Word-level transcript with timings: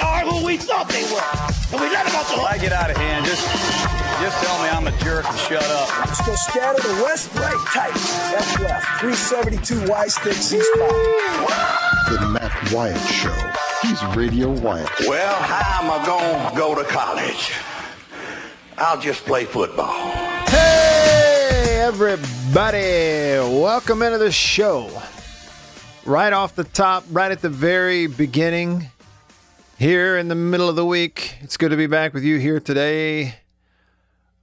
are 0.00 0.24
who 0.24 0.44
we 0.44 0.56
thought 0.56 0.88
they 0.88 1.04
were. 1.12 1.30
And 1.72 1.80
we 1.80 1.88
let 1.92 2.06
them 2.06 2.16
off 2.16 2.28
the 2.28 2.36
hook. 2.36 2.50
I 2.50 2.58
get 2.58 2.72
out 2.72 2.90
of 2.90 2.96
hand, 2.96 3.24
just 3.24 3.44
just 4.20 4.36
tell 4.44 4.62
me 4.62 4.68
I'm 4.68 4.86
a 4.86 4.92
jerk 4.98 5.24
and 5.24 5.38
shut 5.38 5.64
up. 5.64 5.88
Let's 6.04 6.26
go 6.26 6.34
scatter 6.34 6.82
the 6.82 7.02
west, 7.04 7.34
right, 7.36 7.56
tight. 7.72 7.94
That's 8.30 8.60
left. 8.60 9.00
372 9.00 9.88
Y 9.88 10.06
stick 10.08 10.34
C 10.34 10.60
spot. 10.60 10.90
The 12.08 12.28
Matt 12.28 12.72
Wyatt 12.72 13.00
Show. 13.08 13.34
He's 13.82 14.04
Radio 14.14 14.50
Wyatt. 14.50 14.90
Well, 15.08 15.34
how 15.36 15.82
am 15.82 15.90
I 15.90 16.04
going 16.04 16.50
to 16.50 16.56
go 16.56 16.74
to 16.74 16.84
college? 16.84 17.52
I'll 18.76 19.00
just 19.00 19.24
play 19.24 19.46
football. 19.46 19.94
Hey, 20.48 21.80
everybody. 21.80 23.38
Welcome 23.58 24.02
into 24.02 24.18
the 24.18 24.32
show. 24.32 24.90
Right 26.04 26.32
off 26.32 26.54
the 26.54 26.64
top, 26.64 27.04
right 27.10 27.32
at 27.32 27.40
the 27.40 27.48
very 27.48 28.06
beginning, 28.06 28.90
here 29.80 30.18
in 30.18 30.28
the 30.28 30.34
middle 30.34 30.68
of 30.68 30.76
the 30.76 30.84
week. 30.84 31.38
It's 31.40 31.56
good 31.56 31.70
to 31.70 31.76
be 31.76 31.86
back 31.86 32.12
with 32.12 32.22
you 32.22 32.38
here 32.38 32.60
today 32.60 33.36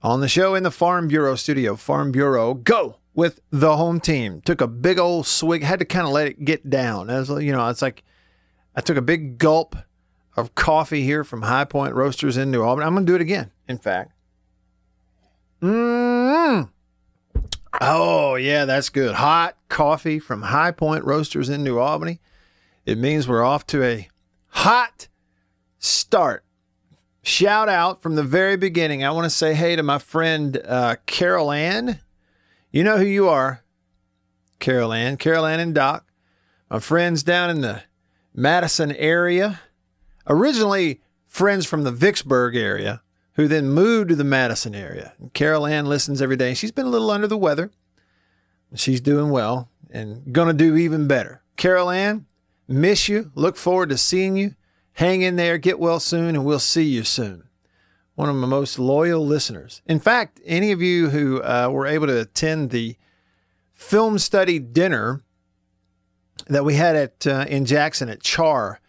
on 0.02 0.20
the 0.20 0.26
show 0.26 0.56
in 0.56 0.64
the 0.64 0.70
Farm 0.72 1.06
Bureau 1.06 1.36
studio. 1.36 1.76
Farm 1.76 2.10
Bureau, 2.10 2.54
go 2.54 2.96
with 3.14 3.38
the 3.52 3.76
home 3.76 4.00
team. 4.00 4.40
Took 4.40 4.60
a 4.60 4.66
big 4.66 4.98
old 4.98 5.28
swig, 5.28 5.62
had 5.62 5.78
to 5.78 5.84
kind 5.84 6.08
of 6.08 6.12
let 6.12 6.26
it 6.26 6.44
get 6.44 6.68
down. 6.68 7.08
As 7.08 7.28
you 7.28 7.52
know, 7.52 7.68
it's 7.68 7.80
like 7.80 8.02
I 8.74 8.80
took 8.80 8.96
a 8.96 9.00
big 9.00 9.38
gulp 9.38 9.76
of 10.36 10.56
coffee 10.56 11.04
here 11.04 11.22
from 11.22 11.42
High 11.42 11.66
Point 11.66 11.94
Roasters 11.94 12.36
in 12.36 12.50
New 12.50 12.64
Albany. 12.64 12.84
I'm 12.88 12.94
going 12.94 13.06
to 13.06 13.12
do 13.12 13.14
it 13.14 13.22
again, 13.22 13.52
in 13.68 13.78
fact. 13.78 14.10
Mm. 15.62 16.68
Oh, 17.80 18.34
yeah, 18.34 18.64
that's 18.64 18.88
good. 18.88 19.14
Hot 19.14 19.56
coffee 19.68 20.18
from 20.18 20.42
High 20.42 20.72
Point 20.72 21.04
Roasters 21.04 21.48
in 21.48 21.62
New 21.62 21.78
Albany. 21.78 22.18
It 22.84 22.98
means 22.98 23.28
we're 23.28 23.44
off 23.44 23.64
to 23.68 23.84
a 23.84 24.08
hot 24.48 25.06
start. 25.78 26.44
Shout 27.22 27.68
out 27.68 28.00
from 28.02 28.14
the 28.14 28.22
very 28.22 28.56
beginning. 28.56 29.04
I 29.04 29.10
want 29.10 29.24
to 29.24 29.30
say 29.30 29.54
hey 29.54 29.76
to 29.76 29.82
my 29.82 29.98
friend 29.98 30.60
uh, 30.64 30.96
Carol 31.06 31.50
Ann. 31.52 32.00
You 32.70 32.84
know 32.84 32.98
who 32.98 33.04
you 33.04 33.28
are, 33.28 33.64
Carol 34.58 34.92
Ann. 34.92 35.16
Carol 35.16 35.46
Ann 35.46 35.60
and 35.60 35.74
Doc, 35.74 36.06
my 36.70 36.78
friends 36.78 37.22
down 37.22 37.50
in 37.50 37.60
the 37.60 37.82
Madison 38.34 38.92
area. 38.92 39.60
Originally, 40.26 41.00
friends 41.26 41.66
from 41.66 41.84
the 41.84 41.92
Vicksburg 41.92 42.56
area 42.56 43.02
who 43.34 43.46
then 43.46 43.70
moved 43.70 44.08
to 44.08 44.16
the 44.16 44.24
Madison 44.24 44.74
area. 44.74 45.12
And 45.18 45.32
Carol 45.32 45.66
Ann 45.66 45.86
listens 45.86 46.20
every 46.20 46.36
day. 46.36 46.54
She's 46.54 46.72
been 46.72 46.86
a 46.86 46.90
little 46.90 47.10
under 47.10 47.26
the 47.26 47.36
weather. 47.36 47.70
She's 48.74 49.00
doing 49.00 49.30
well 49.30 49.70
and 49.90 50.32
going 50.32 50.48
to 50.48 50.54
do 50.54 50.76
even 50.76 51.06
better. 51.06 51.42
Carol 51.56 51.90
Ann, 51.90 52.26
miss 52.66 53.08
you. 53.08 53.30
Look 53.34 53.56
forward 53.56 53.88
to 53.90 53.98
seeing 53.98 54.36
you. 54.36 54.54
Hang 54.98 55.22
in 55.22 55.36
there. 55.36 55.58
Get 55.58 55.78
well 55.78 56.00
soon, 56.00 56.34
and 56.34 56.44
we'll 56.44 56.58
see 56.58 56.82
you 56.82 57.04
soon. 57.04 57.44
One 58.16 58.28
of 58.28 58.34
my 58.34 58.48
most 58.48 58.80
loyal 58.80 59.24
listeners. 59.24 59.80
In 59.86 60.00
fact, 60.00 60.40
any 60.44 60.72
of 60.72 60.82
you 60.82 61.10
who 61.10 61.40
uh, 61.40 61.68
were 61.70 61.86
able 61.86 62.08
to 62.08 62.20
attend 62.20 62.70
the 62.70 62.96
film 63.72 64.18
study 64.18 64.58
dinner 64.58 65.22
that 66.48 66.64
we 66.64 66.74
had 66.74 66.96
at 66.96 67.26
uh, 67.28 67.44
in 67.48 67.64
Jackson 67.64 68.08
at 68.08 68.24
Char 68.24 68.80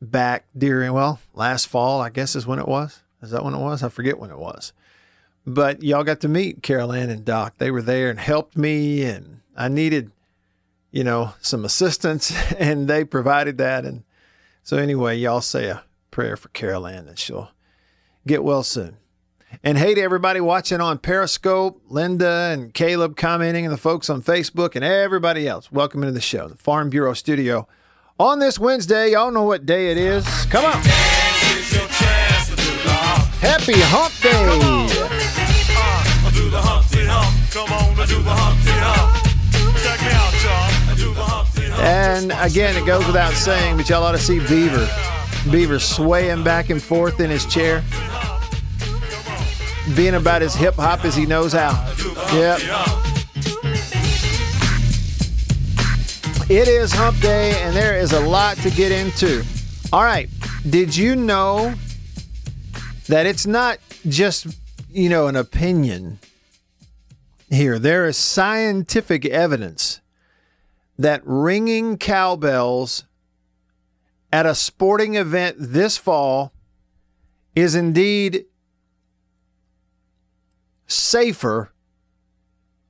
back 0.00 0.44
during 0.56 0.92
well 0.92 1.18
last 1.34 1.66
fall, 1.66 2.00
I 2.00 2.10
guess 2.10 2.36
is 2.36 2.46
when 2.46 2.60
it 2.60 2.68
was. 2.68 3.00
Is 3.20 3.32
that 3.32 3.44
when 3.44 3.54
it 3.54 3.60
was? 3.60 3.82
I 3.82 3.88
forget 3.88 4.20
when 4.20 4.30
it 4.30 4.38
was. 4.38 4.72
But 5.44 5.82
y'all 5.82 6.04
got 6.04 6.20
to 6.20 6.28
meet 6.28 6.62
Carol 6.62 6.92
Ann 6.92 7.10
and 7.10 7.24
Doc. 7.24 7.54
They 7.58 7.72
were 7.72 7.82
there 7.82 8.10
and 8.10 8.20
helped 8.20 8.56
me, 8.56 9.02
and 9.02 9.40
I 9.56 9.66
needed, 9.66 10.12
you 10.92 11.02
know, 11.02 11.34
some 11.40 11.64
assistance, 11.64 12.32
and 12.60 12.86
they 12.86 13.02
provided 13.02 13.58
that. 13.58 13.84
And 13.84 14.04
so 14.68 14.76
anyway, 14.76 15.16
y'all 15.16 15.40
say 15.40 15.68
a 15.68 15.82
prayer 16.10 16.36
for 16.36 16.50
Carol 16.50 16.82
that 16.82 17.18
she'll 17.18 17.52
get 18.26 18.44
well 18.44 18.62
soon. 18.62 18.98
And 19.64 19.78
hey 19.78 19.94
to 19.94 20.00
everybody 20.02 20.42
watching 20.42 20.82
on 20.82 20.98
Periscope, 20.98 21.80
Linda 21.88 22.50
and 22.52 22.74
Caleb 22.74 23.16
commenting, 23.16 23.64
and 23.64 23.72
the 23.72 23.78
folks 23.78 24.10
on 24.10 24.20
Facebook, 24.20 24.76
and 24.76 24.84
everybody 24.84 25.48
else. 25.48 25.72
Welcome 25.72 26.02
into 26.02 26.12
the 26.12 26.20
show, 26.20 26.48
the 26.48 26.56
Farm 26.56 26.90
Bureau 26.90 27.14
Studio. 27.14 27.66
On 28.20 28.40
this 28.40 28.58
Wednesday, 28.58 29.12
y'all 29.12 29.30
know 29.30 29.44
what 29.44 29.64
day 29.64 29.90
it 29.90 29.96
is. 29.96 30.26
Come 30.50 30.66
on. 30.66 30.82
Happy 33.40 33.72
Hump 33.74 34.12
Day. 34.20 35.08
Again, 42.40 42.76
it 42.76 42.86
goes 42.86 43.06
without 43.06 43.32
saying, 43.32 43.76
but 43.76 43.88
y'all 43.88 44.02
ought 44.02 44.12
to 44.12 44.18
see 44.18 44.38
Beaver. 44.38 44.88
Beaver 45.50 45.78
swaying 45.78 46.44
back 46.44 46.70
and 46.70 46.82
forth 46.82 47.20
in 47.20 47.30
his 47.30 47.46
chair, 47.46 47.82
being 49.96 50.14
about 50.14 50.42
as 50.42 50.54
hip 50.54 50.74
hop 50.74 51.04
as 51.04 51.14
he 51.14 51.26
knows 51.26 51.52
how. 51.52 51.70
Yep. 52.32 52.60
It 56.50 56.66
is 56.66 56.92
Hump 56.92 57.20
Day, 57.20 57.60
and 57.62 57.76
there 57.76 57.98
is 57.98 58.12
a 58.12 58.20
lot 58.20 58.56
to 58.58 58.70
get 58.70 58.90
into. 58.90 59.44
All 59.92 60.02
right. 60.02 60.28
Did 60.68 60.96
you 60.96 61.14
know 61.14 61.74
that 63.08 63.26
it's 63.26 63.46
not 63.46 63.78
just, 64.06 64.46
you 64.90 65.08
know, 65.08 65.26
an 65.26 65.36
opinion 65.36 66.18
here? 67.50 67.78
There 67.78 68.06
is 68.06 68.16
scientific 68.16 69.24
evidence 69.26 70.00
that 70.98 71.22
ringing 71.24 71.96
cowbells 71.96 73.04
at 74.32 74.46
a 74.46 74.54
sporting 74.54 75.14
event 75.14 75.56
this 75.58 75.96
fall 75.96 76.52
is 77.54 77.74
indeed 77.74 78.44
safer 80.86 81.72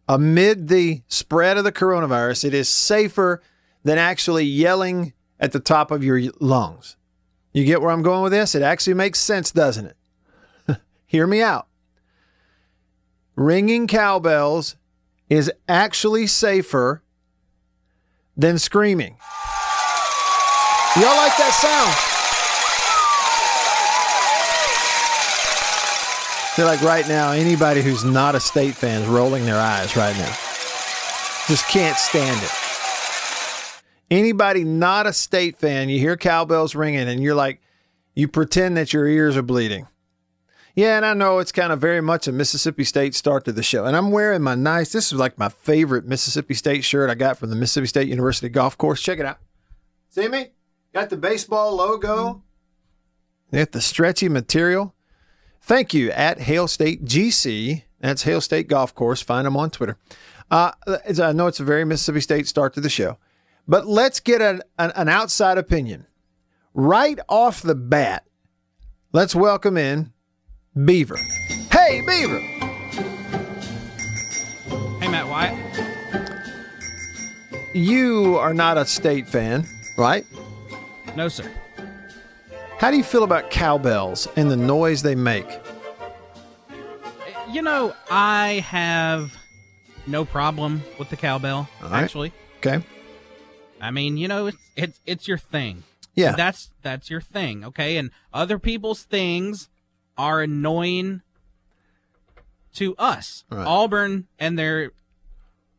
amid 0.08 0.69
the 0.69 1.02
spread 1.08 1.58
of 1.58 1.64
the 1.64 1.72
coronavirus. 1.72 2.44
It 2.44 2.54
is 2.54 2.69
safer 2.69 3.42
than 3.84 3.98
actually 3.98 4.44
yelling 4.44 5.12
at 5.38 5.52
the 5.52 5.60
top 5.60 5.90
of 5.90 6.02
your 6.02 6.20
lungs. 6.40 6.96
You 7.52 7.64
get 7.64 7.80
where 7.82 7.90
I'm 7.90 8.02
going 8.02 8.22
with 8.22 8.32
this? 8.32 8.54
It 8.54 8.62
actually 8.62 8.94
makes 8.94 9.20
sense, 9.20 9.50
doesn't 9.50 9.86
it? 9.86 10.76
Hear 11.06 11.26
me 11.26 11.42
out. 11.42 11.66
Ringing 13.36 13.86
cowbells 13.86 14.76
is 15.28 15.52
actually 15.69 16.26
safer 16.26 17.02
than 18.38 18.59
screaming. 18.59 19.16
Y'all 20.97 21.16
like 21.16 21.37
that 21.37 21.53
sound? 21.60 22.15
feel 26.59 26.66
like 26.66 26.82
right 26.82 27.06
now, 27.06 27.31
anybody 27.31 27.82
who's 27.82 28.04
not 28.04 28.34
a 28.34 28.41
state 28.41 28.75
fan 28.75 29.03
is 29.03 29.06
rolling 29.06 29.44
their 29.44 29.60
eyes 29.60 29.94
right 29.94 30.16
now. 30.16 30.37
Just 31.47 31.69
can't 31.69 31.97
stand 31.97 32.37
it. 32.43 32.50
Anybody 34.10 34.65
not 34.65 35.06
a 35.06 35.12
state 35.12 35.56
fan, 35.56 35.88
you 35.88 36.00
hear 36.00 36.16
cowbells 36.16 36.75
ringing 36.75 37.06
and 37.09 37.22
you're 37.22 37.37
like, 37.37 37.60
you 38.16 38.26
pretend 38.26 38.76
that 38.76 38.93
your 38.93 39.06
ears 39.06 39.37
are 39.37 39.43
bleeding. 39.43 39.87
Yeah, 40.78 40.96
and 40.96 41.04
I 41.04 41.12
know 41.12 41.40
it's 41.40 41.50
kind 41.50 41.72
of 41.72 41.80
very 41.80 42.00
much 42.00 42.28
a 42.28 42.32
Mississippi 42.32 42.84
State 42.84 43.12
start 43.16 43.44
to 43.46 43.52
the 43.52 43.64
show. 43.64 43.84
And 43.84 43.96
I'm 43.96 44.12
wearing 44.12 44.42
my 44.42 44.54
nice, 44.54 44.92
this 44.92 45.12
is 45.12 45.19
like 45.19 45.36
my 45.36 45.48
favorite 45.48 46.06
Mississippi 46.06 46.54
State 46.54 46.84
shirt 46.84 47.10
I 47.10 47.16
got 47.16 47.36
from 47.36 47.50
the 47.50 47.56
Mississippi 47.56 47.88
State 47.88 48.06
University 48.06 48.48
golf 48.48 48.78
course. 48.78 49.02
Check 49.02 49.19
it 49.19 49.26
out. 49.26 49.38
See 50.08 50.28
me? 50.28 50.52
Got 50.94 51.10
the 51.10 51.16
baseball 51.16 51.75
logo. 51.75 52.44
Got 53.52 53.72
the 53.72 53.80
stretchy 53.80 54.28
material. 54.28 54.94
Thank 55.60 55.94
you 55.94 56.12
at 56.12 56.42
Hail 56.42 56.69
State 56.69 57.04
GC. 57.04 57.82
That's 57.98 58.22
Hail 58.22 58.40
State 58.40 58.69
Golf 58.69 58.94
Course. 58.94 59.20
Find 59.20 59.46
them 59.46 59.56
on 59.56 59.70
Twitter. 59.70 59.98
Uh, 60.48 60.70
I 60.86 61.32
know 61.32 61.48
it's 61.48 61.58
a 61.58 61.64
very 61.64 61.84
Mississippi 61.84 62.20
State 62.20 62.46
start 62.46 62.72
to 62.74 62.81
the 62.81 62.88
show, 62.88 63.19
but 63.66 63.88
let's 63.88 64.20
get 64.20 64.40
an, 64.40 64.62
an, 64.78 64.92
an 64.94 65.08
outside 65.08 65.58
opinion. 65.58 66.06
Right 66.72 67.19
off 67.28 67.62
the 67.62 67.74
bat, 67.74 68.26
let's 69.10 69.34
welcome 69.34 69.76
in 69.76 70.12
Beaver. 70.85 71.17
Hey, 71.73 72.00
Beaver. 72.06 72.41
Hey, 75.00 75.09
Matt 75.09 75.29
Wyatt. 75.29 75.55
You 77.75 78.37
are 78.38 78.55
not 78.55 78.79
a 78.79 78.85
state 78.85 79.29
fan, 79.29 79.67
right? 79.97 80.25
No, 81.17 81.29
sir. 81.29 81.50
How 82.79 82.91
do 82.91 82.97
you 82.97 83.03
feel 83.05 83.25
about 83.25 83.50
cowbells 83.50 84.29
and 84.37 84.50
the 84.50 84.56
noise 84.56 85.03
they 85.03 85.15
make? 85.15 85.47
You 87.50 87.62
know, 87.62 87.94
I 88.11 88.65
have 88.67 89.32
no 90.06 90.25
problem 90.25 90.82
with 90.99 91.11
the 91.11 91.17
cowbell. 91.17 91.69
Right. 91.82 92.03
Actually, 92.05 92.32
Okay. 92.59 92.85
I 93.81 93.91
mean, 93.93 94.17
you 94.17 94.26
know, 94.29 94.47
it's 94.49 94.59
it's 94.76 95.00
it's 95.06 95.29
your 95.29 95.38
thing. 95.38 95.85
Yeah. 96.17 96.32
that's 96.32 96.70
that's 96.82 97.09
your 97.11 97.20
thing, 97.20 97.65
okay? 97.65 97.97
And 97.97 98.11
other 98.35 98.59
people's 98.59 99.05
things 99.05 99.69
are 100.19 100.43
annoying 100.43 101.23
to 102.75 102.94
us. 102.97 103.44
Right. 103.50 103.67
Auburn 103.67 104.26
and 104.38 104.59
their 104.59 104.91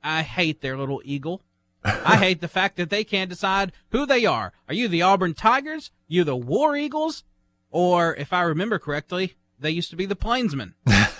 I 0.04 0.22
hate 0.24 0.62
their 0.62 0.78
little 0.78 1.02
eagle. 1.04 1.42
I 1.84 2.18
hate 2.26 2.42
the 2.42 2.48
fact 2.48 2.78
that 2.78 2.90
they 2.90 3.04
can't 3.04 3.30
decide 3.30 3.72
who 3.92 4.06
they 4.06 4.26
are. 4.26 4.54
Are 4.68 4.74
you 4.74 4.88
the 4.88 5.02
Auburn 5.02 5.34
Tigers? 5.34 5.92
You 6.08 6.24
the 6.24 6.36
War 6.36 6.76
Eagles? 6.76 7.24
Or 7.72 8.16
if 8.16 8.34
I 8.34 8.42
remember 8.42 8.80
correctly, 8.80 9.36
they 9.60 9.70
used 9.72 9.90
to 9.92 9.96
be 9.96 10.06
the 10.06 10.16
Plainsmen. 10.16 10.74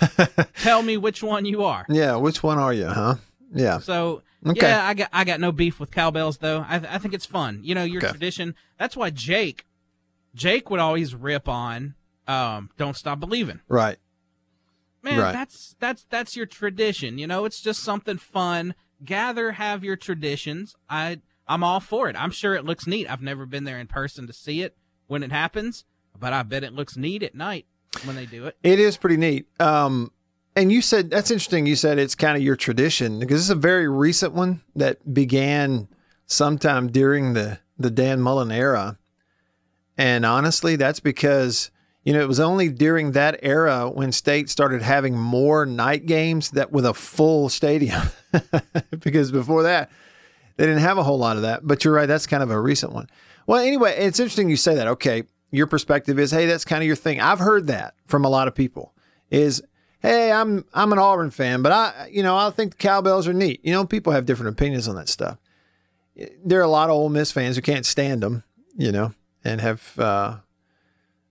Tell 0.56 0.82
me 0.82 0.96
which 0.96 1.22
one 1.22 1.44
you 1.44 1.62
are. 1.62 1.86
Yeah. 1.88 2.16
Which 2.16 2.42
one 2.42 2.58
are 2.58 2.72
you, 2.72 2.86
huh? 2.88 3.16
Yeah. 3.54 3.78
So 3.78 4.22
Okay. 4.46 4.66
yeah, 4.68 4.86
I 4.86 4.94
got 4.94 5.10
I 5.12 5.24
got 5.24 5.38
no 5.40 5.52
beef 5.52 5.78
with 5.78 5.90
cowbells 5.90 6.38
though. 6.38 6.64
I 6.66 6.76
I 6.76 6.98
think 6.98 7.12
it's 7.14 7.26
fun. 7.26 7.60
You 7.62 7.74
know, 7.74 7.84
your 7.84 7.98
Okay. 8.02 8.10
tradition. 8.10 8.54
That's 8.78 8.96
why 8.96 9.10
Jake, 9.10 9.66
Jake 10.34 10.70
would 10.70 10.80
always 10.80 11.14
rip 11.14 11.46
on, 11.46 11.94
um, 12.30 12.70
"Don't 12.76 12.96
Stop 12.96 13.20
Believing." 13.20 13.60
Right. 13.68 13.98
Man, 15.02 15.18
Right. 15.18 15.32
that's 15.32 15.76
that's 15.80 16.04
that's 16.10 16.36
your 16.36 16.46
tradition. 16.46 17.16
You 17.18 17.26
know, 17.26 17.44
it's 17.46 17.60
just 17.60 17.82
something 17.82 18.18
fun. 18.18 18.74
Gather, 19.04 19.52
have 19.52 19.82
your 19.82 19.96
traditions. 19.96 20.76
I 20.90 21.20
I'm 21.48 21.64
all 21.64 21.80
for 21.80 22.08
it. 22.08 22.16
I'm 22.16 22.30
sure 22.30 22.54
it 22.54 22.64
looks 22.64 22.86
neat. 22.86 23.10
I've 23.10 23.22
never 23.22 23.46
been 23.46 23.64
there 23.64 23.78
in 23.78 23.86
person 23.86 24.26
to 24.26 24.32
see 24.32 24.60
it 24.62 24.76
when 25.06 25.22
it 25.22 25.32
happens, 25.32 25.84
but 26.18 26.32
I 26.32 26.42
bet 26.42 26.62
it 26.64 26.74
looks 26.74 26.96
neat 26.96 27.22
at 27.22 27.34
night 27.34 27.64
when 28.04 28.14
they 28.14 28.26
do 28.26 28.44
it. 28.46 28.56
It 28.62 28.78
is 28.78 28.96
pretty 28.98 29.16
neat. 29.16 29.46
Um, 29.58 30.12
and 30.54 30.70
you 30.70 30.82
said 30.82 31.08
that's 31.08 31.30
interesting. 31.30 31.64
You 31.66 31.76
said 31.76 31.98
it's 31.98 32.14
kind 32.14 32.36
of 32.36 32.42
your 32.42 32.56
tradition 32.56 33.18
because 33.20 33.40
it's 33.40 33.50
a 33.50 33.54
very 33.54 33.88
recent 33.88 34.34
one 34.34 34.60
that 34.76 35.14
began 35.14 35.88
sometime 36.26 36.88
during 36.88 37.32
the 37.32 37.58
the 37.78 37.90
Dan 37.90 38.20
Mullen 38.20 38.52
era. 38.52 38.98
And 39.96 40.26
honestly, 40.26 40.76
that's 40.76 41.00
because 41.00 41.70
you 42.04 42.12
know 42.12 42.20
it 42.20 42.28
was 42.28 42.40
only 42.40 42.68
during 42.68 43.12
that 43.12 43.38
era 43.42 43.90
when 43.90 44.12
state 44.12 44.48
started 44.48 44.82
having 44.82 45.18
more 45.18 45.66
night 45.66 46.06
games 46.06 46.50
that 46.50 46.72
with 46.72 46.86
a 46.86 46.94
full 46.94 47.48
stadium. 47.48 48.02
because 49.00 49.30
before 49.30 49.64
that, 49.64 49.90
they 50.56 50.66
didn't 50.66 50.82
have 50.82 50.98
a 50.98 51.02
whole 51.02 51.18
lot 51.18 51.36
of 51.36 51.42
that. 51.42 51.66
But 51.66 51.84
you're 51.84 51.94
right, 51.94 52.06
that's 52.06 52.26
kind 52.26 52.42
of 52.42 52.50
a 52.50 52.60
recent 52.60 52.92
one. 52.92 53.08
Well, 53.46 53.60
anyway, 53.60 53.96
it's 53.98 54.20
interesting 54.20 54.48
you 54.48 54.56
say 54.56 54.74
that. 54.74 54.86
Okay, 54.86 55.24
your 55.50 55.66
perspective 55.66 56.18
is, 56.18 56.30
hey, 56.30 56.46
that's 56.46 56.64
kind 56.64 56.82
of 56.82 56.86
your 56.86 56.96
thing. 56.96 57.20
I've 57.20 57.38
heard 57.38 57.66
that 57.66 57.94
from 58.06 58.24
a 58.24 58.28
lot 58.28 58.48
of 58.48 58.54
people. 58.54 58.94
Is 59.30 59.62
hey, 60.00 60.32
I'm 60.32 60.64
I'm 60.74 60.92
an 60.92 60.98
Auburn 60.98 61.30
fan, 61.30 61.62
but 61.62 61.72
I 61.72 62.08
you 62.10 62.22
know 62.22 62.36
I 62.36 62.50
think 62.50 62.72
the 62.72 62.78
cowbells 62.78 63.28
are 63.28 63.32
neat. 63.32 63.60
You 63.62 63.72
know, 63.72 63.84
people 63.84 64.12
have 64.12 64.26
different 64.26 64.56
opinions 64.56 64.88
on 64.88 64.96
that 64.96 65.08
stuff. 65.08 65.38
There 66.44 66.58
are 66.58 66.64
a 66.64 66.68
lot 66.68 66.90
of 66.90 66.96
Ole 66.96 67.08
Miss 67.08 67.32
fans 67.32 67.56
who 67.56 67.62
can't 67.62 67.86
stand 67.86 68.22
them, 68.22 68.42
you 68.76 68.92
know, 68.92 69.14
and 69.44 69.60
have 69.60 69.98
uh, 69.98 70.36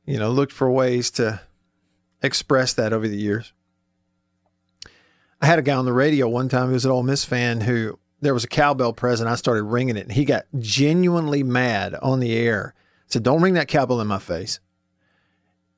you 0.09 0.17
know 0.17 0.31
looked 0.31 0.51
for 0.51 0.69
ways 0.71 1.11
to 1.11 1.39
express 2.23 2.73
that 2.73 2.93
over 2.93 3.07
the 3.07 3.15
years. 3.15 3.53
I 5.39 5.45
had 5.45 5.59
a 5.59 5.61
guy 5.61 5.75
on 5.75 5.85
the 5.85 5.93
radio 5.93 6.27
one 6.27 6.49
time 6.49 6.67
who 6.67 6.73
was 6.73 6.83
an 6.83 6.91
Ole 6.91 7.03
Miss 7.03 7.23
fan 7.23 7.61
who 7.61 7.99
there 8.19 8.33
was 8.33 8.43
a 8.43 8.49
cowbell 8.49 8.91
present. 8.91 9.29
I 9.29 9.35
started 9.35 9.63
ringing 9.63 9.95
it, 9.95 10.07
and 10.07 10.11
he 10.11 10.25
got 10.25 10.45
genuinely 10.57 11.43
mad 11.43 11.93
on 12.01 12.19
the 12.19 12.35
air. 12.35 12.73
Said, 13.05 13.21
"Don't 13.21 13.41
ring 13.41 13.53
that 13.53 13.67
cowbell 13.67 14.01
in 14.01 14.07
my 14.07 14.17
face." 14.17 14.59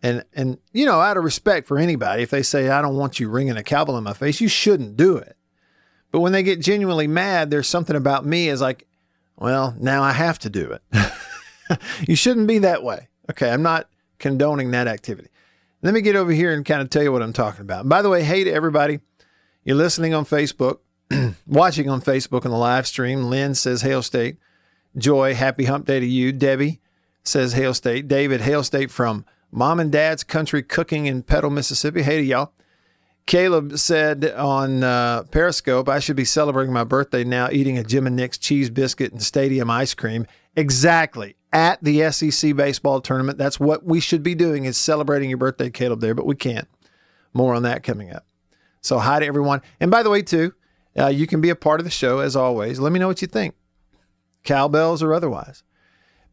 And 0.01 0.23
and 0.33 0.57
you 0.71 0.85
know, 0.85 1.01
out 1.01 1.17
of 1.17 1.25
respect 1.25 1.67
for 1.67 1.77
anybody, 1.77 2.23
if 2.23 2.29
they 2.29 2.41
say 2.41 2.69
I 2.69 2.81
don't 2.81 2.95
want 2.95 3.19
you 3.19 3.29
ringing 3.29 3.57
a 3.57 3.63
cowbell 3.63 3.97
in 3.97 4.05
my 4.05 4.13
face, 4.13 4.39
you 4.39 4.47
shouldn't 4.47 4.95
do 4.95 5.17
it. 5.17 5.35
But 6.09 6.21
when 6.21 6.31
they 6.31 6.41
get 6.41 6.61
genuinely 6.61 7.07
mad, 7.07 7.51
there's 7.51 7.67
something 7.67 7.97
about 7.97 8.25
me 8.25 8.47
is 8.47 8.61
like, 8.61 8.87
well, 9.35 9.75
now 9.77 10.03
I 10.03 10.13
have 10.13 10.39
to 10.39 10.49
do 10.49 10.71
it. 10.71 11.11
you 12.07 12.15
shouldn't 12.15 12.47
be 12.47 12.59
that 12.59 12.81
way. 12.81 13.09
Okay, 13.29 13.49
I'm 13.49 13.61
not 13.61 13.90
condoning 14.21 14.71
that 14.71 14.87
activity. 14.87 15.27
Let 15.81 15.93
me 15.93 16.01
get 16.01 16.15
over 16.15 16.31
here 16.31 16.53
and 16.53 16.63
kind 16.63 16.81
of 16.81 16.89
tell 16.89 17.03
you 17.03 17.11
what 17.11 17.23
I'm 17.23 17.33
talking 17.33 17.61
about. 17.61 17.89
By 17.89 18.01
the 18.01 18.09
way, 18.09 18.23
hey 18.23 18.43
to 18.43 18.51
everybody. 18.51 18.99
You're 19.65 19.75
listening 19.75 20.13
on 20.13 20.25
Facebook, 20.25 20.79
watching 21.47 21.89
on 21.89 22.01
Facebook 22.01 22.45
on 22.45 22.51
the 22.51 22.57
live 22.57 22.87
stream. 22.87 23.23
Lynn 23.23 23.55
says 23.55 23.81
Hail 23.81 24.01
State. 24.01 24.37
Joy, 24.95 25.33
happy 25.33 25.65
hump 25.65 25.85
day 25.87 25.99
to 25.99 26.05
you. 26.05 26.31
Debbie 26.31 26.79
says 27.23 27.53
Hail 27.53 27.73
State. 27.73 28.07
David, 28.07 28.41
Hail 28.41 28.63
State 28.63 28.91
from 28.91 29.25
Mom 29.51 29.79
and 29.79 29.91
Dad's 29.91 30.23
Country 30.23 30.63
Cooking 30.63 31.07
in 31.07 31.23
Petal, 31.23 31.49
Mississippi. 31.49 32.03
Hey 32.03 32.17
to 32.17 32.23
y'all. 32.23 32.53
Caleb 33.25 33.77
said 33.77 34.25
on 34.31 34.83
uh, 34.83 35.23
Periscope, 35.31 35.87
I 35.87 35.99
should 35.99 36.15
be 36.15 36.25
celebrating 36.25 36.73
my 36.73 36.83
birthday 36.83 37.23
now, 37.23 37.49
eating 37.51 37.77
a 37.77 37.83
Jim 37.83 38.07
and 38.07 38.15
Nick's 38.15 38.37
cheese 38.37 38.69
biscuit 38.69 39.11
and 39.11 39.21
stadium 39.21 39.69
ice 39.69 39.93
cream. 39.93 40.25
Exactly. 40.55 41.35
At 41.53 41.83
the 41.83 42.09
SEC 42.11 42.55
baseball 42.55 43.01
tournament. 43.01 43.37
That's 43.37 43.59
what 43.59 43.83
we 43.83 43.99
should 43.99 44.23
be 44.23 44.35
doing 44.35 44.65
is 44.65 44.77
celebrating 44.77 45.29
your 45.29 45.37
birthday, 45.37 45.69
Caleb, 45.69 45.99
there, 45.99 46.15
but 46.15 46.25
we 46.25 46.35
can't. 46.35 46.67
More 47.33 47.53
on 47.53 47.63
that 47.63 47.83
coming 47.83 48.11
up. 48.11 48.25
So 48.81 48.99
hi 48.99 49.19
to 49.19 49.25
everyone. 49.25 49.61
And 49.79 49.91
by 49.91 50.01
the 50.01 50.09
way, 50.09 50.21
too, 50.21 50.53
uh, 50.97 51.07
you 51.07 51.27
can 51.27 51.41
be 51.41 51.49
a 51.49 51.55
part 51.55 51.79
of 51.79 51.83
the 51.83 51.91
show 51.91 52.19
as 52.19 52.35
always. 52.35 52.79
Let 52.79 52.91
me 52.91 52.99
know 52.99 53.07
what 53.07 53.21
you 53.21 53.27
think, 53.27 53.55
cowbells 54.43 55.03
or 55.03 55.13
otherwise. 55.13 55.63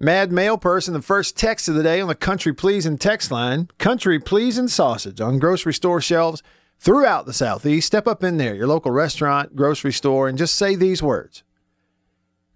Mad 0.01 0.31
Mail 0.31 0.57
Person, 0.57 0.95
the 0.95 1.03
first 1.03 1.37
text 1.37 1.69
of 1.69 1.75
the 1.75 1.83
day 1.83 2.01
on 2.01 2.07
the 2.07 2.15
Country 2.15 2.53
Pleasing 2.53 2.99
text 2.99 3.33
line. 3.33 3.69
Country 3.79 4.21
Pleasing 4.21 4.69
sausage 4.69 5.21
on 5.21 5.41
grocery 5.41 5.75
store 5.75 6.01
shelves 6.01 6.43
throughout 6.79 7.27
the 7.27 7.33
Southeast. 7.33 7.89
Step 7.89 8.07
up 8.07 8.23
in 8.23 8.37
there, 8.37 8.55
your 8.55 8.69
local 8.69 8.93
restaurant, 8.93 9.57
grocery 9.57 9.93
store, 9.93 10.29
and 10.29 10.39
just 10.39 10.55
say 10.55 10.77
these 10.77 11.03
words 11.03 11.43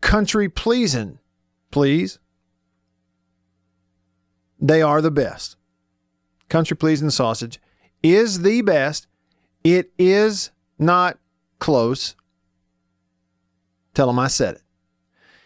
Country 0.00 0.48
Pleasing, 0.48 1.18
please. 1.72 2.20
They 4.62 4.80
are 4.80 5.02
the 5.02 5.10
best. 5.10 5.56
Country 6.48 6.76
Pleasing 6.76 7.10
sausage 7.10 7.60
is 8.02 8.42
the 8.42 8.62
best. 8.62 9.08
It 9.64 9.90
is 9.98 10.52
not 10.78 11.18
close. 11.58 12.14
Tell 13.92 14.06
them 14.06 14.20
I 14.20 14.28
said 14.28 14.54
it. 14.54 14.62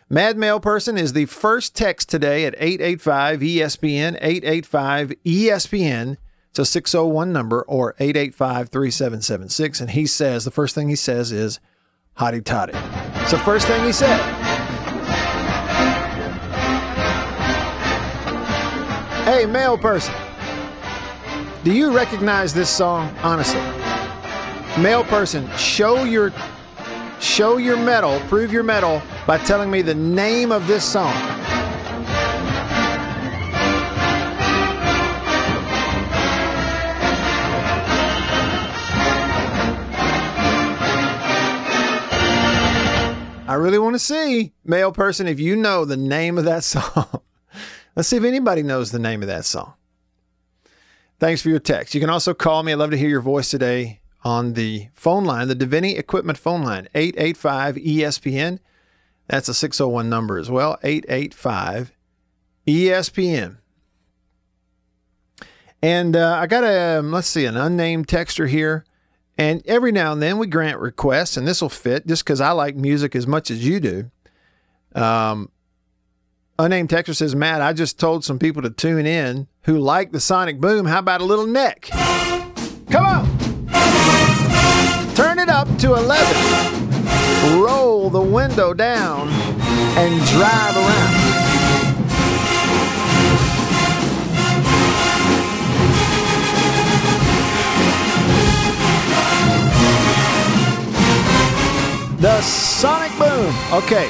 Mad 0.08 0.36
Mail 0.36 0.60
Person 0.60 0.96
is 0.96 1.14
the 1.14 1.24
first 1.26 1.74
text 1.74 2.08
today 2.08 2.44
at 2.44 2.54
885 2.58 3.40
ESPN, 3.40 4.18
885 4.20 5.12
ESPN. 5.24 6.16
It's 6.50 6.58
a 6.58 6.66
601 6.66 7.32
number 7.32 7.62
or 7.62 7.94
885 7.98 8.68
3776. 8.68 9.80
And 9.80 9.90
he 9.90 10.06
says, 10.06 10.44
the 10.44 10.50
first 10.50 10.74
thing 10.74 10.88
he 10.88 10.96
says 10.96 11.32
is, 11.32 11.58
Hotty 12.18 12.44
toddy. 12.44 12.72
It's 13.20 13.32
the 13.32 13.38
first 13.38 13.66
thing 13.66 13.84
he 13.84 13.92
said. 13.92 14.35
Hey, 19.26 19.44
male 19.44 19.76
Person, 19.76 20.14
do 21.64 21.72
you 21.72 21.92
recognize 21.92 22.54
this 22.54 22.70
song? 22.70 23.12
Honestly. 23.24 23.60
Male 24.80 25.02
person, 25.02 25.50
show 25.56 26.04
your 26.04 26.32
show 27.18 27.56
your 27.56 27.76
mettle, 27.76 28.20
prove 28.28 28.52
your 28.52 28.62
mettle 28.62 29.02
by 29.26 29.38
telling 29.38 29.68
me 29.68 29.82
the 29.82 29.96
name 29.96 30.52
of 30.52 30.68
this 30.68 30.84
song. 30.84 31.12
I 43.48 43.54
really 43.58 43.80
want 43.80 43.96
to 43.96 43.98
see, 43.98 44.52
male 44.64 44.92
person, 44.92 45.26
if 45.26 45.40
you 45.40 45.56
know 45.56 45.84
the 45.84 45.96
name 45.96 46.38
of 46.38 46.44
that 46.44 46.62
song. 46.64 47.22
Let's 47.96 48.08
see 48.08 48.18
if 48.18 48.24
anybody 48.24 48.62
knows 48.62 48.92
the 48.92 48.98
name 48.98 49.22
of 49.22 49.28
that 49.28 49.46
song. 49.46 49.72
Thanks 51.18 51.40
for 51.40 51.48
your 51.48 51.58
text. 51.58 51.94
You 51.94 52.00
can 52.00 52.10
also 52.10 52.34
call 52.34 52.62
me. 52.62 52.72
I'd 52.72 52.78
love 52.78 52.90
to 52.90 52.98
hear 52.98 53.08
your 53.08 53.22
voice 53.22 53.48
today 53.48 54.00
on 54.22 54.52
the 54.52 54.88
phone 54.92 55.24
line, 55.24 55.48
the 55.48 55.56
Deviney 55.56 55.98
Equipment 55.98 56.36
phone 56.36 56.62
line, 56.62 56.88
885 56.94 57.76
ESPN. 57.76 58.58
That's 59.28 59.48
a 59.48 59.54
601 59.54 60.10
number 60.10 60.38
as 60.38 60.50
well, 60.50 60.78
885 60.82 61.92
ESPN. 62.66 63.56
And 65.80 66.16
uh, 66.16 66.36
I 66.38 66.46
got 66.46 66.64
a, 66.64 66.98
um, 66.98 67.12
let's 67.12 67.28
see, 67.28 67.46
an 67.46 67.56
unnamed 67.56 68.08
texter 68.08 68.46
here. 68.46 68.84
And 69.38 69.62
every 69.66 69.92
now 69.92 70.12
and 70.12 70.22
then 70.22 70.38
we 70.38 70.46
grant 70.46 70.80
requests, 70.80 71.36
and 71.36 71.48
this 71.48 71.62
will 71.62 71.68
fit 71.68 72.06
just 72.06 72.24
because 72.24 72.40
I 72.40 72.50
like 72.50 72.76
music 72.76 73.16
as 73.16 73.26
much 73.26 73.50
as 73.50 73.66
you 73.66 73.80
do. 73.80 74.10
Um, 74.94 75.50
Unnamed 76.58 76.88
Texas 76.88 77.18
says, 77.18 77.36
Matt, 77.36 77.60
I 77.60 77.74
just 77.74 78.00
told 78.00 78.24
some 78.24 78.38
people 78.38 78.62
to 78.62 78.70
tune 78.70 79.04
in 79.04 79.46
who 79.64 79.76
like 79.78 80.12
the 80.12 80.20
sonic 80.20 80.58
boom. 80.58 80.86
How 80.86 81.00
about 81.00 81.20
a 81.20 81.24
little 81.24 81.46
neck? 81.46 81.90
Come 82.90 83.04
on. 83.04 83.26
Turn 85.14 85.38
it 85.38 85.50
up 85.50 85.68
to 85.78 85.94
11. 85.94 87.62
Roll 87.62 88.08
the 88.08 88.22
window 88.22 88.72
down 88.72 89.28
and 89.28 90.24
drive 90.28 90.76
around. 90.76 91.36
The 102.18 102.40
Sonic 102.40 103.12
Boom. 103.18 103.54
Okay, 103.72 104.08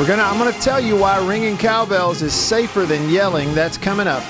we're 0.00 0.06
gonna 0.06 0.22
I'm 0.22 0.38
gonna 0.38 0.52
tell 0.52 0.80
you 0.80 0.96
why 0.96 1.22
ringing 1.28 1.58
cowbells 1.58 2.22
is 2.22 2.32
safer 2.32 2.86
than 2.86 3.10
yelling. 3.10 3.52
That's 3.52 3.76
coming 3.76 4.06
up. 4.06 4.22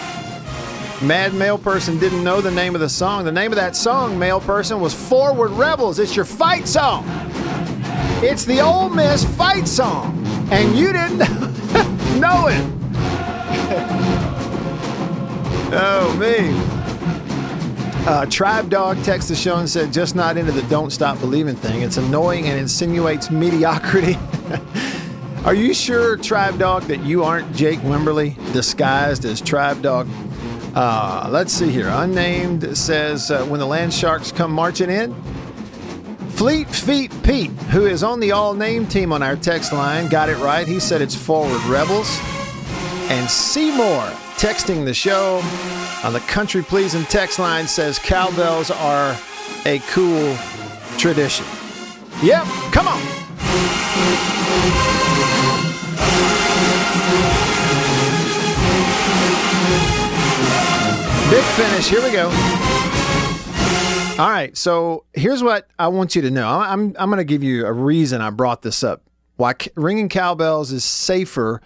Mad 1.00 1.32
Male 1.32 1.58
Person 1.58 1.96
didn't 1.96 2.24
know 2.24 2.40
the 2.40 2.50
name 2.50 2.74
of 2.74 2.80
the 2.80 2.88
song. 2.88 3.24
The 3.24 3.30
name 3.30 3.52
of 3.52 3.56
that 3.56 3.76
song, 3.76 4.18
Male 4.18 4.40
Person, 4.40 4.80
was 4.80 4.92
Forward 4.92 5.52
Rebels. 5.52 6.00
It's 6.00 6.16
your 6.16 6.24
fight 6.24 6.66
song. 6.66 7.04
It's 8.20 8.44
the 8.44 8.60
Ole 8.60 8.88
Miss 8.88 9.24
fight 9.36 9.68
song. 9.68 10.26
And 10.50 10.76
you 10.76 10.92
didn't 10.92 11.18
know 12.18 12.48
it. 12.48 12.66
oh, 15.72 16.16
me. 16.18 16.50
Uh, 18.08 18.26
Tribe 18.26 18.70
Dog 18.70 18.96
texted 18.96 19.28
the 19.28 19.36
show 19.36 19.58
and 19.58 19.70
said, 19.70 19.92
just 19.92 20.16
not 20.16 20.36
into 20.36 20.50
the 20.50 20.62
don't 20.62 20.90
stop 20.90 21.20
believing 21.20 21.54
thing. 21.54 21.82
It's 21.82 21.96
annoying 21.96 22.46
and 22.46 22.58
insinuates 22.58 23.30
mediocrity. 23.30 24.18
Are 25.44 25.54
you 25.54 25.73
sure, 25.73 26.18
Tribe 26.18 26.59
Dog, 26.59 26.82
that 26.85 27.00
you 27.00 27.25
aren't 27.25 27.56
Jake 27.56 27.78
Wimberly 27.80 28.37
disguised 28.52 29.25
as 29.25 29.40
Tribe 29.40 29.80
Dog? 29.80 30.06
Uh, 30.75 31.28
let's 31.32 31.50
see 31.50 31.70
here. 31.70 31.88
Unnamed 31.88 32.76
says, 32.76 33.30
uh, 33.30 33.44
when 33.47 33.59
the 33.59 33.66
Land 33.66 33.94
Sharks 33.94 34.30
come 34.30 34.52
marching 34.52 34.90
in, 34.90 35.14
Fleet 36.32 36.68
Feet 36.68 37.11
Pete, 37.23 37.50
who 37.73 37.87
is 37.87 38.02
on 38.02 38.20
the 38.20 38.32
all 38.32 38.52
name 38.52 38.87
team 38.87 39.14
on 39.14 39.23
our 39.23 39.35
text 39.35 39.73
line, 39.73 40.09
got 40.09 40.28
it 40.28 40.37
right. 40.37 40.68
He 40.68 40.78
said 40.78 41.00
it's 41.00 41.14
Forward 41.14 41.62
Rebels. 41.64 42.18
And 43.09 43.28
Seymour 43.28 44.02
texting 44.37 44.85
the 44.85 44.94
show 44.94 45.40
on 46.04 46.12
the 46.12 46.20
country 46.20 46.62
pleasing 46.62 47.04
text 47.04 47.38
line 47.38 47.66
says 47.66 47.99
cowbells 47.99 48.70
are 48.70 49.16
a 49.64 49.78
cool 49.90 50.37
tradition. 50.99 51.47
Yep, 52.23 52.44
come 52.73 52.88
on. 52.88 53.00
Big 61.30 61.44
finish. 61.44 61.88
Here 61.88 62.02
we 62.02 62.10
go. 62.10 62.26
All 64.20 64.28
right. 64.28 64.50
So 64.56 65.04
here's 65.12 65.44
what 65.44 65.68
I 65.78 65.87
want 65.87 66.16
you 66.16 66.22
to 66.22 66.30
know. 66.30 66.49
I'm 66.49 66.96
I'm 66.99 67.08
going 67.08 67.18
to 67.18 67.25
give 67.25 67.44
you 67.44 67.66
a 67.66 67.72
reason 67.72 68.20
I 68.20 68.30
brought 68.30 68.62
this 68.62 68.82
up. 68.82 69.04
Why 69.37 69.54
ringing 69.76 70.08
cowbells 70.08 70.72
is 70.72 70.84
safer 70.84 71.62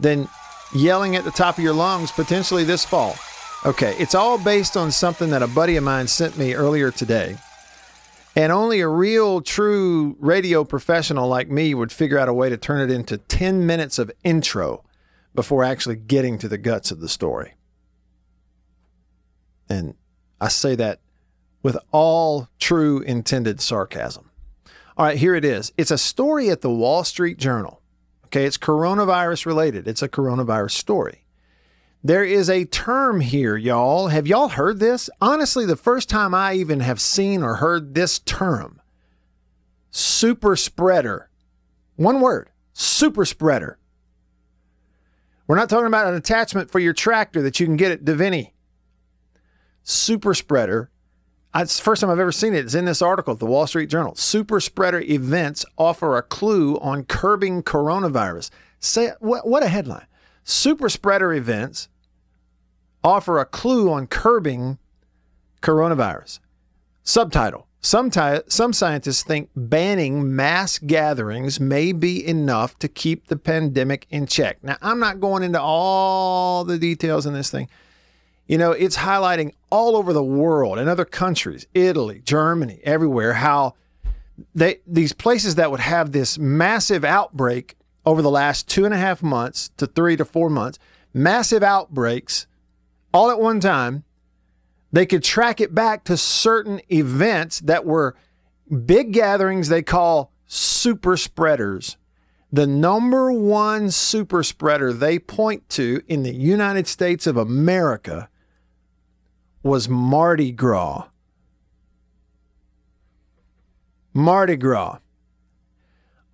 than 0.00 0.28
yelling 0.74 1.16
at 1.16 1.24
the 1.24 1.30
top 1.30 1.56
of 1.56 1.64
your 1.64 1.72
lungs 1.72 2.12
potentially 2.12 2.62
this 2.62 2.84
fall. 2.84 3.16
Okay, 3.64 3.96
it's 3.98 4.14
all 4.14 4.36
based 4.36 4.76
on 4.76 4.92
something 4.92 5.30
that 5.30 5.42
a 5.42 5.48
buddy 5.48 5.76
of 5.76 5.82
mine 5.82 6.08
sent 6.08 6.36
me 6.36 6.54
earlier 6.54 6.90
today. 6.90 7.38
And 8.36 8.52
only 8.52 8.80
a 8.80 8.88
real 8.88 9.40
true 9.40 10.14
radio 10.20 10.62
professional 10.62 11.26
like 11.26 11.48
me 11.48 11.74
would 11.74 11.90
figure 11.90 12.18
out 12.18 12.28
a 12.28 12.34
way 12.34 12.50
to 12.50 12.58
turn 12.58 12.82
it 12.82 12.94
into 12.94 13.16
10 13.16 13.64
minutes 13.64 13.98
of 13.98 14.12
intro 14.24 14.84
before 15.34 15.64
actually 15.64 15.96
getting 15.96 16.36
to 16.38 16.48
the 16.48 16.58
guts 16.58 16.90
of 16.90 17.00
the 17.00 17.08
story. 17.08 17.55
And 19.68 19.94
I 20.40 20.48
say 20.48 20.74
that 20.76 21.00
with 21.62 21.78
all 21.92 22.48
true 22.58 23.00
intended 23.00 23.60
sarcasm. 23.60 24.30
All 24.96 25.04
right, 25.04 25.18
here 25.18 25.34
it 25.34 25.44
is. 25.44 25.72
It's 25.76 25.90
a 25.90 25.98
story 25.98 26.48
at 26.48 26.60
the 26.60 26.70
Wall 26.70 27.04
Street 27.04 27.38
Journal. 27.38 27.82
Okay, 28.26 28.44
it's 28.44 28.58
coronavirus 28.58 29.46
related. 29.46 29.86
It's 29.86 30.02
a 30.02 30.08
coronavirus 30.08 30.72
story. 30.72 31.26
There 32.02 32.24
is 32.24 32.48
a 32.48 32.64
term 32.64 33.20
here, 33.20 33.56
y'all. 33.56 34.08
Have 34.08 34.26
y'all 34.26 34.48
heard 34.48 34.78
this? 34.78 35.10
Honestly, 35.20 35.66
the 35.66 35.76
first 35.76 36.08
time 36.08 36.34
I 36.34 36.54
even 36.54 36.80
have 36.80 37.00
seen 37.00 37.42
or 37.42 37.56
heard 37.56 37.94
this 37.94 38.18
term 38.20 38.80
super 39.90 40.54
spreader. 40.56 41.30
One 41.96 42.20
word 42.20 42.50
super 42.72 43.24
spreader. 43.24 43.78
We're 45.46 45.56
not 45.56 45.70
talking 45.70 45.86
about 45.86 46.06
an 46.06 46.14
attachment 46.14 46.70
for 46.70 46.78
your 46.78 46.92
tractor 46.92 47.40
that 47.42 47.58
you 47.58 47.66
can 47.66 47.76
get 47.76 47.92
at 47.92 48.04
Deviney. 48.04 48.52
Super 49.88 50.34
spreader. 50.34 50.90
It's 51.54 51.78
the 51.78 51.82
first 51.84 52.00
time 52.00 52.10
I've 52.10 52.18
ever 52.18 52.32
seen 52.32 52.54
it. 52.54 52.64
It's 52.64 52.74
in 52.74 52.86
this 52.86 53.00
article 53.00 53.36
the 53.36 53.46
Wall 53.46 53.68
Street 53.68 53.88
Journal. 53.88 54.16
Super 54.16 54.58
spreader 54.58 55.00
events 55.00 55.64
offer 55.78 56.16
a 56.16 56.22
clue 56.22 56.76
on 56.80 57.04
curbing 57.04 57.62
coronavirus. 57.62 58.50
Say 58.80 59.12
what, 59.20 59.46
what 59.46 59.62
a 59.62 59.68
headline. 59.68 60.06
Super 60.42 60.88
spreader 60.88 61.32
events 61.32 61.88
offer 63.04 63.38
a 63.38 63.44
clue 63.44 63.88
on 63.90 64.08
curbing 64.08 64.78
coronavirus. 65.62 66.40
Subtitle 67.04 67.66
some, 67.86 68.10
ti- 68.10 68.40
some 68.48 68.72
scientists 68.72 69.22
think 69.22 69.50
banning 69.54 70.34
mass 70.34 70.80
gatherings 70.80 71.60
may 71.60 71.92
be 71.92 72.26
enough 72.26 72.76
to 72.80 72.88
keep 72.88 73.28
the 73.28 73.36
pandemic 73.36 74.08
in 74.10 74.26
check. 74.26 74.58
Now, 74.64 74.76
I'm 74.82 74.98
not 74.98 75.20
going 75.20 75.44
into 75.44 75.60
all 75.60 76.64
the 76.64 76.76
details 76.76 77.26
in 77.26 77.34
this 77.34 77.48
thing. 77.48 77.68
You 78.46 78.58
know, 78.58 78.72
it's 78.72 78.98
highlighting 78.98 79.52
all 79.70 79.96
over 79.96 80.12
the 80.12 80.22
world 80.22 80.78
in 80.78 80.86
other 80.88 81.04
countries, 81.04 81.66
Italy, 81.74 82.22
Germany, 82.24 82.80
everywhere, 82.84 83.34
how 83.34 83.74
they 84.54 84.80
these 84.86 85.12
places 85.12 85.56
that 85.56 85.70
would 85.70 85.80
have 85.80 86.12
this 86.12 86.38
massive 86.38 87.04
outbreak 87.04 87.76
over 88.04 88.22
the 88.22 88.30
last 88.30 88.68
two 88.68 88.84
and 88.84 88.94
a 88.94 88.98
half 88.98 89.22
months 89.22 89.70
to 89.78 89.86
three 89.86 90.16
to 90.16 90.24
four 90.24 90.48
months, 90.48 90.78
massive 91.12 91.62
outbreaks 91.62 92.46
all 93.12 93.30
at 93.30 93.40
one 93.40 93.60
time, 93.60 94.04
they 94.92 95.06
could 95.06 95.24
track 95.24 95.60
it 95.60 95.74
back 95.74 96.04
to 96.04 96.16
certain 96.16 96.80
events 96.92 97.60
that 97.60 97.84
were 97.84 98.14
big 98.84 99.12
gatherings 99.12 99.68
they 99.68 99.82
call 99.82 100.30
super 100.46 101.16
spreaders. 101.16 101.96
The 102.52 102.66
number 102.66 103.32
one 103.32 103.90
super 103.90 104.42
spreader 104.42 104.92
they 104.92 105.18
point 105.18 105.68
to 105.70 106.02
in 106.06 106.22
the 106.22 106.34
United 106.34 106.86
States 106.86 107.26
of 107.26 107.36
America 107.36 108.28
was 109.66 109.88
Mardi 109.88 110.52
Gras. 110.52 111.08
Mardi 114.14 114.56
Gras. 114.56 114.98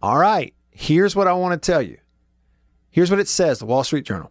All 0.00 0.18
right, 0.18 0.54
here's 0.70 1.16
what 1.16 1.26
I 1.26 1.32
want 1.32 1.60
to 1.60 1.66
tell 1.72 1.82
you. 1.82 1.98
Here's 2.90 3.10
what 3.10 3.20
it 3.20 3.28
says, 3.28 3.58
the 3.58 3.66
Wall 3.66 3.82
Street 3.84 4.04
Journal. 4.04 4.30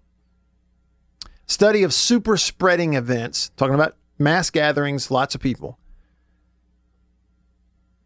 Study 1.48 1.84
of 1.84 1.94
super 1.94 2.38
spreading 2.38 2.94
events, 2.94 3.52
talking 3.58 3.76
about 3.76 3.96
mass 4.18 4.50
gatherings, 4.50 5.12
lots 5.12 5.36
of 5.36 5.42
people, 5.42 5.80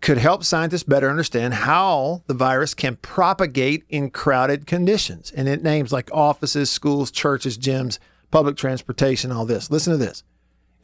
could 0.02 0.18
help 0.18 0.44
scientists 0.44 0.84
better 0.84 1.10
understand 1.10 1.54
how 1.54 2.24
the 2.28 2.34
virus 2.34 2.74
can 2.74 2.96
propagate 2.98 3.84
in 3.90 4.12
crowded 4.12 4.66
conditions. 4.66 5.32
And 5.32 5.48
it 5.48 5.64
names 5.64 5.92
like 5.92 6.10
offices, 6.14 6.72
schools, 6.72 7.12
churches, 7.12 7.58
gyms, 7.58 8.00
public 8.32 8.56
transportation, 8.56 9.32
all 9.32 9.46
this. 9.46 9.70
Listen 9.70 9.92
to 9.92 9.98
this. 9.98 10.24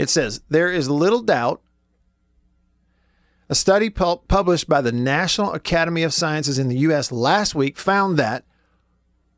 It 0.02 0.10
says 0.10 0.42
there 0.50 0.72
is 0.72 0.90
little 0.90 1.22
doubt. 1.22 1.62
A 3.50 3.54
study 3.54 3.92
pu- 3.92 4.24
published 4.28 4.68
by 4.68 4.82
the 4.82 4.92
National 4.92 5.54
Academy 5.54 6.02
of 6.02 6.12
Sciences 6.12 6.58
in 6.58 6.70
the 6.70 6.78
U.S. 6.78 7.12
last 7.12 7.54
week 7.54 7.78
found 7.78 8.18
that 8.18 8.44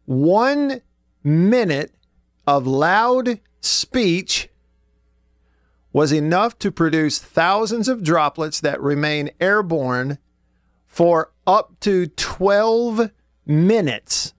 one 0.06 0.80
minute 1.22 1.94
of 2.48 2.66
loud 2.66 3.42
speech 3.60 4.48
was 5.92 6.14
enough 6.14 6.58
to 6.60 6.72
produce 6.72 7.20
thousands 7.20 7.90
of 7.90 8.02
droplets 8.02 8.62
that 8.62 8.82
remain 8.82 9.32
airborne 9.42 10.18
for 10.86 11.34
up 11.46 11.78
to 11.82 12.08
12 12.08 13.12
minutes, 13.46 14.34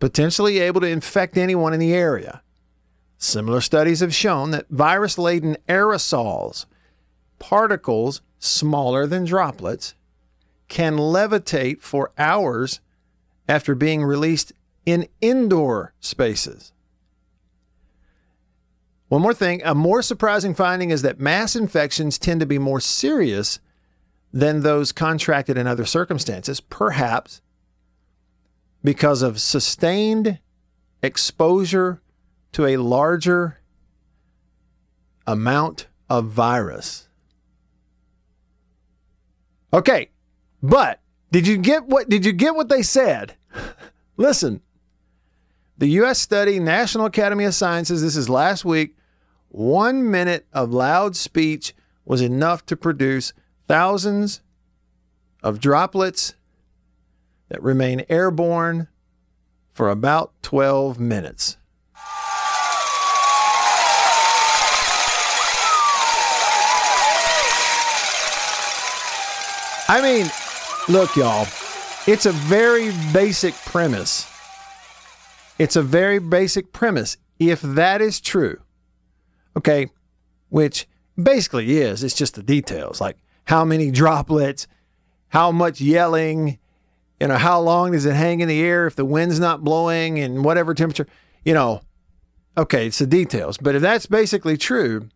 potentially 0.00 0.58
able 0.58 0.80
to 0.80 0.86
infect 0.86 1.36
anyone 1.36 1.74
in 1.74 1.80
the 1.80 1.92
area. 1.92 2.40
Similar 3.18 3.60
studies 3.60 4.00
have 4.00 4.14
shown 4.14 4.50
that 4.50 4.68
virus 4.68 5.16
laden 5.18 5.56
aerosols, 5.68 6.66
particles 7.38 8.20
smaller 8.38 9.06
than 9.06 9.24
droplets, 9.24 9.94
can 10.68 10.96
levitate 10.96 11.80
for 11.80 12.12
hours 12.18 12.80
after 13.48 13.74
being 13.74 14.02
released 14.02 14.52
in 14.84 15.08
indoor 15.20 15.94
spaces. 16.00 16.72
One 19.08 19.22
more 19.22 19.34
thing 19.34 19.62
a 19.64 19.74
more 19.74 20.02
surprising 20.02 20.54
finding 20.54 20.90
is 20.90 21.02
that 21.02 21.20
mass 21.20 21.54
infections 21.54 22.18
tend 22.18 22.40
to 22.40 22.46
be 22.46 22.58
more 22.58 22.80
serious 22.80 23.60
than 24.32 24.60
those 24.60 24.92
contracted 24.92 25.56
in 25.56 25.66
other 25.66 25.86
circumstances, 25.86 26.60
perhaps 26.60 27.40
because 28.82 29.22
of 29.22 29.40
sustained 29.40 30.40
exposure 31.02 32.02
to 32.56 32.64
a 32.64 32.78
larger 32.78 33.60
amount 35.26 35.88
of 36.08 36.24
virus. 36.28 37.06
Okay, 39.74 40.08
but 40.62 41.00
did 41.30 41.46
you 41.46 41.58
get 41.58 41.84
what 41.84 42.08
did 42.08 42.24
you 42.24 42.32
get 42.32 42.54
what 42.54 42.70
they 42.70 42.80
said? 42.80 43.34
Listen. 44.16 44.62
The 45.76 45.88
US 46.00 46.18
study 46.18 46.58
National 46.58 47.04
Academy 47.04 47.44
of 47.44 47.54
Sciences 47.54 48.00
this 48.00 48.16
is 48.16 48.30
last 48.30 48.64
week 48.64 48.96
1 49.48 50.10
minute 50.10 50.46
of 50.54 50.72
loud 50.72 51.14
speech 51.14 51.74
was 52.06 52.22
enough 52.22 52.64
to 52.64 52.74
produce 52.74 53.34
thousands 53.68 54.40
of 55.42 55.60
droplets 55.60 56.36
that 57.50 57.62
remain 57.62 58.06
airborne 58.08 58.88
for 59.70 59.90
about 59.90 60.32
12 60.40 60.98
minutes. 60.98 61.58
I 69.88 70.02
mean, 70.02 70.26
look, 70.88 71.14
y'all, 71.14 71.46
it's 72.06 72.26
a 72.26 72.32
very 72.32 72.90
basic 73.12 73.54
premise. 73.54 74.28
It's 75.58 75.76
a 75.76 75.82
very 75.82 76.18
basic 76.18 76.72
premise. 76.72 77.16
If 77.38 77.62
that 77.62 78.00
is 78.00 78.20
true, 78.20 78.60
okay, 79.56 79.88
which 80.48 80.88
basically 81.20 81.78
is, 81.78 82.02
it's 82.02 82.16
just 82.16 82.34
the 82.34 82.42
details 82.42 83.00
like 83.00 83.16
how 83.44 83.64
many 83.64 83.90
droplets, 83.90 84.66
how 85.28 85.52
much 85.52 85.80
yelling, 85.80 86.58
you 87.20 87.28
know, 87.28 87.36
how 87.36 87.60
long 87.60 87.92
does 87.92 88.06
it 88.06 88.14
hang 88.14 88.40
in 88.40 88.48
the 88.48 88.60
air 88.60 88.86
if 88.86 88.96
the 88.96 89.04
wind's 89.04 89.38
not 89.38 89.62
blowing 89.62 90.18
and 90.18 90.44
whatever 90.44 90.74
temperature, 90.74 91.06
you 91.44 91.54
know, 91.54 91.80
okay, 92.58 92.88
it's 92.88 92.98
the 92.98 93.06
details. 93.06 93.56
But 93.56 93.76
if 93.76 93.82
that's 93.82 94.06
basically 94.06 94.56
true, 94.56 95.08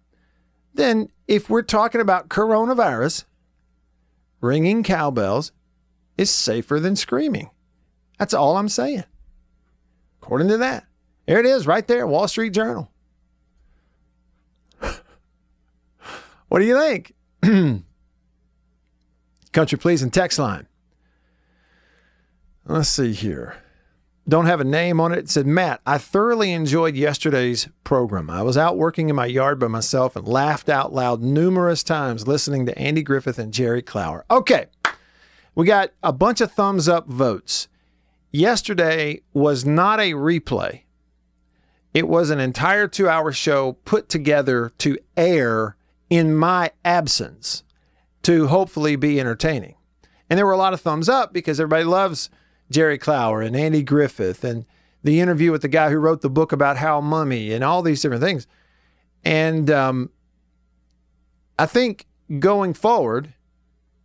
then 0.75 1.09
if 1.27 1.51
we're 1.51 1.63
talking 1.63 2.01
about 2.01 2.29
coronavirus, 2.29 3.25
ringing 4.41 4.83
cowbells 4.83 5.53
is 6.17 6.31
safer 6.31 6.81
than 6.81 6.97
screaming. 6.97 7.51
That's 8.19 8.35
all 8.35 8.57
I'm 8.57 8.69
saying. 8.69 9.05
According 10.23 10.49
to 10.49 10.59
that. 10.59 10.87
There 11.27 11.39
it 11.41 11.47
is, 11.47 11.67
right 11.67 11.87
there, 11.87 12.07
Wall 12.07 12.29
Street 12.29 12.53
Journal. 12.53 12.91
what 16.49 16.59
do 16.59 16.65
you 16.65 16.79
think? 16.79 17.15
Country 19.53 19.79
Please 19.79 20.03
and 20.03 20.13
text 20.13 20.39
line. 20.39 20.67
Let's 22.67 22.89
see 22.89 23.13
here. 23.13 23.57
Don't 24.29 24.47
have 24.47 24.61
a 24.61 24.65
name 24.65 25.01
on 25.01 25.13
it. 25.13 25.19
It 25.19 25.31
said, 25.31 25.47
Matt, 25.47 25.81
I 25.87 25.99
thoroughly 25.99 26.53
enjoyed 26.53 26.95
yesterday's 26.95 27.69
program. 27.85 28.31
I 28.31 28.43
was 28.43 28.57
out 28.57 28.77
working 28.77 29.09
in 29.09 29.17
my 29.17 29.27
yard 29.27 29.59
by 29.59 29.67
myself 29.67 30.15
and 30.15 30.29
laughed 30.29 30.69
out 30.69 30.93
loud 30.93 31.21
numerous 31.21 31.83
times 31.83 32.29
listening 32.29 32.67
to 32.67 32.79
Andy 32.79 33.03
Griffith 33.03 33.39
and 33.39 33.53
Jerry 33.53 33.83
Clower. 33.83 34.25
Okay, 34.31 34.67
we 35.55 35.67
got 35.67 35.91
a 36.03 36.13
bunch 36.13 36.41
of 36.41 36.53
thumbs 36.53 36.89
up 36.89 37.09
votes. 37.09 37.67
Yesterday 38.31 39.23
was 39.33 39.65
not 39.65 39.99
a 39.99 40.13
replay, 40.13 40.83
it 41.93 42.07
was 42.07 42.31
an 42.31 42.39
entire 42.39 42.87
two 42.87 43.09
hour 43.09 43.33
show 43.33 43.73
put 43.85 44.09
together 44.09 44.71
to 44.79 44.97
air 45.17 45.77
in 46.09 46.35
my 46.35 46.71
absence 46.85 47.65
to 48.23 48.47
hopefully 48.49 48.97
be 48.97 49.19
entertaining. 49.19 49.75
And 50.29 50.39
there 50.39 50.47
were 50.47 50.53
a 50.53 50.59
lot 50.59 50.73
of 50.73 50.81
thumbs 50.81 51.09
up 51.09 51.33
because 51.33 51.59
everybody 51.59 51.85
loves 51.85 52.31
Jerry 52.71 52.99
Clower 52.99 53.43
and 53.43 53.57
Andy 53.57 53.83
Griffith 53.83 54.45
and 54.45 54.65
the 55.03 55.21
interview 55.21 55.51
with 55.51 55.63
the 55.63 55.69
guy 55.69 55.91
who 55.91 55.97
wrote 55.97 56.21
the 56.21 56.31
book 56.31 56.53
about 56.53 56.77
Hal 56.77 57.03
Mumme 57.03 57.55
and 57.55 57.65
all 57.65 57.83
these 57.83 58.03
different 58.03 58.23
things. 58.23 58.47
And 59.25 59.71
um, 59.71 60.11
I 61.59 61.67
think 61.67 62.07
going 62.39 62.75
forward, 62.75 63.35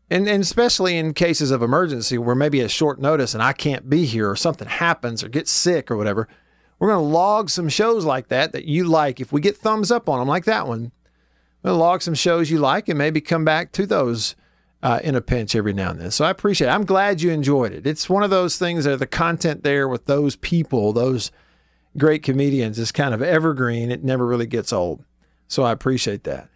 and, 0.10 0.28
and 0.28 0.42
especially 0.42 0.98
in 0.98 1.14
cases 1.14 1.52
of 1.52 1.62
emergency 1.62 2.18
where 2.18 2.36
maybe 2.36 2.62
a 2.62 2.70
short 2.70 3.00
notice 3.00 3.34
and 3.34 3.44
I 3.44 3.54
can't 3.54 3.90
be 3.90 4.06
here 4.06 4.30
or 4.30 4.36
something 4.36 4.68
happens 4.68 5.24
or 5.24 5.30
get 5.30 5.48
sick 5.48 5.90
or 5.90 5.98
whatever, 5.98 6.28
we're 6.80 6.90
going 6.90 7.04
to 7.04 7.14
log 7.14 7.50
some 7.50 7.70
shows 7.70 8.06
like 8.06 8.28
that 8.30 8.52
that 8.52 8.66
you 8.66 8.86
like. 8.86 9.20
If 9.20 9.32
we 9.32 9.42
get 9.42 9.58
thumbs 9.58 9.92
up 9.92 10.10
on 10.10 10.20
them 10.20 10.28
like 10.28 10.46
that 10.46 10.68
one, 10.68 10.92
we'll 11.64 11.78
log 11.78 12.02
some 12.02 12.14
shows 12.14 12.52
you 12.52 12.60
like 12.60 12.90
and 12.90 12.98
maybe 12.98 13.22
come 13.22 13.46
back 13.46 13.72
to 13.74 13.86
those 13.86 14.36
uh, 14.86 15.00
in 15.04 15.16
a 15.16 15.22
pinch 15.22 15.56
every 15.56 15.74
now 15.74 15.90
and 15.90 16.00
then. 16.00 16.12
So 16.12 16.24
I 16.24 16.30
appreciate 16.30 16.68
it. 16.68 16.72
I'm 16.72 16.86
glad 16.86 17.20
you 17.20 17.32
enjoyed 17.32 17.74
it. 17.74 17.88
It's 17.88 18.08
one 18.08 18.22
of 18.22 18.30
those 18.30 18.60
things 18.60 18.84
that 18.84 19.00
the 19.00 19.08
content 19.08 19.64
there 19.64 19.88
with 19.90 20.06
those 20.06 20.36
people, 20.36 20.94
those 20.94 21.32
great 21.98 22.22
comedians, 22.22 22.78
is 22.78 22.92
kind 22.92 23.12
of 23.12 23.20
evergreen. 23.20 23.90
It 23.90 24.04
never 24.04 24.28
really 24.28 24.46
gets 24.46 24.72
old. 24.72 25.04
So 25.48 25.64
I 25.64 25.72
appreciate 25.72 26.24
that. 26.26 26.50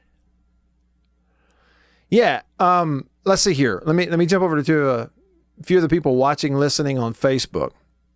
Yeah. 2.12 2.44
Um, 2.60 3.10
let's 3.24 3.42
see 3.42 3.56
here. 3.56 3.82
Let 3.84 3.96
me 3.96 4.08
let 4.08 4.20
me 4.20 4.28
jump 4.28 4.44
over 4.44 4.62
to 4.62 4.90
a 4.92 5.10
few 5.64 5.78
of 5.78 5.82
the 5.82 5.90
people 5.90 6.16
watching, 6.16 6.54
listening 6.54 7.00
on 7.00 7.16
Facebook. 7.16 7.72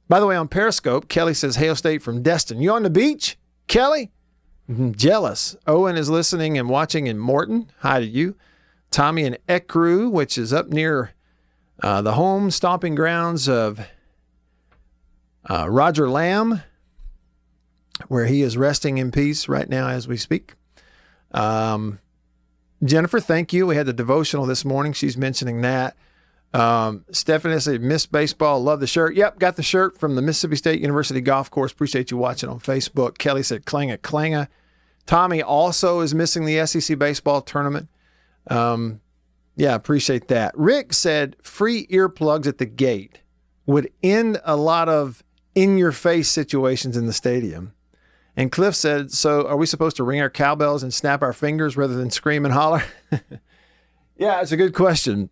By 0.10 0.20
the 0.20 0.28
way, 0.28 0.36
on 0.36 0.48
Periscope, 0.48 1.10
Kelly 1.10 1.34
says, 1.34 1.56
Hail 1.56 1.76
State 1.76 2.04
from 2.04 2.22
Destin. 2.22 2.62
You 2.62 2.74
on 2.74 2.84
the 2.84 2.92
beach, 2.92 3.36
Kelly? 3.66 4.12
Jealous. 4.92 5.56
Owen 5.66 5.98
is 5.98 6.08
listening 6.08 6.56
and 6.56 6.70
watching 6.70 7.08
in 7.08 7.18
Morton. 7.18 7.72
Hi 7.80 8.00
to 8.00 8.06
you. 8.06 8.36
Tommy 8.94 9.24
in 9.24 9.38
Ecru, 9.50 10.10
which 10.10 10.38
is 10.38 10.54
up 10.54 10.70
near 10.70 11.14
uh, 11.82 12.02
the 12.02 12.14
home 12.14 12.52
stomping 12.52 12.94
grounds 12.94 13.50
of 13.50 13.86
uh, 15.50 15.68
Roger 15.70 16.10
Lamb, 16.10 16.62
where 18.08 18.28
he 18.28 18.44
is 18.44 18.56
resting 18.56 19.00
in 19.00 19.12
peace 19.12 19.50
right 19.50 19.68
now 19.68 19.88
as 19.88 20.08
we 20.08 20.16
speak. 20.16 20.54
Um, 21.32 22.00
Jennifer, 22.84 23.20
thank 23.20 23.52
you. 23.52 23.66
We 23.66 23.76
had 23.76 23.88
the 23.88 23.94
devotional 23.94 24.46
this 24.46 24.64
morning. 24.64 24.94
She's 24.94 25.18
mentioning 25.18 25.62
that. 25.62 25.98
Um, 26.54 27.04
Stephanie 27.12 27.60
said, 27.60 27.82
Miss 27.82 28.06
Baseball, 28.06 28.62
love 28.62 28.80
the 28.80 28.86
shirt. 28.86 29.16
Yep, 29.16 29.40
got 29.40 29.56
the 29.56 29.64
shirt 29.64 29.98
from 29.98 30.14
the 30.14 30.22
Mississippi 30.22 30.56
State 30.56 30.82
University 30.82 31.20
Golf 31.20 31.50
Course. 31.50 31.72
Appreciate 31.72 32.12
you 32.12 32.18
watching 32.18 32.48
on 32.50 32.60
Facebook. 32.60 33.18
Kelly 33.18 33.42
said, 33.42 33.66
Clanga, 33.66 33.98
Clanga. 33.98 34.48
Tommy 35.08 35.42
also 35.42 36.02
is 36.02 36.14
missing 36.14 36.46
the 36.46 36.64
SEC 36.68 37.00
baseball 37.00 37.42
tournament. 37.42 37.90
Um, 38.48 39.02
yeah, 39.56 39.76
appreciate 39.76 40.28
that. 40.30 40.58
Rick 40.58 40.94
said 40.94 41.36
free 41.42 41.88
earplugs 41.88 42.48
at 42.48 42.58
the 42.58 42.66
gate 42.66 43.20
would 43.66 43.92
end 44.02 44.42
a 44.44 44.56
lot 44.56 44.90
of 44.90 45.24
in 45.56 45.78
your 45.78 45.92
face 45.92 46.30
situations 46.30 46.98
in 46.98 47.06
the 47.06 47.14
stadium. 47.14 47.74
And 48.36 48.52
Cliff 48.52 48.76
said, 48.76 49.12
So 49.12 49.48
are 49.48 49.58
we 49.58 49.66
supposed 49.66 49.96
to 49.98 50.04
ring 50.04 50.22
our 50.22 50.30
cowbells 50.30 50.82
and 50.82 50.94
snap 50.94 51.22
our 51.22 51.34
fingers 51.34 51.78
rather 51.78 51.94
than 51.94 52.10
scream 52.10 52.46
and 52.46 52.54
holler? 52.54 52.84
yeah, 54.18 54.42
it's 54.42 54.52
a 54.52 54.58
good 54.58 54.74
question. 54.74 55.30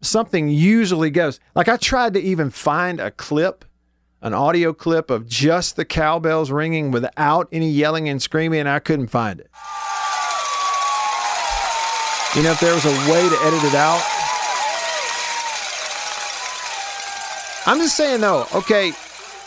Something 0.00 0.48
usually 0.48 1.10
goes. 1.10 1.40
Like 1.54 1.68
I 1.68 1.76
tried 1.76 2.14
to 2.14 2.20
even 2.20 2.50
find 2.50 3.00
a 3.00 3.10
clip, 3.10 3.64
an 4.22 4.32
audio 4.32 4.72
clip 4.72 5.10
of 5.10 5.26
just 5.26 5.74
the 5.74 5.84
cowbells 5.84 6.50
ringing 6.50 6.92
without 6.92 7.48
any 7.50 7.68
yelling 7.68 8.08
and 8.08 8.22
screaming, 8.22 8.60
and 8.60 8.68
I 8.68 8.78
couldn't 8.78 9.08
find 9.08 9.40
it. 9.40 9.50
You 12.36 12.44
know, 12.44 12.52
if 12.52 12.60
there 12.60 12.74
was 12.74 12.84
a 12.84 13.12
way 13.12 13.28
to 13.28 13.38
edit 13.42 13.64
it 13.64 13.74
out. 13.74 14.00
I'm 17.66 17.78
just 17.78 17.96
saying 17.96 18.20
though, 18.20 18.46
okay, 18.54 18.92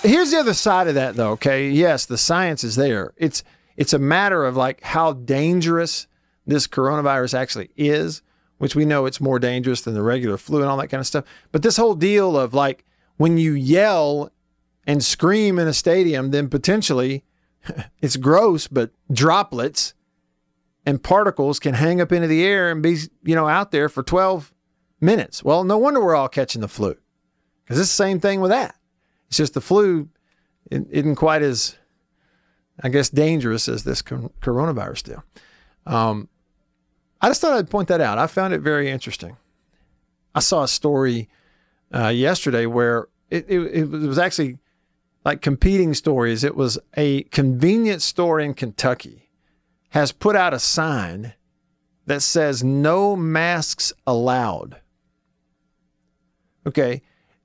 here's 0.01 0.31
the 0.31 0.39
other 0.39 0.53
side 0.53 0.89
of 0.89 0.95
that 0.95 1.15
though, 1.15 1.31
okay? 1.31 1.69
Yes, 1.69 2.05
the 2.05 2.17
science 2.17 2.63
is 2.63 2.75
there. 2.75 3.13
It's 3.15 3.41
it's 3.77 3.93
a 3.93 3.99
matter 3.99 4.43
of 4.43 4.57
like 4.57 4.83
how 4.83 5.13
dangerous 5.13 6.07
this 6.45 6.67
coronavirus 6.67 7.33
actually 7.33 7.69
is, 7.77 8.21
which 8.57 8.75
we 8.75 8.83
know 8.83 9.05
it's 9.05 9.21
more 9.21 9.39
dangerous 9.39 9.79
than 9.79 9.93
the 9.93 10.03
regular 10.03 10.37
flu 10.37 10.59
and 10.59 10.69
all 10.69 10.77
that 10.77 10.89
kind 10.89 10.99
of 10.99 11.07
stuff. 11.07 11.23
But 11.53 11.63
this 11.63 11.77
whole 11.77 11.95
deal 11.95 12.37
of 12.37 12.53
like 12.53 12.83
when 13.15 13.37
you 13.37 13.53
yell 13.53 14.29
and 14.85 15.01
scream 15.01 15.57
in 15.57 15.69
a 15.69 15.73
stadium, 15.73 16.31
then 16.31 16.49
potentially 16.49 17.23
it's 18.01 18.17
gross, 18.17 18.67
but 18.67 18.91
droplets 19.09 19.93
and 20.85 21.01
particles 21.01 21.59
can 21.59 21.75
hang 21.75 22.01
up 22.01 22.11
into 22.11 22.27
the 22.27 22.43
air 22.43 22.69
and 22.69 22.81
be, 22.81 22.97
you 23.23 23.35
know, 23.35 23.47
out 23.47 23.71
there 23.71 23.89
for 23.89 24.03
12 24.03 24.53
minutes. 24.99 25.43
Well, 25.43 25.63
no 25.63 25.77
wonder 25.77 26.03
we're 26.03 26.15
all 26.15 26.29
catching 26.29 26.61
the 26.61 26.67
flu 26.67 26.95
because 27.63 27.79
it's 27.79 27.89
the 27.89 28.03
same 28.03 28.19
thing 28.19 28.41
with 28.41 28.51
that. 28.51 28.75
It's 29.27 29.37
just 29.37 29.53
the 29.53 29.61
flu 29.61 30.09
isn't 30.69 31.15
quite 31.15 31.41
as, 31.41 31.75
I 32.81 32.89
guess, 32.89 33.09
dangerous 33.09 33.67
as 33.67 33.83
this 33.83 34.01
coronavirus 34.01 35.03
deal. 35.03 35.23
Um, 35.85 36.29
I 37.21 37.29
just 37.29 37.41
thought 37.41 37.53
I'd 37.53 37.69
point 37.69 37.87
that 37.87 38.01
out. 38.01 38.17
I 38.17 38.27
found 38.27 38.53
it 38.53 38.61
very 38.61 38.89
interesting. 38.89 39.37
I 40.35 40.39
saw 40.39 40.63
a 40.63 40.67
story 40.67 41.29
uh, 41.93 42.09
yesterday 42.09 42.65
where 42.65 43.07
it, 43.29 43.45
it, 43.47 43.59
it 43.59 43.89
was 43.89 44.17
actually 44.17 44.57
like 45.23 45.41
competing 45.41 45.93
stories. 45.93 46.43
It 46.43 46.55
was 46.55 46.79
a 46.97 47.23
convenience 47.23 48.03
store 48.03 48.39
in 48.39 48.53
Kentucky 48.53 49.22
has 49.93 50.11
put 50.11 50.35
out 50.35 50.55
a 50.55 50.59
sign 50.59 51.33
that 52.07 52.23
says 52.23 52.63
no 52.63 53.15
masks 53.15 53.93
allowed. 54.07 54.81
Okay. 56.65 57.03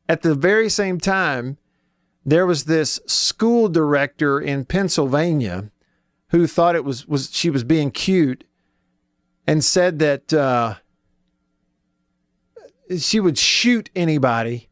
At 0.09 0.23
the 0.23 0.35
very 0.35 0.71
same 0.71 0.99
time, 0.99 1.59
there 2.25 2.47
was 2.47 2.65
this 2.65 3.01
school 3.05 3.69
director 3.69 4.41
in 4.41 4.65
Pennsylvania 4.65 5.71
who 6.29 6.47
thought 6.47 6.75
it 6.75 6.87
was, 6.87 7.07
was 7.07 7.31
she 7.35 7.51
was 7.51 7.65
being 7.65 7.91
cute 7.91 8.45
and 9.47 9.63
said 9.63 9.99
that 9.99 10.33
uh, 10.33 10.77
she 12.97 13.21
would 13.21 13.37
shoot 13.37 13.91
anybody 13.95 14.71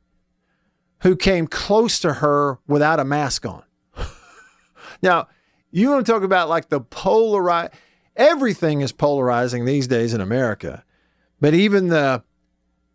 who 1.02 1.14
came 1.14 1.46
close 1.46 2.00
to 2.00 2.14
her 2.14 2.58
without 2.66 3.00
a 3.00 3.04
mask 3.04 3.44
on. 3.44 3.64
now, 5.02 5.28
you 5.70 5.90
want 5.90 6.06
to 6.06 6.12
talk 6.12 6.22
about 6.22 6.48
like 6.48 6.68
the 6.68 6.80
polarize 6.80 7.72
everything 8.16 8.80
is 8.80 8.92
polarizing 8.92 9.64
these 9.64 9.86
days 9.86 10.14
in 10.14 10.20
America. 10.20 10.84
But 11.40 11.54
even 11.54 11.88
the 11.88 12.22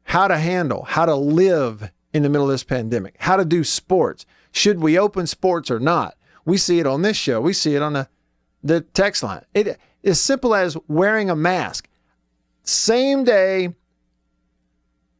how 0.03 0.27
to 0.27 0.37
handle, 0.37 0.83
how 0.83 1.05
to 1.05 1.15
live 1.15 1.91
in 2.13 2.23
the 2.23 2.29
middle 2.29 2.47
of 2.47 2.51
this 2.51 2.63
pandemic, 2.63 3.15
how 3.19 3.37
to 3.37 3.45
do 3.45 3.63
sports. 3.63 4.25
Should 4.51 4.81
we 4.81 4.97
open 4.97 5.27
sports 5.27 5.71
or 5.71 5.79
not? 5.79 6.15
We 6.43 6.57
see 6.57 6.79
it 6.79 6.87
on 6.87 7.03
this 7.03 7.15
show. 7.15 7.39
We 7.39 7.53
see 7.53 7.75
it 7.75 7.81
on 7.81 7.93
the, 7.93 8.09
the 8.63 8.81
text 8.81 9.23
line. 9.23 9.45
It 9.53 9.77
is 10.03 10.19
simple 10.19 10.55
as 10.55 10.75
wearing 10.87 11.29
a 11.29 11.35
mask. 11.35 11.87
Same 12.63 13.23
day, 13.23 13.75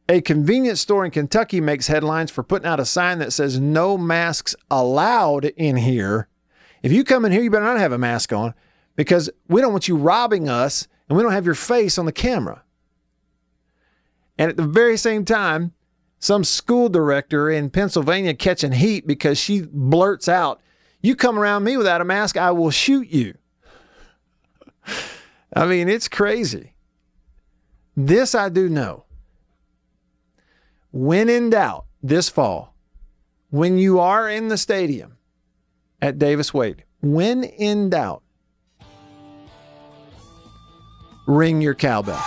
a 0.08 0.20
convenience 0.20 0.80
store 0.80 1.04
in 1.04 1.10
Kentucky 1.10 1.60
makes 1.60 1.86
headlines 1.86 2.30
for 2.30 2.42
putting 2.42 2.66
out 2.66 2.80
a 2.80 2.84
sign 2.84 3.18
that 3.20 3.32
says 3.32 3.58
no 3.58 3.96
masks 3.96 4.54
allowed 4.70 5.46
in 5.56 5.76
here. 5.76 6.28
If 6.82 6.92
you 6.92 7.04
come 7.04 7.24
in 7.24 7.32
here, 7.32 7.42
you 7.42 7.50
better 7.50 7.64
not 7.64 7.78
have 7.78 7.92
a 7.92 7.98
mask 7.98 8.32
on 8.32 8.54
because 8.96 9.30
we 9.48 9.60
don't 9.60 9.72
want 9.72 9.88
you 9.88 9.96
robbing 9.96 10.48
us 10.48 10.88
and 11.08 11.16
we 11.16 11.22
don't 11.22 11.32
have 11.32 11.46
your 11.46 11.54
face 11.54 11.98
on 11.98 12.06
the 12.06 12.12
camera. 12.12 12.62
And 14.38 14.50
at 14.50 14.56
the 14.56 14.66
very 14.66 14.96
same 14.96 15.24
time, 15.24 15.72
some 16.18 16.44
school 16.44 16.88
director 16.88 17.50
in 17.50 17.70
Pennsylvania 17.70 18.34
catching 18.34 18.72
heat 18.72 19.06
because 19.06 19.38
she 19.38 19.62
blurts 19.62 20.28
out, 20.28 20.60
You 21.00 21.16
come 21.16 21.38
around 21.38 21.64
me 21.64 21.76
without 21.76 22.00
a 22.00 22.04
mask, 22.04 22.36
I 22.36 22.50
will 22.50 22.70
shoot 22.70 23.08
you. 23.08 23.34
I 25.54 25.66
mean, 25.66 25.88
it's 25.88 26.08
crazy. 26.08 26.74
This 27.96 28.34
I 28.34 28.48
do 28.48 28.68
know. 28.68 29.04
When 30.92 31.28
in 31.28 31.50
doubt 31.50 31.86
this 32.02 32.28
fall, 32.28 32.74
when 33.50 33.78
you 33.78 33.98
are 33.98 34.28
in 34.28 34.48
the 34.48 34.58
stadium 34.58 35.11
at 36.02 36.18
Davis 36.18 36.52
Wade, 36.52 36.84
when 37.00 37.44
in 37.44 37.88
doubt, 37.88 38.22
ring 41.26 41.62
your 41.62 41.74
cowbell. 41.74 42.20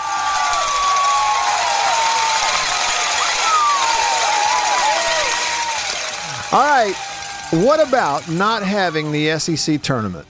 All 6.51 6.63
right. 6.63 6.95
What 7.51 7.85
about 7.85 8.29
not 8.29 8.63
having 8.63 9.11
the 9.11 9.37
SEC 9.37 9.81
tournament? 9.81 10.25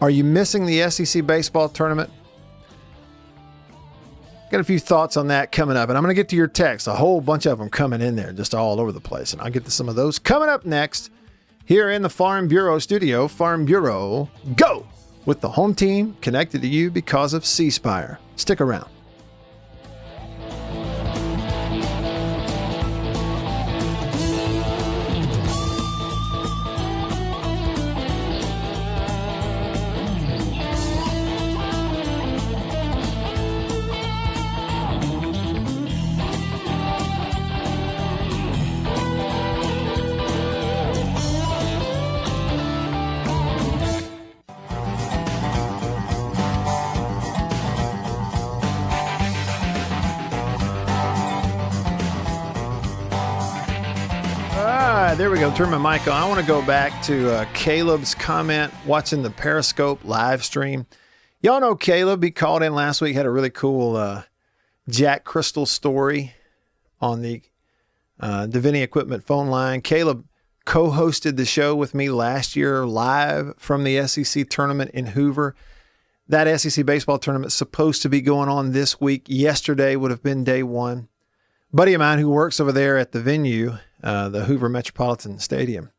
Are 0.00 0.10
you 0.10 0.24
missing 0.24 0.66
the 0.66 0.90
SEC 0.90 1.24
baseball 1.24 1.68
tournament? 1.68 2.10
Got 4.50 4.60
a 4.60 4.64
few 4.64 4.78
thoughts 4.78 5.16
on 5.16 5.28
that 5.28 5.52
coming 5.52 5.76
up, 5.76 5.90
and 5.90 5.98
I'm 5.98 6.02
going 6.02 6.14
to 6.14 6.20
get 6.20 6.28
to 6.30 6.36
your 6.36 6.48
text. 6.48 6.88
A 6.88 6.94
whole 6.94 7.20
bunch 7.20 7.46
of 7.46 7.58
them 7.58 7.68
coming 7.68 8.00
in 8.00 8.16
there, 8.16 8.32
just 8.32 8.54
all 8.54 8.80
over 8.80 8.90
the 8.92 9.00
place, 9.00 9.32
and 9.32 9.40
I'll 9.40 9.50
get 9.50 9.64
to 9.66 9.70
some 9.70 9.88
of 9.88 9.94
those 9.94 10.18
coming 10.18 10.48
up 10.48 10.64
next 10.64 11.10
here 11.68 11.90
in 11.90 12.00
the 12.00 12.08
Farm 12.08 12.48
Bureau 12.48 12.78
studio. 12.78 13.28
Farm 13.28 13.66
Bureau, 13.66 14.30
go 14.56 14.86
with 15.26 15.42
the 15.42 15.50
home 15.50 15.74
team 15.74 16.16
connected 16.22 16.62
to 16.62 16.66
you 16.66 16.90
because 16.90 17.34
of 17.34 17.44
C 17.44 17.68
Spire. 17.68 18.18
Stick 18.36 18.62
around. 18.62 18.88
Ah, 55.58 55.64
there 55.64 55.72
we 55.72 55.72
go. 55.72 55.72
Turn 55.72 55.82
my 55.82 55.98
mic 55.98 56.06
on. 56.06 56.22
I 56.22 56.28
want 56.28 56.40
to 56.40 56.46
go 56.46 56.62
back 56.64 57.02
to 57.04 57.32
uh, 57.32 57.46
Caleb's 57.52 58.14
comment 58.14 58.72
watching 58.86 59.22
the 59.22 59.30
Periscope 59.30 60.04
live 60.04 60.44
stream. 60.44 60.86
Y'all 61.40 61.60
know 61.60 61.74
Caleb. 61.74 62.22
He 62.22 62.30
called 62.30 62.62
in 62.62 62.74
last 62.74 63.00
week, 63.00 63.16
had 63.16 63.26
a 63.26 63.30
really 63.30 63.50
cool 63.50 63.96
uh, 63.96 64.22
Jack 64.88 65.24
Cristil 65.24 65.66
story 65.66 66.34
on 67.00 67.22
the 67.22 67.42
uh, 68.20 68.46
Deviney 68.48 68.82
Equipment 68.82 69.24
phone 69.24 69.48
line. 69.48 69.80
Caleb 69.80 70.26
co 70.64 70.90
hosted 70.90 71.36
the 71.36 71.44
show 71.44 71.74
with 71.74 71.94
me 71.94 72.08
last 72.08 72.56
year 72.56 72.86
live 72.86 73.54
from 73.58 73.84
the 73.84 74.06
SEC 74.06 74.48
tournament 74.48 74.92
in 74.92 75.06
Hoover. 75.06 75.56
That 76.28 76.60
SEC 76.60 76.86
baseball 76.86 77.18
tournament 77.18 77.52
supposed 77.52 78.02
to 78.02 78.08
be 78.08 78.20
going 78.20 78.48
on 78.48 78.72
this 78.72 79.00
week. 79.00 79.24
Yesterday 79.26 79.96
would 79.96 80.10
have 80.10 80.22
been 80.22 80.44
day 80.44 80.62
one. 80.62 81.08
Buddy 81.72 81.94
of 81.94 81.98
mine 81.98 82.20
who 82.20 82.30
works 82.30 82.60
over 82.60 82.72
there 82.72 82.98
at 82.98 83.12
the 83.12 83.20
venue, 83.20 83.78
uh, 84.02 84.28
the 84.28 84.44
Hoover 84.44 84.68
Metropolitan 84.68 85.38
Stadium, 85.38 85.90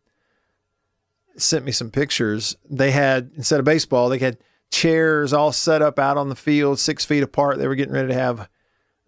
sent 1.37 1.65
me 1.65 1.71
some 1.71 1.91
pictures. 1.91 2.57
They 2.69 2.91
had, 2.91 3.31
instead 3.35 3.59
of 3.59 3.65
baseball, 3.65 4.09
they 4.09 4.19
had 4.19 4.37
chairs 4.71 5.33
all 5.33 5.51
set 5.51 5.81
up 5.81 5.99
out 5.99 6.17
on 6.17 6.29
the 6.29 6.35
field, 6.35 6.79
six 6.79 7.05
feet 7.05 7.23
apart. 7.23 7.57
They 7.57 7.67
were 7.67 7.75
getting 7.75 7.93
ready 7.93 8.09
to 8.09 8.13
have 8.13 8.49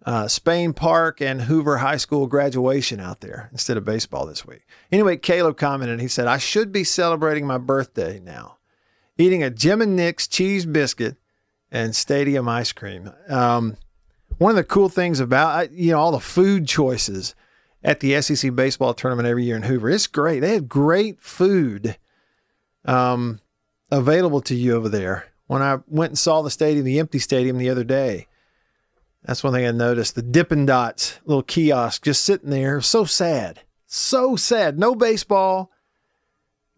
uh, 0.04 0.28
Spain 0.28 0.72
Park 0.72 1.20
and 1.20 1.42
Hoover 1.42 1.78
High 1.78 1.96
School 1.96 2.26
graduation 2.26 3.00
out 3.00 3.20
there 3.20 3.48
instead 3.52 3.76
of 3.76 3.84
baseball 3.84 4.26
this 4.26 4.44
week. 4.44 4.66
Anyway, 4.90 5.16
Caleb 5.16 5.56
commented, 5.56 6.00
he 6.00 6.08
said, 6.08 6.26
I 6.26 6.38
should 6.38 6.72
be 6.72 6.84
celebrating 6.84 7.46
my 7.46 7.58
birthday 7.58 8.18
now, 8.18 8.58
eating 9.16 9.42
a 9.42 9.50
Jim 9.50 9.80
and 9.80 9.94
Nick's 9.94 10.26
cheese 10.26 10.66
biscuit 10.66 11.16
and 11.70 11.94
stadium 11.94 12.48
ice 12.48 12.72
cream. 12.72 13.12
Um, 13.28 13.76
one 14.38 14.50
of 14.50 14.56
the 14.56 14.64
cool 14.64 14.88
things 14.88 15.20
about 15.20 15.72
you 15.72 15.92
know 15.92 16.00
all 16.00 16.12
the 16.12 16.20
food 16.20 16.66
choices 16.66 17.34
at 17.84 18.00
the 18.00 18.20
SEC 18.20 18.54
baseball 18.54 18.94
tournament 18.94 19.28
every 19.28 19.44
year 19.44 19.56
in 19.56 19.62
Hoover, 19.62 19.90
it's 19.90 20.06
great. 20.06 20.40
They 20.40 20.54
had 20.54 20.68
great 20.68 21.20
food 21.20 21.96
um, 22.84 23.40
available 23.90 24.40
to 24.42 24.54
you 24.54 24.74
over 24.74 24.88
there. 24.88 25.26
When 25.46 25.62
I 25.62 25.80
went 25.86 26.12
and 26.12 26.18
saw 26.18 26.42
the 26.42 26.50
stadium, 26.50 26.84
the 26.84 26.98
empty 26.98 27.18
stadium 27.18 27.58
the 27.58 27.70
other 27.70 27.84
day, 27.84 28.26
that's 29.24 29.44
one 29.44 29.52
thing 29.52 29.66
I 29.66 29.70
noticed. 29.70 30.14
The 30.14 30.22
Dippin' 30.22 30.66
Dots 30.66 31.20
little 31.24 31.42
kiosk 31.42 32.04
just 32.04 32.24
sitting 32.24 32.50
there, 32.50 32.80
so 32.80 33.04
sad, 33.04 33.60
so 33.86 34.34
sad. 34.34 34.78
No 34.78 34.94
baseball, 34.94 35.70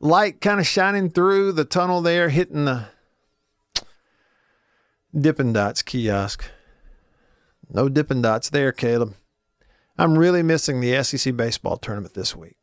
light 0.01 0.41
kind 0.41 0.61
of 0.61 0.67
shining 0.67 1.11
through 1.11 1.53
the 1.53 1.65
tunnel 1.65 2.03
there, 2.03 2.29
hitting 2.29 2.67
the 2.67 2.87
Dippin' 5.19 5.53
Dots 5.53 5.83
kiosk. 5.83 6.45
No 7.71 7.89
Dippin' 7.89 8.21
Dots 8.23 8.51
there, 8.51 8.73
Caleb. 8.73 9.15
I'm 9.97 10.19
really 10.19 10.43
missing 10.43 10.81
the 10.81 11.03
SEC 11.03 11.37
baseball 11.37 11.77
tournament 11.77 12.15
this 12.15 12.35
week. 12.35 12.57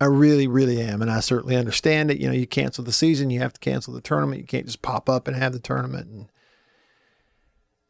I 0.00 0.06
really, 0.06 0.46
really 0.48 0.80
am. 0.80 1.00
And 1.00 1.10
I 1.10 1.20
certainly 1.20 1.56
understand 1.56 2.10
it. 2.10 2.18
You 2.18 2.26
know, 2.26 2.34
you 2.34 2.46
cancel 2.46 2.82
the 2.82 2.92
season, 2.92 3.30
you 3.30 3.40
have 3.40 3.52
to 3.52 3.60
cancel 3.60 3.94
the 3.94 4.00
tournament. 4.00 4.40
You 4.40 4.46
can't 4.46 4.66
just 4.66 4.82
pop 4.82 5.08
up 5.08 5.28
and 5.28 5.36
have 5.36 5.52
the 5.52 5.60
tournament 5.60 6.08
and 6.08 6.28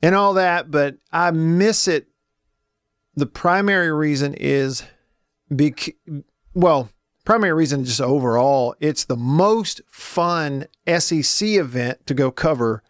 and 0.02 0.14
all 0.14 0.34
that. 0.34 0.70
But 0.70 0.96
I 1.12 1.30
miss 1.30 1.88
it. 1.88 2.08
The 3.14 3.26
primary 3.26 3.92
reason 3.92 4.34
is 4.34 4.82
bec- 5.50 5.96
well, 6.54 6.90
primary 7.24 7.52
reason 7.52 7.84
just 7.84 8.00
overall, 8.00 8.74
it's 8.80 9.04
the 9.04 9.16
most 9.16 9.80
fun 9.88 10.66
SEC 10.86 11.48
event 11.48 12.06
to 12.06 12.14
go 12.14 12.30
cover 12.30 12.82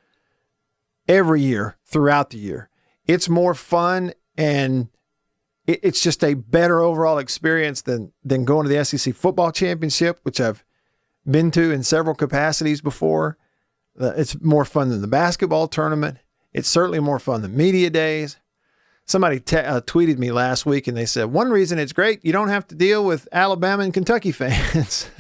every 1.09 1.43
year 1.43 1.77
throughout 1.85 2.31
the 2.31 2.39
year. 2.39 2.71
It's 3.07 3.29
more 3.29 3.55
fun 3.55 4.15
and 4.37 4.89
it, 5.67 5.81
it's 5.83 6.03
just 6.03 6.25
a 6.25 6.35
better 6.35 6.81
overall 6.81 7.19
experience 7.19 7.83
than 7.83 8.13
than 8.25 8.45
going 8.45 8.67
to 8.67 8.75
the 8.75 8.85
SEC 8.85 9.15
football 9.15 9.53
championship, 9.53 10.21
which 10.23 10.41
I've 10.41 10.65
been 11.29 11.51
to 11.53 11.71
in 11.71 11.83
several 11.83 12.15
capacities 12.15 12.81
before. 12.81 13.39
Uh, 14.01 14.13
it's 14.17 14.41
more 14.41 14.65
fun 14.65 14.89
than 14.89 15.03
the 15.03 15.09
basketball 15.09 15.69
tournament. 15.69 16.19
It's 16.53 16.69
certainly 16.69 17.01
more 17.01 17.19
fun 17.19 17.43
than 17.43 17.57
media 17.57 17.91
days. 17.91 18.39
Somebody 19.05 19.37
uh, 19.37 19.81
tweeted 19.81 20.19
me 20.19 20.31
last 20.31 20.65
week 20.65 20.87
and 20.87 20.97
they 20.97 21.07
said, 21.07 21.25
one 21.25 21.51
reason 21.51 21.79
it's 21.79 21.93
great, 21.93 22.25
you 22.25 22.33
don't 22.33 22.49
have 22.49 22.67
to 22.69 22.75
deal 22.75 23.05
with 23.05 23.29
Alabama 23.33 23.83
and 23.83 23.93
Kentucky 23.93 24.33
fans. 24.33 25.11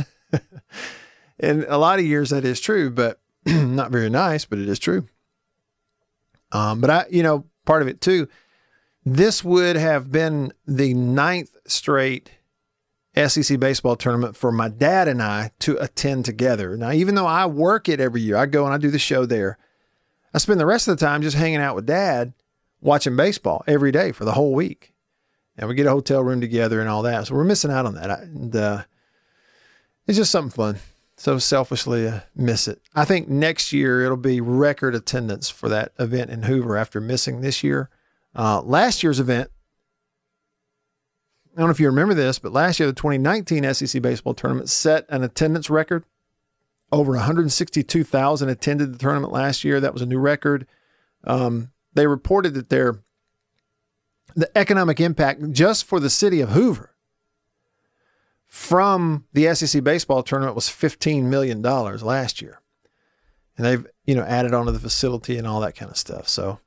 and 1.41 1.65
a 1.65 1.79
lot 1.79 1.99
of 1.99 2.05
years 2.05 2.31
that 2.31 2.45
is 2.45 2.61
true, 2.61 2.91
but 2.91 3.21
not 3.47 3.91
very 3.91 4.09
nice, 4.09 4.45
but 4.45 4.59
it 4.59 4.69
is 4.69 4.79
true. 4.79 5.09
Um, 6.53 6.81
but 6.81 6.91
I, 6.91 7.05
you 7.11 7.23
know, 7.23 7.45
part 7.65 7.83
of 7.83 7.89
it 7.89 8.01
too, 8.01 8.29
this 9.05 9.43
would 9.43 9.77
have 9.77 10.13
been 10.13 10.53
the 10.67 10.95
ninth 10.95 11.57
straight 11.67 12.31
SEC 13.15 13.61
baseball 13.61 13.97
tournament 13.97 14.37
for 14.37 14.51
my 14.51 14.69
dad 14.69 15.09
and 15.09 15.23
I 15.23 15.51
to 15.61 15.77
attend 15.79 16.25
together. 16.25 16.77
Now, 16.77 16.93
even 16.93 17.15
though 17.15 17.27
I 17.27 17.47
work 17.47 17.89
it 17.89 18.01
every 18.01 18.23
year, 18.23 18.37
I 18.37 18.47
go 18.47 18.65
and 18.65 18.73
I 18.73 18.79
do 18.79 18.91
the 18.91 18.99
show 18.99 19.27
there. 19.27 19.59
I 20.33 20.39
spend 20.39 20.59
the 20.59 20.67
rest 20.67 20.89
of 20.89 20.99
the 20.99 21.05
time 21.05 21.21
just 21.21 21.37
hanging 21.37 21.61
out 21.61 21.75
with 21.75 21.87
dad, 21.87 22.33
watching 22.81 23.17
baseball 23.17 23.63
every 23.67 23.93
day 23.93 24.13
for 24.13 24.25
the 24.25 24.33
whole 24.33 24.55
week. 24.55 24.95
And 25.59 25.69
we 25.69 25.75
get 25.75 25.87
a 25.87 25.91
hotel 25.91 26.25
room 26.25 26.41
together 26.41 26.81
and 26.81 26.89
all 26.89 27.03
that. 27.03 27.27
So 27.27 27.35
we're 27.35 27.45
missing 27.45 27.71
out 27.71 27.85
on 27.85 27.95
that. 27.97 28.21
And 28.21 28.57
uh, 28.57 28.85
it's 30.07 30.17
just 30.17 30.31
something 30.31 30.51
fun. 30.51 30.79
So 31.19 31.39
selfishly 31.39 32.09
uh, 32.09 32.21
miss 32.35 32.67
it. 32.67 32.81
I 32.95 33.05
think 33.05 33.29
next 33.29 33.73
year 33.73 34.03
it'll 34.03 34.17
be 34.17 34.41
record 34.41 34.95
attendance 34.95 35.51
for 35.51 35.69
that 35.69 35.93
event 35.99 36.31
in 36.31 36.45
Hoover 36.45 36.79
after 36.79 37.01
missing 37.01 37.43
this 37.43 37.63
year. 37.63 37.91
Uh, 38.35 38.63
last 38.63 39.03
year's 39.03 39.21
event, 39.21 39.51
I 41.55 41.61
don't 41.61 41.69
know 41.69 41.73
if 41.73 41.81
you 41.81 41.87
remember 41.87 42.15
this, 42.15 42.39
but 42.39 42.53
last 42.53 42.81
year, 42.81 42.87
the 42.87 42.95
2019 42.95 43.75
SEC 43.75 44.01
baseball 44.01 44.33
tournament 44.33 44.71
set 44.71 45.05
an 45.11 45.23
attendance 45.23 45.69
record. 45.69 46.05
Over 46.91 47.13
162,000 47.13 48.49
attended 48.49 48.93
the 48.93 48.99
tournament 48.99 49.33
last 49.33 49.65
year. 49.65 49.81
That 49.81 49.93
was 49.93 50.03
a 50.03 50.07
new 50.07 50.19
record. 50.19 50.67
Um, 51.25 51.71
they 51.95 52.07
reported 52.07 52.55
that 52.55 52.69
their 52.69 53.01
the 54.35 54.51
economic 54.57 54.99
impact 54.99 55.51
just 55.51 55.85
for 55.85 56.01
the 56.01 56.11
city 56.11 56.41
of 56.41 56.51
Hoover 56.51 56.95
from 58.47 59.27
the 59.33 59.55
SEC 59.55 59.83
baseball 59.83 60.23
tournament 60.23 60.55
was 60.55 60.69
$15 60.69 61.25
million 61.25 61.63
last 61.63 62.43
year. 62.43 62.61
And 63.57 63.67
they've, 63.67 63.87
you 64.07 64.15
know, 64.15 64.23
added 64.23 64.55
onto 64.55 64.73
the 64.73 64.79
facility 64.79 65.37
and 65.37 65.47
all 65.47 65.61
that 65.61 65.75
kind 65.75 65.91
of 65.91 65.97
stuff. 65.97 66.29
So 66.29 66.61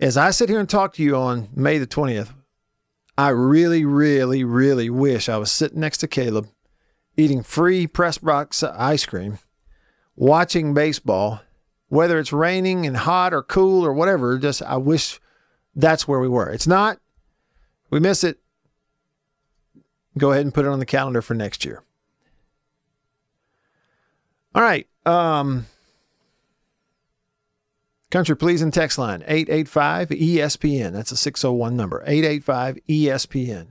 as 0.00 0.16
I 0.16 0.30
sit 0.30 0.48
here 0.48 0.60
and 0.60 0.68
talk 0.68 0.94
to 0.94 1.02
you 1.02 1.16
on 1.16 1.48
May 1.54 1.78
the 1.78 1.86
20th, 1.86 2.32
I 3.18 3.30
really, 3.30 3.84
really, 3.84 4.44
really 4.44 4.90
wish 4.90 5.28
I 5.28 5.38
was 5.38 5.50
sitting 5.50 5.80
next 5.80 5.98
to 5.98 6.08
Caleb 6.08 6.48
eating 7.16 7.42
free 7.42 7.86
press 7.86 8.18
box 8.18 8.62
ice 8.62 9.06
cream, 9.06 9.38
watching 10.14 10.74
baseball, 10.74 11.40
whether 11.88 12.18
it's 12.18 12.32
raining 12.32 12.86
and 12.86 12.96
hot 12.96 13.32
or 13.32 13.42
cool 13.42 13.84
or 13.84 13.92
whatever. 13.92 14.38
Just 14.38 14.62
I 14.62 14.76
wish 14.76 15.20
that's 15.74 16.06
where 16.06 16.20
we 16.20 16.28
were. 16.28 16.50
It's 16.50 16.66
not. 16.66 16.98
We 17.90 18.00
miss 18.00 18.24
it. 18.24 18.38
Go 20.18 20.32
ahead 20.32 20.44
and 20.44 20.54
put 20.54 20.64
it 20.64 20.68
on 20.68 20.78
the 20.78 20.86
calendar 20.86 21.22
for 21.22 21.34
next 21.34 21.64
year. 21.64 21.82
All 24.54 24.62
right. 24.62 24.86
Um, 25.04 25.66
Country 28.10 28.36
Pleasing 28.36 28.70
text 28.70 28.98
line 28.98 29.22
885 29.26 30.10
ESPN. 30.10 30.92
That's 30.92 31.12
a 31.12 31.16
601 31.16 31.76
number 31.76 32.02
885 32.06 32.78
ESPN. 32.88 33.68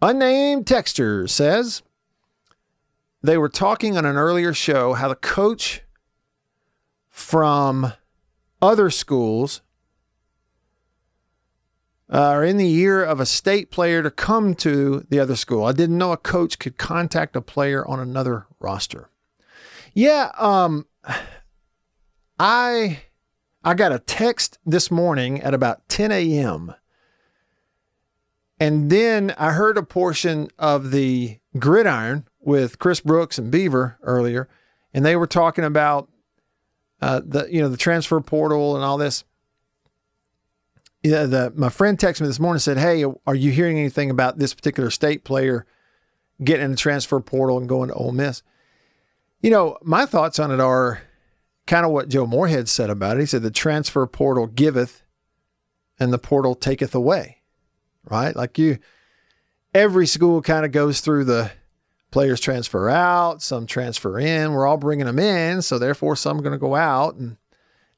Unnamed 0.00 0.64
texter 0.64 1.28
says 1.28 1.82
they 3.22 3.36
were 3.36 3.50
talking 3.50 3.98
on 3.98 4.06
an 4.06 4.16
earlier 4.16 4.54
show 4.54 4.94
how 4.94 5.08
the 5.08 5.14
coach 5.14 5.82
from 7.10 7.92
other 8.62 8.88
schools 8.88 9.60
are 12.08 12.44
in 12.44 12.56
the 12.56 12.72
ear 12.74 13.04
of 13.04 13.20
a 13.20 13.26
state 13.26 13.70
player 13.70 14.02
to 14.02 14.10
come 14.10 14.54
to 14.54 15.06
the 15.10 15.20
other 15.20 15.36
school. 15.36 15.64
I 15.64 15.72
didn't 15.72 15.98
know 15.98 16.12
a 16.12 16.16
coach 16.16 16.58
could 16.58 16.78
contact 16.78 17.36
a 17.36 17.42
player 17.42 17.86
on 17.86 18.00
another 18.00 18.46
roster. 18.58 19.10
Yeah, 19.92 20.30
um, 20.38 20.86
I 22.38 23.02
I 23.62 23.74
got 23.74 23.92
a 23.92 23.98
text 23.98 24.58
this 24.64 24.90
morning 24.90 25.42
at 25.42 25.52
about 25.52 25.86
10 25.88 26.10
a.m. 26.12 26.74
And 28.58 28.90
then 28.90 29.34
I 29.38 29.52
heard 29.52 29.76
a 29.76 29.82
portion 29.82 30.48
of 30.58 30.90
the 30.90 31.38
gridiron 31.58 32.26
with 32.40 32.78
Chris 32.78 33.00
Brooks 33.00 33.38
and 33.38 33.50
Beaver 33.50 33.98
earlier, 34.02 34.48
and 34.94 35.04
they 35.04 35.16
were 35.16 35.26
talking 35.26 35.64
about 35.64 36.08
uh, 37.02 37.20
the 37.24 37.48
you 37.50 37.60
know 37.60 37.68
the 37.68 37.76
transfer 37.76 38.20
portal 38.20 38.76
and 38.76 38.84
all 38.84 38.98
this. 38.98 39.24
Yeah, 41.02 41.24
the 41.24 41.52
my 41.54 41.70
friend 41.70 41.98
texted 41.98 42.22
me 42.22 42.26
this 42.26 42.40
morning 42.40 42.56
and 42.56 42.62
said, 42.62 42.78
"Hey, 42.78 43.04
are 43.26 43.34
you 43.34 43.50
hearing 43.50 43.78
anything 43.78 44.10
about 44.10 44.38
this 44.38 44.52
particular 44.52 44.90
state 44.90 45.24
player 45.24 45.66
getting 46.42 46.66
in 46.66 46.70
the 46.72 46.76
transfer 46.76 47.20
portal 47.20 47.58
and 47.58 47.68
going 47.68 47.88
to 47.88 47.94
Ole 47.94 48.12
Miss?" 48.12 48.42
You 49.40 49.50
know, 49.50 49.78
my 49.82 50.04
thoughts 50.04 50.38
on 50.38 50.50
it 50.50 50.60
are 50.60 51.00
kind 51.66 51.84
of 51.84 51.92
what 51.92 52.08
Joe 52.08 52.26
Moorhead 52.26 52.68
said 52.68 52.90
about 52.90 53.16
it. 53.16 53.20
He 53.20 53.26
said, 53.26 53.42
The 53.42 53.50
transfer 53.50 54.06
portal 54.06 54.46
giveth 54.46 55.02
and 55.98 56.12
the 56.12 56.18
portal 56.18 56.54
taketh 56.54 56.94
away, 56.94 57.42
right? 58.04 58.34
Like 58.34 58.58
you, 58.58 58.78
every 59.74 60.06
school 60.06 60.42
kind 60.42 60.64
of 60.64 60.72
goes 60.72 61.00
through 61.00 61.24
the 61.24 61.52
players 62.10 62.40
transfer 62.40 62.88
out, 62.88 63.42
some 63.42 63.66
transfer 63.66 64.18
in. 64.18 64.52
We're 64.52 64.66
all 64.66 64.76
bringing 64.76 65.06
them 65.06 65.18
in. 65.18 65.62
So 65.62 65.78
therefore, 65.78 66.16
some 66.16 66.38
are 66.38 66.42
going 66.42 66.52
to 66.52 66.58
go 66.58 66.74
out. 66.74 67.14
And 67.14 67.36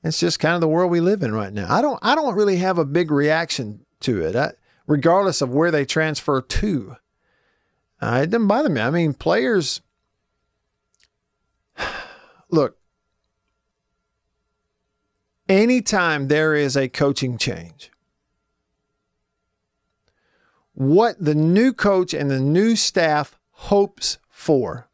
it's 0.03 0.21
just 0.21 0.41
kind 0.41 0.55
of 0.55 0.61
the 0.61 0.69
world 0.69 0.91
we 0.91 1.01
live 1.01 1.23
in 1.23 1.33
right 1.33 1.53
now. 1.53 1.67
I 1.73 1.81
don't, 1.81 1.99
I 2.03 2.15
don't 2.15 2.35
really 2.35 2.57
have 2.57 2.79
a 2.79 2.85
big 2.85 3.11
reaction 3.11 3.87
to 4.01 4.21
it, 4.23 4.37
I, 4.37 4.53
regardless 4.87 5.41
of 5.41 5.55
where 5.55 5.71
they 5.71 5.85
transfer 5.85 6.43
to. 6.43 6.97
Uh, 8.01 8.21
it 8.25 8.31
doesn't 8.31 8.49
bother 8.49 8.69
me. 8.69 8.81
I 8.81 8.91
mean, 8.91 9.15
players, 9.15 9.81
look, 12.51 12.77
anytime 15.53 16.29
there 16.29 16.55
is 16.55 16.77
a 16.77 16.89
coaching 16.89 17.37
change, 17.37 17.91
what 20.73 21.23
the 21.23 21.35
new 21.35 21.73
coach 21.73 22.15
and 22.15 22.31
the 22.31 22.41
new 22.41 22.75
staff 22.75 23.39
hopes 23.51 24.19
for 24.31 24.89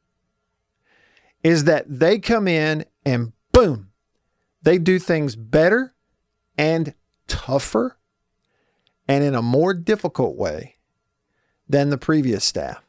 is 1.44 1.64
that 1.64 1.84
they 1.88 2.18
come 2.18 2.48
in 2.48 2.84
and 3.06 3.32
boom, 3.52 3.90
they 4.62 4.78
do 4.78 4.98
things 4.98 5.36
better 5.36 5.94
and 6.58 6.92
tougher 7.28 7.96
and 9.06 9.22
in 9.22 9.34
a 9.34 9.42
more 9.42 9.72
difficult 9.72 10.36
way 10.36 10.76
than 11.68 11.90
the 11.90 11.98
previous 11.98 12.44
staff. 12.44 12.84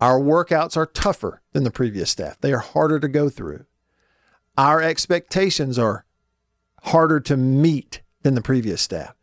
Our 0.00 0.18
workouts 0.18 0.76
are 0.76 0.86
tougher 0.86 1.42
than 1.52 1.64
the 1.64 1.70
previous 1.70 2.10
staff, 2.10 2.40
they 2.40 2.52
are 2.52 2.58
harder 2.58 2.98
to 2.98 3.08
go 3.08 3.28
through. 3.28 3.66
Our 4.56 4.82
expectations 4.82 5.78
are 5.78 6.06
harder 6.82 7.20
to 7.20 7.36
meet 7.36 8.02
than 8.22 8.34
the 8.34 8.42
previous 8.42 8.82
staff. 8.82 9.14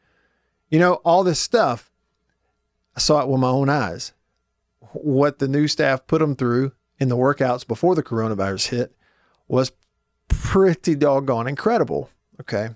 You 0.70 0.80
know, 0.80 0.96
all 1.06 1.24
this 1.24 1.40
stuff, 1.40 1.92
I 2.96 3.00
saw 3.00 3.22
it 3.22 3.28
with 3.28 3.40
my 3.40 3.50
own 3.50 3.70
eyes. 3.70 4.14
What 4.94 5.40
the 5.40 5.48
new 5.48 5.68
staff 5.68 6.08
put 6.08 6.20
them 6.20 6.36
through 6.36 6.74
in 7.00 7.10
the 7.10 7.18
workouts 7.18 7.68
before 7.68 7.96
the 7.96 8.04
coronavirus 8.04 8.70
hit 8.70 8.96
was 9.48 9.72
pretty 10.28 10.96
doggone 10.96 11.48
incredible. 11.48 12.10
Okay. 12.40 12.70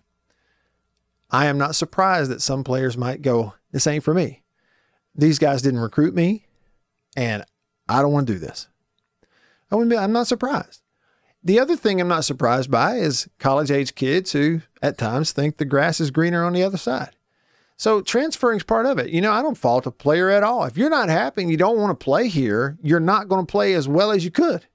I 1.32 1.48
am 1.48 1.58
not 1.58 1.76
surprised 1.76 2.30
that 2.30 2.41
some 2.41 2.63
players 2.63 2.98
might 2.98 3.22
go, 3.22 3.56
This 3.72 3.88
ain't 3.88 4.04
for 4.04 4.13
me. 4.13 4.43
These 5.15 5.39
guys 5.39 5.62
didn't 5.62 5.80
recruit 5.80 6.13
me, 6.13 6.46
and 7.15 7.43
I 7.88 8.02
don't 8.02 8.13
want 8.13 8.28
to 8.28 8.34
do 8.34 8.39
this. 8.39 8.67
I 9.72 9.76
wouldn't 9.76 9.89
be, 9.89 9.98
I'm 9.98 10.12
not 10.12 10.28
surprised. 10.28 10.83
The 11.44 11.60
other 11.60 11.76
thing 11.76 12.00
I'm 12.00 12.08
not 12.08 12.26
surprised 12.26 12.72
by 12.72 12.96
is 12.96 13.28
college 13.38 13.70
age 13.70 13.96
kids 13.96 14.32
who 14.32 14.62
at 14.82 14.98
times 14.98 15.32
think 15.32 15.58
the 15.58 15.66
grass 15.66 16.00
is 16.00 16.12
greener 16.12 16.44
on 16.44 16.54
the 16.54 16.64
other 16.64 16.78
side. 16.78 17.16
So 17.76 18.02
transferring 18.02 18.58
is 18.58 18.64
part 18.64 18.86
of 18.86 18.98
it. 18.98 19.10
You 19.10 19.20
know, 19.20 19.34
I 19.34 19.42
don't 19.42 19.58
fault 19.58 19.86
a 19.86 19.92
player 19.92 20.30
at 20.30 20.44
all. 20.44 20.64
If 20.64 20.78
you're 20.78 20.90
not 20.90 21.10
happy 21.10 21.42
and 21.42 21.52
you 21.52 21.58
don't 21.58 21.78
want 21.78 22.00
to 22.00 22.04
play 22.04 22.30
here, 22.30 22.78
you're 22.82 23.00
not 23.02 23.28
going 23.28 23.46
to 23.46 23.52
play 23.52 23.74
as 23.74 23.88
well 23.88 24.12
as 24.12 24.24
you 24.24 24.32
could. 24.32 24.66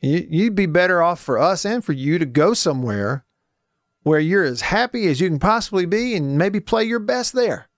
You'd 0.00 0.54
be 0.54 0.66
better 0.66 1.02
off 1.02 1.20
for 1.20 1.38
us 1.38 1.64
and 1.64 1.82
for 1.82 1.92
you 1.92 2.18
to 2.18 2.26
go 2.26 2.52
somewhere 2.52 3.24
where 4.02 4.20
you're 4.20 4.44
as 4.44 4.60
happy 4.60 5.06
as 5.08 5.20
you 5.20 5.28
can 5.28 5.38
possibly 5.38 5.86
be 5.86 6.14
and 6.14 6.36
maybe 6.36 6.60
play 6.60 6.84
your 6.84 6.98
best 6.98 7.32
there. 7.32 7.68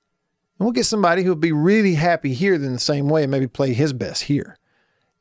And 0.59 0.67
we'll 0.67 0.73
get 0.73 0.85
somebody 0.85 1.23
who'll 1.23 1.37
be 1.37 1.53
really 1.53 1.95
happy 1.95 2.35
here 2.35 2.59
than 2.59 2.73
the 2.73 2.79
same 2.81 3.09
way 3.09 3.23
and 3.23 3.31
maybe 3.31 3.47
play 3.47 3.73
his 3.73 3.93
best 3.93 4.25
here. 4.25 4.59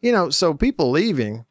You 0.01 0.11
know, 0.11 0.29
so 0.29 0.53
people 0.53 0.91
leaving, 0.91 1.45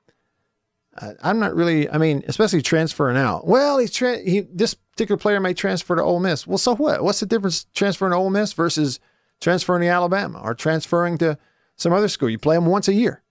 Uh, 1.00 1.12
I'm 1.22 1.38
not 1.38 1.54
really. 1.54 1.88
I 1.90 1.98
mean, 1.98 2.24
especially 2.26 2.62
transferring 2.62 3.16
out. 3.16 3.46
Well, 3.46 3.78
he's 3.78 3.92
tra- 3.92 4.20
he 4.20 4.40
this 4.40 4.74
particular 4.74 5.18
player 5.18 5.40
may 5.40 5.54
transfer 5.54 5.96
to 5.96 6.02
Ole 6.02 6.20
Miss. 6.20 6.46
Well, 6.46 6.58
so 6.58 6.74
what? 6.74 7.02
What's 7.02 7.20
the 7.20 7.26
difference 7.26 7.66
transferring 7.74 8.12
to 8.12 8.16
Ole 8.16 8.30
Miss 8.30 8.52
versus 8.52 9.00
transferring 9.40 9.82
to 9.82 9.88
Alabama 9.88 10.40
or 10.42 10.54
transferring 10.54 11.18
to 11.18 11.38
some 11.76 11.92
other 11.92 12.08
school? 12.08 12.30
You 12.30 12.38
play 12.38 12.56
them 12.56 12.66
once 12.66 12.88
a 12.88 12.94
year. 12.94 13.22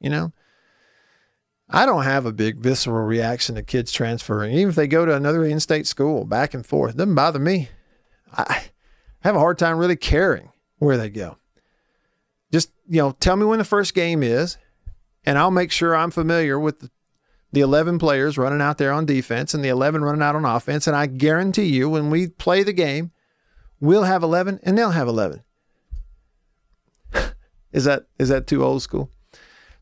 You 0.00 0.10
know. 0.10 0.32
I 1.70 1.86
don't 1.86 2.04
have 2.04 2.26
a 2.26 2.32
big 2.32 2.58
visceral 2.58 3.06
reaction 3.06 3.54
to 3.54 3.62
kids 3.62 3.90
transferring, 3.90 4.52
even 4.52 4.68
if 4.68 4.74
they 4.74 4.86
go 4.86 5.06
to 5.06 5.16
another 5.16 5.44
in-state 5.44 5.86
school, 5.86 6.24
back 6.26 6.52
and 6.52 6.64
forth. 6.64 6.94
It 6.94 6.98
doesn't 6.98 7.14
bother 7.14 7.38
me. 7.38 7.70
I 8.32 8.64
have 9.20 9.34
a 9.34 9.40
hard 9.40 9.58
time 9.58 9.78
really 9.78 9.96
caring 9.96 10.50
where 10.78 10.98
they 10.98 11.08
go. 11.08 11.38
Just 12.52 12.70
you 12.86 13.00
know, 13.00 13.12
tell 13.12 13.36
me 13.36 13.46
when 13.46 13.58
the 13.58 13.64
first 13.64 13.94
game 13.94 14.22
is, 14.22 14.58
and 15.24 15.38
I'll 15.38 15.50
make 15.50 15.70
sure 15.70 15.96
I'm 15.96 16.10
familiar 16.10 16.58
with 16.58 16.80
the 16.80 16.90
the 17.54 17.60
11 17.60 17.98
players 17.98 18.36
running 18.36 18.60
out 18.60 18.78
there 18.78 18.92
on 18.92 19.06
defense 19.06 19.54
and 19.54 19.64
the 19.64 19.68
11 19.68 20.02
running 20.02 20.22
out 20.22 20.36
on 20.36 20.44
offense. 20.44 20.86
And 20.86 20.96
I 20.96 21.06
guarantee 21.06 21.66
you, 21.66 21.88
when 21.88 22.10
we 22.10 22.26
play 22.26 22.62
the 22.62 22.72
game, 22.72 23.12
we'll 23.80 24.02
have 24.02 24.22
11 24.22 24.60
and 24.64 24.76
they'll 24.76 24.90
have 24.90 25.08
11. 25.08 25.42
is 27.72 27.84
that 27.84 28.06
is 28.18 28.28
that 28.28 28.46
too 28.46 28.62
old 28.62 28.82
school? 28.82 29.10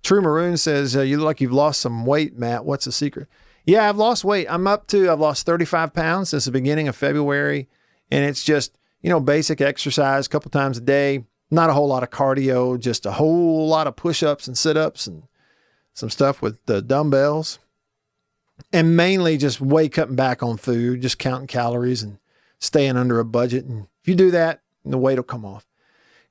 True 0.02 0.20
Maroon 0.20 0.56
says, 0.56 0.96
uh, 0.96 1.00
You 1.00 1.18
look 1.18 1.26
like 1.26 1.40
you've 1.40 1.52
lost 1.52 1.80
some 1.80 2.04
weight, 2.04 2.36
Matt. 2.36 2.64
What's 2.64 2.84
the 2.84 2.92
secret? 2.92 3.28
Yeah, 3.64 3.88
I've 3.88 3.96
lost 3.96 4.24
weight. 4.24 4.46
I'm 4.50 4.66
up 4.66 4.88
to, 4.88 5.10
I've 5.10 5.20
lost 5.20 5.46
35 5.46 5.94
pounds 5.94 6.30
since 6.30 6.44
the 6.44 6.50
beginning 6.50 6.88
of 6.88 6.96
February. 6.96 7.68
And 8.10 8.24
it's 8.24 8.42
just, 8.42 8.76
you 9.00 9.08
know, 9.08 9.20
basic 9.20 9.60
exercise 9.60 10.26
a 10.26 10.28
couple 10.28 10.50
times 10.50 10.78
a 10.78 10.80
day. 10.80 11.24
Not 11.50 11.70
a 11.70 11.72
whole 11.72 11.86
lot 11.86 12.02
of 12.02 12.10
cardio, 12.10 12.78
just 12.78 13.06
a 13.06 13.12
whole 13.12 13.68
lot 13.68 13.86
of 13.86 13.94
push 13.94 14.22
ups 14.22 14.48
and 14.48 14.58
sit 14.58 14.76
ups 14.76 15.06
and 15.06 15.22
some 15.94 16.10
stuff 16.10 16.42
with 16.42 16.64
the 16.66 16.82
dumbbells, 16.82 17.58
and 18.72 18.96
mainly 18.96 19.36
just 19.36 19.60
way 19.60 19.88
cutting 19.88 20.16
back 20.16 20.42
on 20.42 20.56
food, 20.56 21.02
just 21.02 21.18
counting 21.18 21.46
calories 21.46 22.02
and 22.02 22.18
staying 22.58 22.96
under 22.96 23.18
a 23.18 23.24
budget. 23.24 23.64
And 23.64 23.88
if 24.02 24.08
you 24.08 24.14
do 24.14 24.30
that, 24.30 24.62
the 24.84 24.98
weight 24.98 25.16
will 25.16 25.22
come 25.22 25.44
off. 25.44 25.66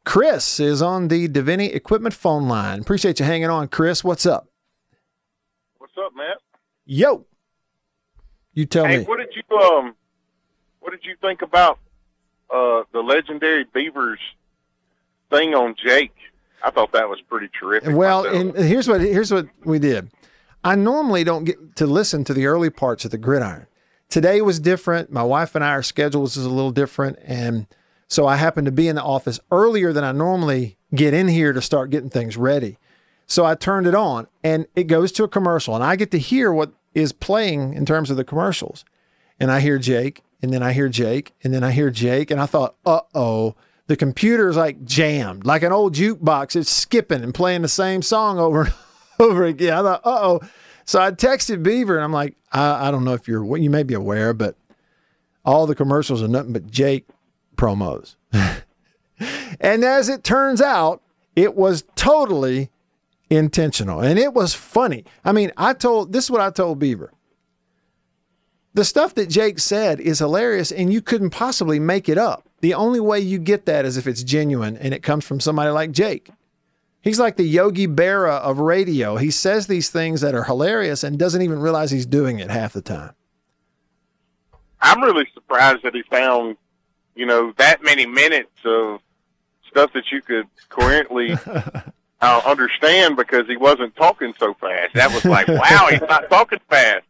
Chris 0.03 0.59
is 0.59 0.81
on 0.81 1.09
the 1.09 1.27
Deviney 1.27 1.73
Equipment 1.73 2.13
phone 2.13 2.47
line. 2.47 2.79
Appreciate 2.81 3.19
you 3.19 3.25
hanging 3.25 3.49
on, 3.49 3.67
Chris. 3.67 4.03
What's 4.03 4.25
up? 4.25 4.47
What's 5.77 5.93
up, 5.97 6.13
Matt? 6.15 6.37
Yo. 6.85 7.25
You 8.53 8.65
tell 8.65 8.85
hey, 8.85 8.99
me. 8.99 9.03
what 9.05 9.17
did 9.17 9.29
you 9.35 9.57
um, 9.57 9.95
what 10.79 10.91
did 10.91 11.05
you 11.05 11.15
think 11.21 11.41
about 11.41 11.79
uh 12.49 12.83
the 12.91 13.01
legendary 13.01 13.63
Beavers 13.63 14.19
thing 15.29 15.53
on 15.53 15.75
Jake? 15.81 16.13
I 16.63 16.71
thought 16.71 16.91
that 16.93 17.09
was 17.09 17.21
pretty 17.21 17.49
terrific. 17.59 17.95
Well, 17.95 18.23
myself. 18.23 18.55
and 18.55 18.65
here's 18.65 18.87
what 18.87 19.01
here's 19.01 19.31
what 19.31 19.47
we 19.63 19.79
did. 19.79 20.11
I 20.63 20.75
normally 20.75 21.23
don't 21.23 21.43
get 21.43 21.75
to 21.77 21.87
listen 21.87 22.23
to 22.25 22.33
the 22.33 22.45
early 22.45 22.69
parts 22.69 23.03
of 23.05 23.11
the 23.11 23.17
gridiron. 23.17 23.67
Today 24.09 24.41
was 24.41 24.59
different. 24.59 25.11
My 25.11 25.23
wife 25.23 25.55
and 25.55 25.63
I, 25.63 25.69
our 25.69 25.83
schedules 25.83 26.37
is 26.37 26.45
a 26.45 26.49
little 26.49 26.71
different, 26.71 27.17
and 27.23 27.65
so 28.07 28.27
I 28.27 28.35
happened 28.35 28.65
to 28.65 28.71
be 28.71 28.87
in 28.87 28.95
the 28.95 29.03
office 29.03 29.39
earlier 29.51 29.93
than 29.93 30.03
I 30.03 30.11
normally 30.11 30.77
get 30.93 31.13
in 31.13 31.29
here 31.29 31.53
to 31.53 31.61
start 31.61 31.89
getting 31.89 32.09
things 32.09 32.35
ready. 32.37 32.77
So 33.25 33.45
I 33.45 33.55
turned 33.55 33.87
it 33.87 33.95
on, 33.95 34.27
and 34.43 34.67
it 34.75 34.83
goes 34.83 35.13
to 35.13 35.23
a 35.23 35.27
commercial, 35.29 35.73
and 35.73 35.83
I 35.83 35.95
get 35.95 36.11
to 36.11 36.19
hear 36.19 36.51
what 36.51 36.73
is 36.93 37.13
playing 37.13 37.73
in 37.73 37.85
terms 37.85 38.11
of 38.11 38.17
the 38.17 38.25
commercials. 38.25 38.83
And 39.39 39.49
I 39.49 39.61
hear 39.61 39.79
Jake, 39.79 40.21
and 40.41 40.51
then 40.53 40.61
I 40.61 40.73
hear 40.73 40.89
Jake, 40.89 41.33
and 41.41 41.53
then 41.53 41.63
I 41.63 41.71
hear 41.71 41.89
Jake, 41.89 42.29
and 42.29 42.41
I 42.41 42.45
thought, 42.45 42.75
uh 42.85 42.99
oh, 43.15 43.55
the 43.91 43.97
computer's 43.97 44.55
like 44.55 44.85
jammed, 44.85 45.45
like 45.45 45.63
an 45.63 45.73
old 45.73 45.93
jukebox. 45.93 46.55
It's 46.55 46.71
skipping 46.71 47.25
and 47.25 47.33
playing 47.33 47.61
the 47.61 47.67
same 47.67 48.01
song 48.01 48.39
over 48.39 48.61
and 48.61 48.73
over 49.19 49.43
again. 49.43 49.73
I 49.73 49.81
thought, 49.81 50.01
uh 50.05 50.19
oh. 50.21 50.41
So 50.85 51.01
I 51.01 51.11
texted 51.11 51.61
Beaver, 51.61 51.97
and 51.97 52.03
I'm 52.05 52.13
like, 52.13 52.37
I, 52.53 52.87
I 52.87 52.91
don't 52.91 53.03
know 53.03 53.13
if 53.13 53.27
you're, 53.27 53.57
you 53.57 53.69
may 53.69 53.83
be 53.83 53.93
aware, 53.93 54.33
but 54.33 54.55
all 55.43 55.67
the 55.67 55.75
commercials 55.75 56.23
are 56.23 56.29
nothing 56.29 56.53
but 56.53 56.71
Jake 56.71 57.05
promos. 57.57 58.15
and 59.59 59.83
as 59.83 60.07
it 60.07 60.23
turns 60.23 60.61
out, 60.61 61.01
it 61.35 61.55
was 61.55 61.83
totally 61.95 62.69
intentional 63.29 63.99
and 63.99 64.17
it 64.17 64.33
was 64.33 64.53
funny. 64.53 65.03
I 65.25 65.33
mean, 65.33 65.51
I 65.57 65.73
told 65.73 66.13
this 66.13 66.25
is 66.25 66.31
what 66.31 66.39
I 66.39 66.49
told 66.49 66.79
Beaver. 66.79 67.11
The 68.73 68.85
stuff 68.85 69.15
that 69.15 69.27
Jake 69.27 69.59
said 69.59 69.99
is 69.99 70.19
hilarious 70.19 70.71
and 70.71 70.93
you 70.93 71.01
couldn't 71.01 71.31
possibly 71.31 71.77
make 71.77 72.07
it 72.07 72.17
up. 72.17 72.47
The 72.61 72.73
only 72.73 72.99
way 72.99 73.19
you 73.19 73.39
get 73.39 73.65
that 73.65 73.85
is 73.85 73.97
if 73.97 74.07
it's 74.07 74.23
genuine 74.23 74.77
and 74.77 74.93
it 74.93 75.03
comes 75.03 75.25
from 75.25 75.39
somebody 75.39 75.71
like 75.71 75.91
Jake. 75.91 76.29
He's 77.01 77.19
like 77.19 77.35
the 77.35 77.43
Yogi 77.43 77.87
Berra 77.87 78.39
of 78.41 78.59
radio. 78.59 79.17
He 79.17 79.31
says 79.31 79.65
these 79.65 79.89
things 79.89 80.21
that 80.21 80.35
are 80.35 80.43
hilarious 80.43 81.03
and 81.03 81.17
doesn't 81.17 81.41
even 81.41 81.59
realize 81.59 81.89
he's 81.89 82.05
doing 82.05 82.39
it 82.39 82.51
half 82.51 82.73
the 82.73 82.81
time. 82.81 83.13
I'm 84.79 85.01
really 85.01 85.27
surprised 85.33 85.83
that 85.83 85.95
he 85.95 86.03
found, 86.03 86.57
you 87.15 87.25
know, 87.25 87.53
that 87.57 87.83
many 87.83 88.05
minutes 88.05 88.51
of 88.65 88.99
stuff 89.67 89.91
that 89.93 90.11
you 90.11 90.21
could 90.21 90.47
coherently 90.69 91.31
uh, 92.21 92.41
understand 92.45 93.15
because 93.15 93.47
he 93.47 93.57
wasn't 93.57 93.95
talking 93.95 94.33
so 94.39 94.53
fast. 94.55 94.93
That 94.93 95.11
was 95.11 95.25
like, 95.25 95.47
wow, 95.47 95.87
he's 95.89 96.01
not 96.01 96.29
talking 96.29 96.59
fast. 96.69 97.05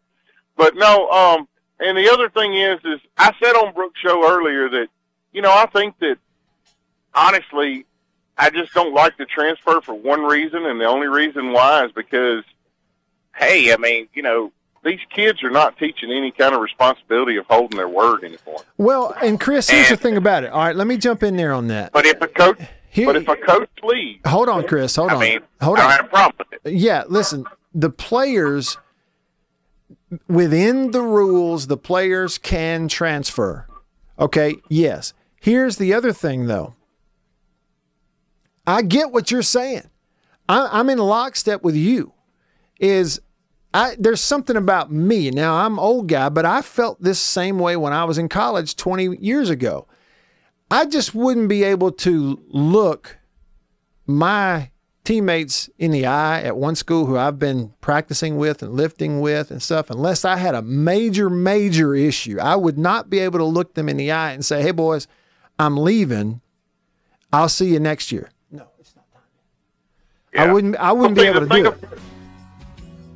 But 0.55 0.75
no, 0.75 1.09
um, 1.09 1.47
and 1.79 1.97
the 1.97 2.09
other 2.11 2.29
thing 2.29 2.53
is, 2.53 2.79
is 2.85 2.99
I 3.17 3.33
said 3.41 3.53
on 3.53 3.73
Brooks' 3.73 3.99
show 3.99 4.29
earlier 4.29 4.69
that, 4.69 4.87
you 5.33 5.41
know, 5.41 5.51
I 5.51 5.65
think 5.67 5.97
that 5.99 6.17
honestly, 7.13 7.85
I 8.37 8.49
just 8.49 8.73
don't 8.73 8.93
like 8.93 9.17
the 9.17 9.25
transfer 9.25 9.81
for 9.81 9.93
one 9.93 10.21
reason, 10.23 10.65
and 10.65 10.79
the 10.79 10.85
only 10.85 11.07
reason 11.07 11.51
why 11.51 11.85
is 11.85 11.91
because, 11.91 12.43
hey, 13.35 13.73
I 13.73 13.77
mean, 13.77 14.07
you 14.13 14.21
know, 14.23 14.51
these 14.83 14.99
kids 15.13 15.43
are 15.43 15.51
not 15.51 15.77
teaching 15.77 16.11
any 16.11 16.31
kind 16.31 16.55
of 16.55 16.61
responsibility 16.61 17.37
of 17.37 17.45
holding 17.47 17.77
their 17.77 17.87
word 17.87 18.23
anymore. 18.23 18.61
Well, 18.77 19.15
and 19.21 19.39
Chris, 19.39 19.69
here's 19.69 19.89
the 19.89 19.97
thing 19.97 20.17
about 20.17 20.43
it. 20.43 20.51
All 20.51 20.59
right, 20.63 20.75
let 20.75 20.87
me 20.87 20.97
jump 20.97 21.21
in 21.21 21.37
there 21.37 21.53
on 21.53 21.67
that. 21.67 21.91
But 21.91 22.05
if 22.05 22.19
a 22.21 22.27
coach, 22.27 22.59
Here- 22.89 23.05
but 23.05 23.15
if 23.15 23.27
a 23.27 23.35
coach 23.35 23.69
leaves, 23.83 24.21
Hold 24.25 24.49
on, 24.49 24.65
Chris. 24.65 24.95
Hold 24.95 25.11
I 25.11 25.13
on. 25.15 25.19
mean, 25.19 25.39
hold 25.61 25.77
I 25.77 25.83
on. 25.83 25.87
don't 25.89 25.97
have 25.97 26.05
a 26.05 26.09
problem 26.09 26.33
with 26.51 26.59
it. 26.65 26.73
Yeah, 26.79 27.03
listen, 27.07 27.45
the 27.75 27.91
players 27.91 28.77
within 30.27 30.91
the 30.91 31.01
rules, 31.01 31.67
the 31.67 31.77
players 31.77 32.37
can 32.37 32.87
transfer. 32.87 33.67
Okay, 34.19 34.55
yes. 34.69 35.13
Here's 35.41 35.77
the 35.77 35.91
other 35.95 36.13
thing 36.13 36.45
though. 36.45 36.75
I 38.67 38.83
get 38.83 39.11
what 39.11 39.31
you're 39.31 39.41
saying. 39.41 39.89
I, 40.47 40.69
I'm 40.71 40.87
in 40.87 40.99
lockstep 40.99 41.63
with 41.63 41.75
you. 41.75 42.13
Is 42.79 43.19
I 43.73 43.95
there's 43.97 44.21
something 44.21 44.55
about 44.55 44.91
me. 44.91 45.31
Now 45.31 45.55
I'm 45.55 45.79
old 45.79 46.07
guy, 46.07 46.29
but 46.29 46.45
I 46.45 46.61
felt 46.61 47.01
this 47.01 47.19
same 47.19 47.57
way 47.57 47.75
when 47.75 47.91
I 47.91 48.03
was 48.03 48.19
in 48.19 48.29
college 48.29 48.75
20 48.75 49.17
years 49.17 49.49
ago. 49.49 49.87
I 50.69 50.85
just 50.85 51.15
wouldn't 51.15 51.49
be 51.49 51.63
able 51.63 51.91
to 51.93 52.39
look 52.47 53.17
my 54.05 54.69
teammates 55.03 55.71
in 55.79 55.89
the 55.89 56.05
eye 56.05 56.43
at 56.43 56.55
one 56.55 56.75
school 56.75 57.07
who 57.07 57.17
I've 57.17 57.39
been 57.39 57.73
practicing 57.81 58.37
with 58.37 58.61
and 58.61 58.73
lifting 58.73 59.21
with 59.21 59.49
and 59.49 59.61
stuff, 59.61 59.89
unless 59.89 60.23
I 60.23 60.37
had 60.37 60.53
a 60.53 60.61
major, 60.61 61.31
major 61.31 61.95
issue, 61.95 62.37
I 62.39 62.55
would 62.55 62.77
not 62.77 63.09
be 63.09 63.17
able 63.17 63.39
to 63.39 63.45
look 63.45 63.73
them 63.73 63.89
in 63.89 63.97
the 63.97 64.11
eye 64.11 64.33
and 64.33 64.45
say, 64.45 64.61
hey, 64.61 64.69
boys, 64.69 65.07
I'm 65.61 65.77
leaving. 65.77 66.41
I'll 67.33 67.49
see 67.49 67.67
you 67.71 67.79
next 67.79 68.11
year. 68.11 68.29
No, 68.51 68.65
it's 68.79 68.93
not 68.95 69.05
time. 69.13 70.49
I 70.49 70.51
wouldn't, 70.51 70.75
I 70.77 70.91
wouldn't 70.91 71.15
be 71.15 71.23
able 71.23 71.41
to 71.41 71.45
think 71.47 71.65
do 71.65 71.71
of- 71.71 71.83
it. 71.93 71.99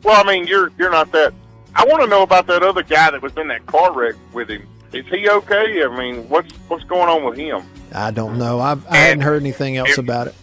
Well, 0.04 0.24
I 0.24 0.32
mean, 0.32 0.46
you're 0.48 0.72
you're 0.78 0.92
not 0.92 1.12
that. 1.14 1.34
I 1.74 1.84
want 1.86 2.04
to 2.04 2.08
know 2.08 2.22
about 2.22 2.46
that 2.48 2.62
other 2.64 2.84
guy 2.84 3.10
that 3.12 3.22
was 3.22 3.36
in 3.38 3.48
that 3.50 3.66
car 3.66 3.92
wreck 3.92 4.16
with 4.34 4.50
him. 4.50 4.68
Is 4.94 5.06
he 5.08 5.28
okay? 5.30 5.84
I 5.84 5.88
mean, 5.98 6.30
what's 6.30 6.54
what's 6.70 6.84
going 6.86 7.10
on 7.10 7.24
with 7.26 7.38
him? 7.38 7.64
I 7.94 8.12
don't 8.12 8.38
know. 8.38 8.60
I've, 8.60 8.86
I 8.88 8.98
hadn't 8.98 9.24
heard 9.24 9.42
anything 9.42 9.78
else 9.78 9.98
about 9.98 10.28
it. 10.28 10.36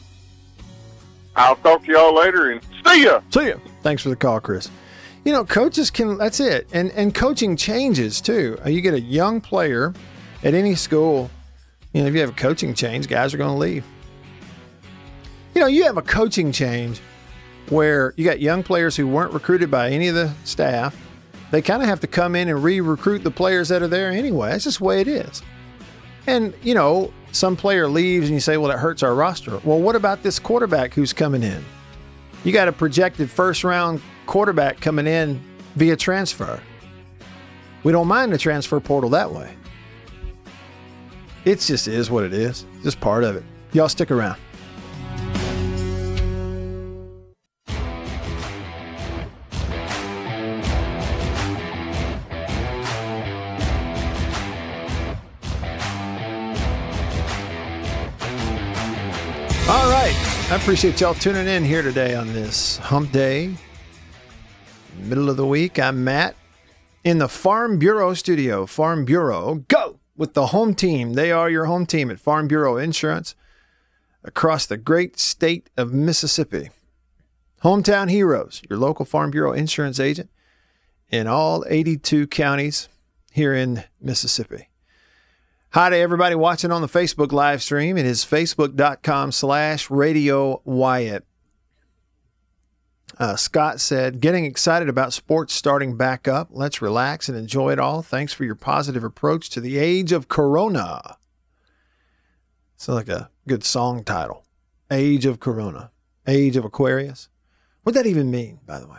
I'll 1.37 1.57
talk 1.57 1.85
to 1.85 1.93
y'all 1.93 2.15
later 2.15 2.51
and 2.51 2.61
see 2.85 3.05
ya. 3.05 3.21
See 3.31 3.49
ya. 3.49 3.55
Thanks 3.83 4.03
for 4.03 4.09
the 4.11 4.17
call, 4.17 4.41
Chris. 4.41 4.69
You 5.25 5.33
know, 5.33 5.45
coaches 5.45 5.91
can. 5.91 6.19
That's 6.19 6.41
it, 6.41 6.69
and 6.73 6.91
and 6.91 7.15
coaching 7.15 7.57
changes 7.57 8.21
too. 8.21 8.59
Uh, 8.65 8.69
You 8.69 8.81
get 8.81 8.93
a 8.95 9.01
young 9.01 9.41
player 9.41 9.95
at 10.43 10.53
any 10.55 10.75
school. 10.75 11.31
You 11.93 12.03
know, 12.03 12.09
if 12.09 12.15
you 12.15 12.21
have 12.21 12.31
a 12.31 12.35
coaching 12.35 12.75
change, 12.75 13.07
guys 13.09 13.35
are 13.35 13.39
going 13.39 13.51
to 13.51 13.59
leave. 13.59 13.85
You 15.55 15.61
know, 15.61 15.67
you 15.67 15.85
have 15.85 15.99
a 15.99 16.03
coaching 16.03 16.53
change 16.53 17.01
where 17.69 18.15
you 18.17 18.25
got 18.25 18.41
young 18.41 18.63
players 18.63 18.97
who 18.97 19.07
weren't 19.07 19.33
recruited 19.33 19.71
by 19.71 19.91
any 19.91 20.09
of 20.09 20.15
the 20.15 20.33
staff. 20.45 20.97
They 21.51 21.61
kind 21.61 21.83
of 21.83 21.89
have 21.89 22.01
to 22.01 22.07
come 22.07 22.35
in 22.35 22.49
and 22.49 22.63
re-recruit 22.65 23.23
the 23.23 23.31
players 23.31 23.69
that 23.69 23.83
are 23.83 23.89
there 23.89 24.11
anyway. 24.11 24.51
That's 24.51 24.65
just 24.65 24.79
the 24.79 24.85
way 24.85 25.03
it 25.03 25.09
is. 25.09 25.43
And, 26.27 26.55
you 26.63 26.75
know, 26.75 27.13
some 27.33 27.57
player 27.57 27.89
leaves 27.89 28.27
and 28.27 28.35
you 28.35 28.41
say, 28.41 28.57
well, 28.57 28.71
that 28.71 28.79
hurts 28.79 29.03
our 29.03 29.15
roster. 29.15 29.59
Well, 29.65 29.81
what 29.81 29.95
about 29.95 30.23
this 30.23 30.39
quarterback 30.39 30.95
who's 30.95 31.13
coming 31.13 31.43
in? 31.43 31.63
You 32.45 32.53
got 32.53 32.69
a 32.69 32.73
projected 32.73 33.31
first 33.31 33.65
round 33.65 34.01
quarterback 34.25 34.81
coming 34.81 35.07
in 35.07 35.43
via 35.77 35.97
transfer. 35.97 36.61
We 37.83 37.93
don't 37.93 38.09
mind 38.09 38.33
the 38.33 38.39
transfer 38.39 38.81
portal 38.81 39.11
that 39.11 39.31
way. 39.31 39.55
It 41.45 41.59
just 41.59 41.89
is 41.89 42.11
what 42.11 42.23
it 42.25 42.33
is, 42.33 42.65
just 42.83 43.01
part 43.01 43.25
of 43.25 43.35
it. 43.35 43.43
Y'all 43.73 43.89
stick 43.89 44.11
around. 44.11 44.39
All 59.69 59.91
right. 59.91 60.15
I 60.51 60.57
appreciate 60.57 61.01
y'all 61.01 61.15
tuning 61.15 61.49
in 61.49 61.65
here 61.65 61.83
today 61.83 62.15
on 62.15 62.33
this 62.35 62.77
hump 62.77 63.11
day, 63.11 63.55
middle 64.99 65.31
of 65.31 65.39
the 65.39 65.47
week. 65.47 65.79
I'm 65.79 66.05
Matt 66.05 66.37
in 67.05 67.19
the 67.19 67.29
Farm 67.29 67.79
Bureau 67.79 68.13
studio. 68.13 68.67
Farm 68.67 69.07
Bureau, 69.07 69.65
go 69.69 69.99
with 70.17 70.35
the 70.35 70.49
home 70.49 70.75
team. 70.75 71.15
They 71.15 71.33
are 71.33 71.51
your 71.51 71.67
home 71.67 71.87
team 71.87 72.11
at 72.11 72.21
Farm 72.21 72.49
Bureau 72.49 72.77
Insurance 72.77 73.35
across 74.25 74.67
the 74.67 74.77
great 74.77 75.19
state 75.19 75.71
of 75.77 75.93
Mississippi. 75.93 76.71
Hometown 77.63 78.11
Heroes, 78.11 78.63
your 78.69 78.79
local 78.79 79.05
Farm 79.05 79.31
Bureau 79.31 79.53
insurance 79.53 80.01
agent 80.01 80.31
in 81.11 81.27
all 81.27 81.65
82 81.69 82.27
counties 82.27 82.89
here 83.33 83.55
in 83.55 83.85
Mississippi. 84.01 84.69
Hi 85.71 85.89
to 85.89 85.97
everybody 85.97 86.35
watching 86.35 86.71
on 86.71 86.83
the 86.83 86.89
Facebook 86.89 87.33
live 87.33 87.63
stream. 87.63 87.97
It 87.97 88.05
is 88.05 88.25
facebook.com 88.25 89.33
slash 89.33 89.91
radio 89.91 90.61
Wyatt. 90.65 91.25
Uh, 93.23 93.37
Scott 93.37 93.81
said, 93.81 94.19
getting 94.19 94.45
excited 94.45 94.89
about 94.89 95.13
sports 95.13 95.55
starting 95.55 95.97
back 95.97 96.27
up. 96.27 96.49
Let's 96.51 96.83
relax 96.83 97.29
and 97.29 97.39
enjoy 97.39 97.71
it 97.71 97.79
all. 97.79 98.03
Thanks 98.03 98.33
for 98.33 98.45
your 98.45 98.57
positive 98.57 99.05
approach 99.05 99.49
to 99.51 99.61
the 99.61 99.79
age 99.79 100.11
of 100.11 100.27
Corona. 100.27 101.19
Sounds 102.77 102.97
like 102.97 103.09
a 103.09 103.31
good 103.47 103.63
song 103.63 104.03
title. 104.03 104.45
Age 104.91 105.25
of 105.25 105.39
Corona. 105.39 105.93
Age 106.27 106.57
of 106.57 106.65
Aquarius. 106.65 107.29
What'd 107.85 107.97
that 107.97 108.09
even 108.09 108.29
mean, 108.29 108.59
by 108.67 108.81
the 108.81 108.89
way? 108.89 108.99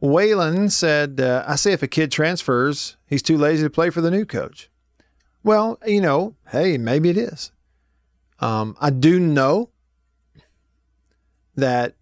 Waylon 0.00 0.70
said, 0.70 1.20
uh, 1.20 1.44
I 1.44 1.56
say 1.56 1.72
if 1.72 1.82
a 1.82 1.88
kid 1.88 2.12
transfers, 2.12 2.98
he's 3.04 3.20
too 3.20 3.36
lazy 3.36 3.64
to 3.64 3.70
play 3.70 3.90
for 3.90 4.00
the 4.00 4.12
new 4.12 4.26
coach. 4.26 4.70
Well, 5.42 5.80
you 5.84 6.00
know, 6.00 6.36
hey, 6.52 6.78
maybe 6.78 7.10
it 7.10 7.16
is. 7.16 7.50
Um, 8.38 8.76
I 8.80 8.90
do 8.90 9.18
know 9.18 9.70
that, 11.56 11.96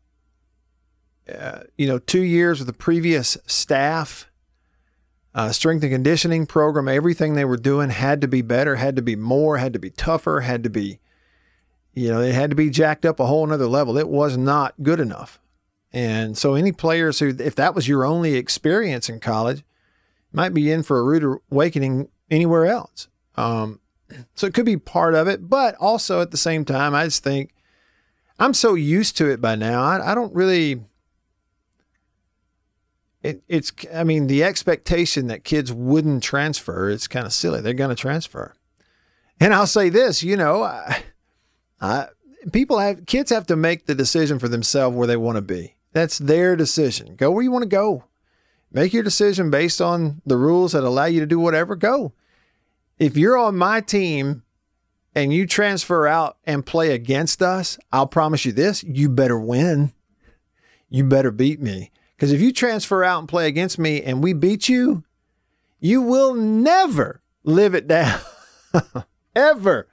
uh, 1.32 1.60
you 1.76 1.86
know, 1.86 1.98
two 1.98 2.22
years 2.22 2.58
with 2.58 2.66
the 2.66 2.72
previous 2.72 3.36
staff, 3.46 4.30
uh, 5.34 5.50
strength 5.52 5.82
and 5.82 5.92
conditioning 5.92 6.46
program, 6.46 6.88
everything 6.88 7.34
they 7.34 7.44
were 7.44 7.56
doing 7.56 7.90
had 7.90 8.20
to 8.20 8.28
be 8.28 8.42
better, 8.42 8.76
had 8.76 8.96
to 8.96 9.02
be 9.02 9.16
more, 9.16 9.58
had 9.58 9.72
to 9.72 9.78
be 9.78 9.90
tougher, 9.90 10.40
had 10.40 10.62
to 10.62 10.70
be, 10.70 11.00
you 11.94 12.08
know, 12.08 12.20
it 12.20 12.34
had 12.34 12.50
to 12.50 12.56
be 12.56 12.70
jacked 12.70 13.04
up 13.04 13.20
a 13.20 13.26
whole 13.26 13.46
nother 13.46 13.66
level. 13.66 13.98
It 13.98 14.08
was 14.08 14.36
not 14.36 14.74
good 14.82 15.00
enough. 15.00 15.40
And 15.92 16.36
so, 16.36 16.54
any 16.54 16.72
players 16.72 17.18
who, 17.18 17.34
if 17.38 17.54
that 17.56 17.74
was 17.74 17.88
your 17.88 18.04
only 18.04 18.34
experience 18.34 19.08
in 19.08 19.20
college, 19.20 19.64
might 20.32 20.52
be 20.52 20.70
in 20.70 20.82
for 20.82 20.98
a 20.98 21.02
rude 21.02 21.40
awakening 21.50 22.08
anywhere 22.30 22.66
else. 22.66 23.08
Um, 23.36 23.80
so 24.34 24.46
it 24.46 24.54
could 24.54 24.66
be 24.66 24.76
part 24.76 25.14
of 25.14 25.26
it, 25.28 25.48
but 25.48 25.74
also 25.76 26.20
at 26.20 26.30
the 26.30 26.36
same 26.36 26.64
time, 26.64 26.94
I 26.94 27.04
just 27.04 27.24
think 27.24 27.54
I'm 28.38 28.54
so 28.54 28.74
used 28.74 29.16
to 29.18 29.30
it 29.30 29.40
by 29.40 29.56
now. 29.56 29.82
I, 29.82 30.12
I 30.12 30.14
don't 30.14 30.34
really. 30.34 30.84
It, 33.26 33.42
it's, 33.48 33.72
I 33.92 34.04
mean, 34.04 34.28
the 34.28 34.44
expectation 34.44 35.26
that 35.26 35.42
kids 35.42 35.72
wouldn't 35.72 36.22
transfer, 36.22 36.88
it's 36.88 37.08
kind 37.08 37.26
of 37.26 37.32
silly. 37.32 37.60
They're 37.60 37.74
going 37.74 37.90
to 37.90 38.00
transfer. 38.00 38.54
And 39.40 39.52
I'll 39.52 39.66
say 39.66 39.88
this, 39.88 40.22
you 40.22 40.36
know, 40.36 40.62
I, 40.62 41.02
I, 41.80 42.06
people 42.52 42.78
have, 42.78 43.04
kids 43.06 43.30
have 43.30 43.46
to 43.48 43.56
make 43.56 43.86
the 43.86 43.96
decision 43.96 44.38
for 44.38 44.46
themselves 44.46 44.96
where 44.96 45.08
they 45.08 45.16
want 45.16 45.36
to 45.36 45.42
be. 45.42 45.74
That's 45.92 46.18
their 46.18 46.54
decision. 46.54 47.16
Go 47.16 47.32
where 47.32 47.42
you 47.42 47.50
want 47.50 47.64
to 47.64 47.68
go. 47.68 48.04
Make 48.70 48.92
your 48.92 49.02
decision 49.02 49.50
based 49.50 49.80
on 49.80 50.22
the 50.24 50.36
rules 50.36 50.72
that 50.72 50.84
allow 50.84 51.06
you 51.06 51.18
to 51.18 51.26
do 51.26 51.40
whatever. 51.40 51.74
Go. 51.74 52.12
If 52.98 53.16
you're 53.16 53.36
on 53.36 53.56
my 53.56 53.80
team 53.80 54.44
and 55.16 55.32
you 55.32 55.46
transfer 55.46 56.06
out 56.06 56.36
and 56.44 56.64
play 56.64 56.92
against 56.92 57.42
us, 57.42 57.76
I'll 57.92 58.06
promise 58.06 58.44
you 58.44 58.52
this 58.52 58.84
you 58.84 59.08
better 59.08 59.38
win. 59.38 59.92
You 60.88 61.02
better 61.02 61.32
beat 61.32 61.60
me. 61.60 61.90
Because 62.16 62.32
if 62.32 62.40
you 62.40 62.52
transfer 62.52 63.04
out 63.04 63.18
and 63.18 63.28
play 63.28 63.46
against 63.46 63.78
me 63.78 64.02
and 64.02 64.22
we 64.22 64.32
beat 64.32 64.68
you, 64.68 65.04
you 65.78 66.00
will 66.00 66.34
never 66.34 67.22
live 67.44 67.74
it 67.74 67.86
down. 67.86 68.20
Ever. 69.36 69.88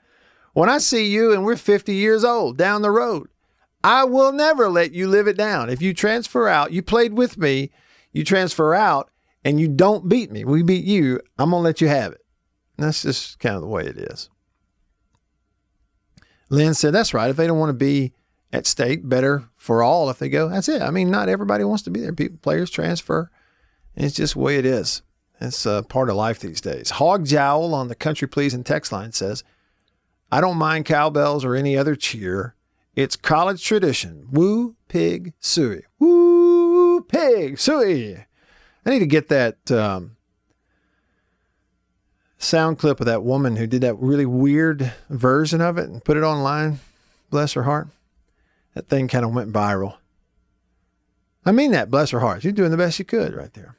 When 0.54 0.70
I 0.70 0.78
see 0.78 1.06
you 1.06 1.32
and 1.32 1.44
we're 1.44 1.56
50 1.56 1.94
years 1.94 2.24
old 2.24 2.56
down 2.56 2.82
the 2.82 2.90
road, 2.90 3.28
I 3.82 4.04
will 4.04 4.32
never 4.32 4.70
let 4.70 4.92
you 4.92 5.08
live 5.08 5.26
it 5.26 5.36
down. 5.36 5.68
If 5.68 5.82
you 5.82 5.92
transfer 5.92 6.48
out, 6.48 6.72
you 6.72 6.80
played 6.80 7.12
with 7.12 7.36
me, 7.36 7.70
you 8.12 8.24
transfer 8.24 8.74
out, 8.74 9.10
and 9.44 9.60
you 9.60 9.68
don't 9.68 10.08
beat 10.08 10.32
me, 10.32 10.44
we 10.44 10.62
beat 10.62 10.86
you, 10.86 11.20
I'm 11.38 11.50
going 11.50 11.60
to 11.60 11.64
let 11.64 11.80
you 11.82 11.88
have 11.88 12.12
it. 12.12 12.22
That's 12.78 13.02
just 13.02 13.38
kind 13.38 13.54
of 13.54 13.60
the 13.60 13.68
way 13.68 13.84
it 13.84 13.98
is. 13.98 14.30
Lynn 16.48 16.74
said, 16.74 16.94
That's 16.94 17.12
right. 17.12 17.30
If 17.30 17.36
they 17.36 17.46
don't 17.46 17.58
want 17.58 17.70
to 17.70 17.74
be 17.74 18.14
at 18.52 18.66
state, 18.66 19.08
better 19.08 19.44
for 19.64 19.82
all 19.82 20.10
if 20.10 20.18
they 20.18 20.28
go. 20.28 20.50
That's 20.50 20.68
it. 20.68 20.82
I 20.82 20.90
mean, 20.90 21.10
not 21.10 21.30
everybody 21.30 21.64
wants 21.64 21.82
to 21.84 21.90
be 21.90 22.00
there. 22.00 22.12
People, 22.12 22.36
players 22.42 22.68
transfer. 22.68 23.30
It's 23.96 24.14
just 24.14 24.34
the 24.34 24.40
way 24.40 24.58
it 24.58 24.66
is. 24.66 25.00
It's 25.40 25.64
a 25.64 25.82
part 25.88 26.10
of 26.10 26.16
life 26.16 26.38
these 26.38 26.60
days. 26.60 26.90
Hog 26.90 27.24
Jowl 27.24 27.74
on 27.74 27.88
the 27.88 27.94
Country 27.94 28.28
Please 28.28 28.52
and 28.52 28.64
text 28.64 28.92
line 28.92 29.12
says, 29.12 29.42
I 30.30 30.42
don't 30.42 30.58
mind 30.58 30.84
cowbells 30.84 31.46
or 31.46 31.54
any 31.54 31.78
other 31.78 31.96
cheer. 31.96 32.54
It's 32.94 33.16
college 33.16 33.64
tradition. 33.64 34.28
Woo, 34.30 34.76
pig, 34.88 35.32
suey. 35.40 35.84
Woo, 35.98 37.00
pig, 37.00 37.58
suey. 37.58 38.26
I 38.84 38.90
need 38.90 38.98
to 38.98 39.06
get 39.06 39.30
that 39.30 39.70
um, 39.72 40.16
sound 42.36 42.78
clip 42.78 43.00
of 43.00 43.06
that 43.06 43.22
woman 43.22 43.56
who 43.56 43.66
did 43.66 43.80
that 43.80 43.94
really 43.94 44.26
weird 44.26 44.92
version 45.08 45.62
of 45.62 45.78
it 45.78 45.88
and 45.88 46.04
put 46.04 46.18
it 46.18 46.22
online. 46.22 46.80
Bless 47.30 47.54
her 47.54 47.62
heart. 47.62 47.88
That 48.74 48.88
thing 48.88 49.08
kind 49.08 49.24
of 49.24 49.34
went 49.34 49.52
viral. 49.52 49.96
I 51.46 51.52
mean 51.52 51.72
that, 51.72 51.90
bless 51.90 52.10
her 52.10 52.20
heart. 52.20 52.42
You're 52.42 52.52
doing 52.52 52.70
the 52.70 52.76
best 52.76 52.98
you 52.98 53.04
could 53.04 53.34
right 53.34 53.52
there. 53.52 53.76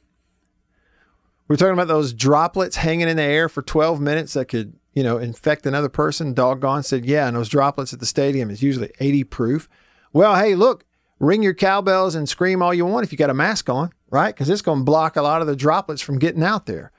We're 1.47 1.57
talking 1.57 1.73
about 1.73 1.87
those 1.87 2.13
droplets 2.13 2.77
hanging 2.77 3.07
in 3.07 3.17
the 3.17 3.23
air 3.23 3.49
for 3.49 3.61
12 3.61 4.01
minutes 4.01 4.33
that 4.33 4.45
could, 4.45 4.73
you 4.93 5.03
know, 5.03 5.17
infect 5.17 5.65
another 5.65 5.89
person. 5.89 6.33
Doggone 6.33 6.83
said, 6.83 7.05
yeah, 7.05 7.27
and 7.27 7.35
those 7.35 7.49
droplets 7.49 7.93
at 7.93 7.99
the 7.99 8.05
stadium 8.05 8.49
is 8.49 8.63
usually 8.63 8.91
80 8.99 9.25
proof. 9.25 9.69
Well, 10.11 10.35
hey, 10.35 10.55
look, 10.55 10.85
ring 11.19 11.43
your 11.43 11.53
cowbells 11.53 12.15
and 12.15 12.27
scream 12.27 12.61
all 12.61 12.73
you 12.73 12.85
want 12.85 13.03
if 13.03 13.11
you 13.11 13.17
got 13.17 13.29
a 13.29 13.35
mask 13.35 13.69
on, 13.69 13.91
right? 14.09 14.33
Because 14.33 14.49
it's 14.49 14.63
going 14.63 14.79
to 14.79 14.85
block 14.85 15.15
a 15.15 15.21
lot 15.21 15.41
of 15.41 15.47
the 15.47 15.55
droplets 15.55 16.01
from 16.01 16.19
getting 16.19 16.43
out 16.43 16.65
there. 16.65 16.91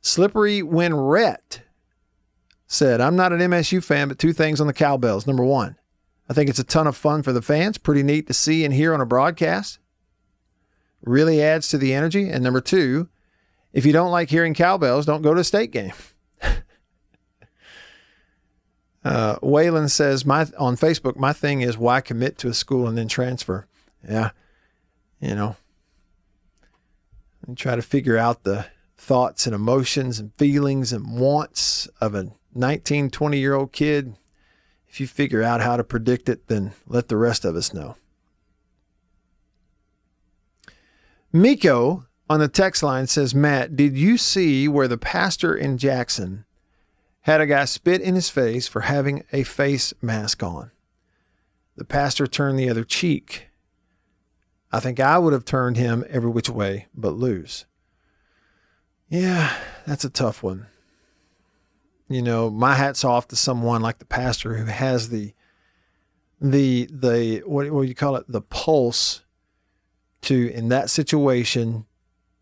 Slippery 0.00 0.62
when 0.62 0.94
Rhett 0.94 1.62
said, 2.66 3.00
I'm 3.00 3.14
not 3.14 3.32
an 3.32 3.38
MSU 3.38 3.84
fan, 3.84 4.08
but 4.08 4.18
two 4.18 4.32
things 4.32 4.60
on 4.60 4.66
the 4.66 4.72
cowbells. 4.72 5.26
Number 5.26 5.44
one, 5.44 5.76
I 6.28 6.34
think 6.34 6.48
it's 6.48 6.58
a 6.58 6.64
ton 6.64 6.86
of 6.86 6.96
fun 6.96 7.22
for 7.22 7.32
the 7.32 7.42
fans. 7.42 7.78
Pretty 7.78 8.02
neat 8.02 8.26
to 8.28 8.34
see 8.34 8.64
and 8.64 8.72
hear 8.72 8.94
on 8.94 9.00
a 9.00 9.06
broadcast. 9.06 9.78
Really 11.02 11.42
adds 11.42 11.68
to 11.68 11.78
the 11.78 11.92
energy. 11.92 12.28
And 12.28 12.44
number 12.44 12.60
two, 12.60 13.08
if 13.72 13.84
you 13.86 13.92
don't 13.92 14.10
like 14.10 14.30
hearing 14.30 14.54
cowbells, 14.54 15.06
don't 15.06 15.22
go 15.22 15.34
to 15.34 15.40
a 15.40 15.44
state 15.44 15.72
game. 15.72 15.92
uh, 19.04 19.36
Waylon 19.36 19.90
says 19.90 20.24
my 20.24 20.46
on 20.58 20.76
Facebook, 20.76 21.16
my 21.16 21.32
thing 21.32 21.60
is 21.62 21.78
why 21.78 22.00
commit 22.00 22.38
to 22.38 22.48
a 22.48 22.54
school 22.54 22.86
and 22.86 22.96
then 22.96 23.08
transfer. 23.08 23.66
Yeah, 24.08 24.30
you 25.20 25.34
know, 25.34 25.56
and 27.46 27.56
try 27.56 27.76
to 27.76 27.82
figure 27.82 28.18
out 28.18 28.44
the 28.44 28.66
thoughts 28.96 29.46
and 29.46 29.54
emotions 29.54 30.18
and 30.18 30.32
feelings 30.34 30.92
and 30.92 31.18
wants 31.18 31.88
of 32.00 32.14
a 32.14 32.32
19, 32.54 33.10
20 33.10 33.38
year 33.38 33.54
old 33.54 33.72
kid. 33.72 34.16
If 34.92 35.00
you 35.00 35.06
figure 35.06 35.42
out 35.42 35.62
how 35.62 35.78
to 35.78 35.84
predict 35.84 36.28
it, 36.28 36.48
then 36.48 36.72
let 36.86 37.08
the 37.08 37.16
rest 37.16 37.46
of 37.46 37.56
us 37.56 37.72
know. 37.72 37.96
Miko 41.32 42.04
on 42.28 42.40
the 42.40 42.48
text 42.48 42.82
line 42.82 43.06
says, 43.06 43.34
Matt, 43.34 43.74
did 43.74 43.96
you 43.96 44.18
see 44.18 44.68
where 44.68 44.86
the 44.86 44.98
pastor 44.98 45.56
in 45.56 45.78
Jackson 45.78 46.44
had 47.22 47.40
a 47.40 47.46
guy 47.46 47.64
spit 47.64 48.02
in 48.02 48.14
his 48.14 48.28
face 48.28 48.68
for 48.68 48.82
having 48.82 49.24
a 49.32 49.44
face 49.44 49.94
mask 50.02 50.42
on? 50.42 50.70
The 51.76 51.86
pastor 51.86 52.26
turned 52.26 52.58
the 52.58 52.68
other 52.68 52.84
cheek. 52.84 53.48
I 54.70 54.78
think 54.78 55.00
I 55.00 55.16
would 55.16 55.32
have 55.32 55.46
turned 55.46 55.78
him 55.78 56.04
every 56.10 56.28
which 56.28 56.50
way 56.50 56.88
but 56.94 57.14
lose. 57.14 57.64
Yeah, 59.08 59.56
that's 59.86 60.04
a 60.04 60.10
tough 60.10 60.42
one. 60.42 60.66
You 62.08 62.22
know, 62.22 62.50
my 62.50 62.74
hat's 62.74 63.04
off 63.04 63.28
to 63.28 63.36
someone 63.36 63.80
like 63.80 63.98
the 63.98 64.04
pastor 64.04 64.56
who 64.56 64.66
has 64.66 65.08
the 65.08 65.32
the 66.40 66.88
the 66.90 67.42
what 67.46 67.70
what 67.70 67.82
do 67.82 67.88
you 67.88 67.94
call 67.94 68.16
it 68.16 68.24
the 68.28 68.40
pulse 68.40 69.22
to 70.22 70.52
in 70.52 70.68
that 70.68 70.90
situation 70.90 71.86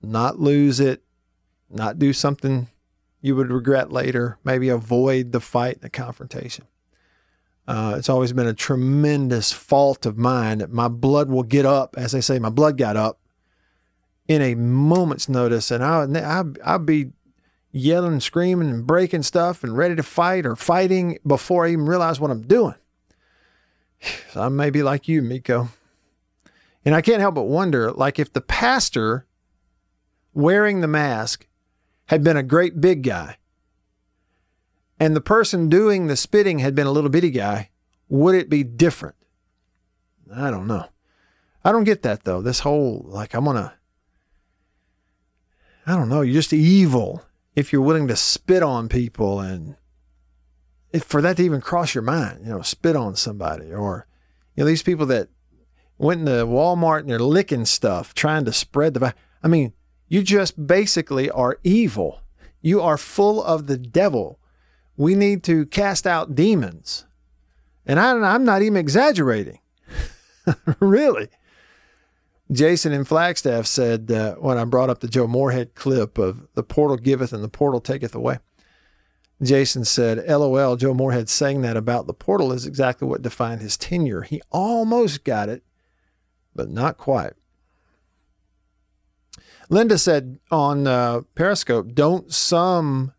not 0.03 0.41
lose 0.41 0.81
it, 0.81 1.03
not 1.69 1.99
do 1.99 2.13
something 2.13 2.69
you 3.21 3.37
would 3.37 3.51
regret 3.51 3.93
later, 3.93 4.39
maybe 4.45 4.69
avoid 4.69 5.33
the 5.33 5.41
fight, 5.41 5.83
the 5.83 5.91
confrontation. 5.91 6.65
Uh, 7.69 7.95
it's 7.99 8.09
always 8.09 8.33
been 8.33 8.47
a 8.47 8.55
tremendous 8.55 9.53
fault 9.53 10.07
of 10.07 10.17
mine 10.17 10.59
that 10.59 10.73
my 10.73 10.89
blood 10.89 11.29
will 11.29 11.43
get 11.43 11.67
up, 11.67 11.95
as 11.97 12.13
they 12.13 12.21
say, 12.21 12.39
my 12.39 12.49
blood 12.49 12.77
got 12.79 12.97
up 12.97 13.21
in 14.27 14.43
a 14.43 14.55
moment's 14.55 15.29
notice, 15.29 15.71
and 15.71 15.85
I, 15.85 16.07
I, 16.19 16.75
I'd 16.75 16.87
be 16.87 17.11
yelling, 17.73 18.21
screaming, 18.21 18.71
and 18.71 18.87
breaking 18.87 19.23
stuff, 19.23 19.63
and 19.63 19.77
ready 19.77 19.95
to 19.97 20.03
fight 20.03 20.47
or 20.47 20.57
fighting 20.57 21.19
before 21.27 21.67
I 21.67 21.71
even 21.71 21.87
realize 21.87 22.21
what 22.21 22.31
I'm 22.31 22.43
doing. 22.43 22.75
So 24.33 24.41
I 24.41 24.49
may 24.49 24.71
be 24.71 24.83
like 24.83 25.09
you, 25.09 25.21
Miko. 25.21 25.69
And 26.87 26.95
I 26.95 27.03
can't 27.03 27.21
help 27.21 27.35
but 27.35 27.43
wonder, 27.43 27.93
like, 27.93 28.19
if 28.19 28.33
the 28.33 28.41
pastor 28.41 29.27
wearing 30.33 30.81
the 30.81 30.89
mask 30.89 31.47
had 32.07 32.25
been 32.25 32.37
a 32.37 32.43
great 32.43 32.81
big 32.81 33.03
guy, 33.03 33.37
and 34.99 35.15
the 35.15 35.21
person 35.21 35.69
doing 35.69 36.07
the 36.07 36.17
spitting 36.17 36.61
had 36.61 36.75
been 36.75 36.87
a 36.87 36.93
little 36.93 37.11
bitty 37.11 37.31
guy, 37.31 37.71
would 38.09 38.35
it 38.35 38.49
be 38.49 38.63
different? 38.63 39.17
I 40.35 40.51
don't 40.51 40.67
know. 40.67 40.87
I 41.65 41.73
don't 41.73 41.85
get 41.85 42.03
that 42.03 42.25
though. 42.25 42.41
This 42.41 42.61
whole 42.61 43.05
like 43.07 43.35
I'm 43.35 43.45
gonna 43.45 43.75
I 45.87 45.97
don't 45.97 46.09
know, 46.09 46.21
you're 46.21 46.35
just 46.35 46.53
evil 46.53 47.25
if 47.55 47.73
you're 47.73 47.83
willing 47.83 48.09
to 48.09 48.17
spit 48.17 48.63
on 48.63 48.89
people 48.89 49.41
and 49.41 49.77
if 50.93 51.05
for 51.05 51.23
that 51.23 51.37
to 51.37 51.45
even 51.45 51.61
cross 51.61 51.95
your 51.95 52.03
mind, 52.03 52.41
you 52.45 52.51
know, 52.51 52.63
spit 52.63 52.97
on 52.97 53.17
somebody 53.17 53.73
or 53.73 54.07
you 54.55 54.63
know, 54.63 54.69
these 54.69 54.83
people 54.83 55.07
that 55.07 55.29
went 55.99 56.21
into 56.21 56.33
Walmart 56.47 57.01
and 57.01 57.11
they're 57.11 57.19
licking 57.19 57.65
stuff, 57.65 58.15
trying 58.15 58.45
to 58.45 58.53
spread 58.53 58.95
the 58.95 59.15
I 59.43 59.49
mean, 59.49 59.73
you 60.09 60.23
just 60.23 60.67
basically 60.67 61.31
are 61.31 61.59
evil. 61.63 62.21
You 62.61 62.83
are 62.83 62.99
full 62.99 63.43
of 63.43 63.67
the 63.67 63.79
devil. 63.79 64.39
We 64.97 65.15
need 65.15 65.43
to 65.45 65.67
cast 65.67 66.07
out 66.07 66.35
demons. 66.35 67.07
And 67.87 67.99
I, 67.99 68.11
I'm 68.13 68.45
not 68.45 68.63
even 68.63 68.77
exaggerating. 68.77 69.61
really. 70.81 71.29
Jason 72.53 72.93
in 72.93 73.05
Flagstaff 73.05 73.67
said 73.67 74.11
uh, 74.11 74.35
when 74.37 74.59
I 74.59 74.65
brought 74.65 74.91
up 74.91 75.01
the 75.01 75.09
Joe 75.09 75.29
Moorhead 75.29 75.75
clip 75.75 76.19
of 76.19 76.49
the 76.55 76.63
portal 76.63 76.97
giveth 76.97 77.33
and 77.33 77.45
the 77.45 77.49
portal 77.49 77.81
taketh 77.81 78.15
away. 78.15 78.39
Jason 79.43 79.85
said, 79.85 80.27
LOL, 80.29 80.77
Joe 80.77 80.93
Moorhead 80.93 81.29
saying 81.29 81.63
that 81.63 81.77
about 81.77 82.07
the 82.07 82.13
portal 82.13 82.53
is 82.53 82.67
exactly 82.67 83.09
what 83.09 83.23
defined 83.23 83.63
his 83.63 83.77
tenure. 83.77 84.23
He 84.23 84.43
almost 84.51 85.25
got 85.25 85.49
it, 85.49 85.63
but 86.55 86.69
not 86.69 86.99
quite. 86.99 87.33
Linda 89.71 89.97
said 89.97 90.41
on 90.51 90.87
uh, 90.87 91.23
Periscope, 91.35 91.95
don't 91.95 92.35
some 92.35 93.15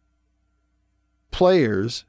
players 1.32 2.04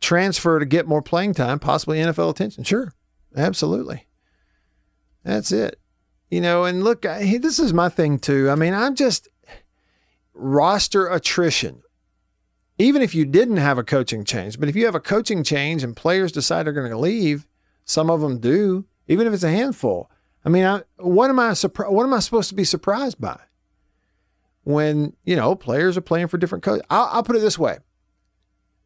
transfer 0.00 0.58
to 0.58 0.66
get 0.66 0.86
more 0.86 1.02
playing 1.02 1.34
time, 1.34 1.58
possibly 1.58 1.98
NFL 1.98 2.30
attention? 2.30 2.62
Sure, 2.62 2.92
absolutely. 3.34 4.06
That's 5.24 5.52
it. 5.52 5.78
You 6.30 6.40
know, 6.40 6.64
and 6.64 6.84
look, 6.84 7.04
I, 7.04 7.38
this 7.38 7.58
is 7.58 7.72
my 7.72 7.88
thing 7.88 8.18
too. 8.18 8.50
I 8.50 8.54
mean, 8.54 8.72
I'm 8.72 8.94
just 8.94 9.28
roster 10.32 11.08
attrition. 11.08 11.82
Even 12.78 13.02
if 13.02 13.14
you 13.14 13.26
didn't 13.26 13.58
have 13.58 13.76
a 13.76 13.84
coaching 13.84 14.24
change, 14.24 14.58
but 14.58 14.68
if 14.68 14.76
you 14.76 14.86
have 14.86 14.94
a 14.94 15.00
coaching 15.00 15.44
change 15.44 15.82
and 15.82 15.94
players 15.94 16.32
decide 16.32 16.64
they're 16.64 16.72
going 16.72 16.90
to 16.90 16.96
leave, 16.96 17.46
some 17.84 18.08
of 18.08 18.20
them 18.20 18.38
do, 18.38 18.86
even 19.06 19.26
if 19.26 19.34
it's 19.34 19.42
a 19.42 19.50
handful. 19.50 20.10
I 20.44 20.48
mean, 20.48 20.64
I, 20.64 20.82
what 20.96 21.28
am 21.28 21.38
I 21.38 21.52
surprised? 21.52 21.92
What 21.92 22.04
am 22.04 22.14
I 22.14 22.20
supposed 22.20 22.48
to 22.48 22.54
be 22.54 22.64
surprised 22.64 23.20
by? 23.20 23.38
When 24.62 25.14
you 25.24 25.36
know 25.36 25.54
players 25.54 25.96
are 25.96 26.02
playing 26.02 26.28
for 26.28 26.38
different 26.38 26.64
coaches. 26.64 26.86
I'll, 26.88 27.08
I'll 27.12 27.22
put 27.22 27.36
it 27.36 27.40
this 27.40 27.58
way: 27.58 27.78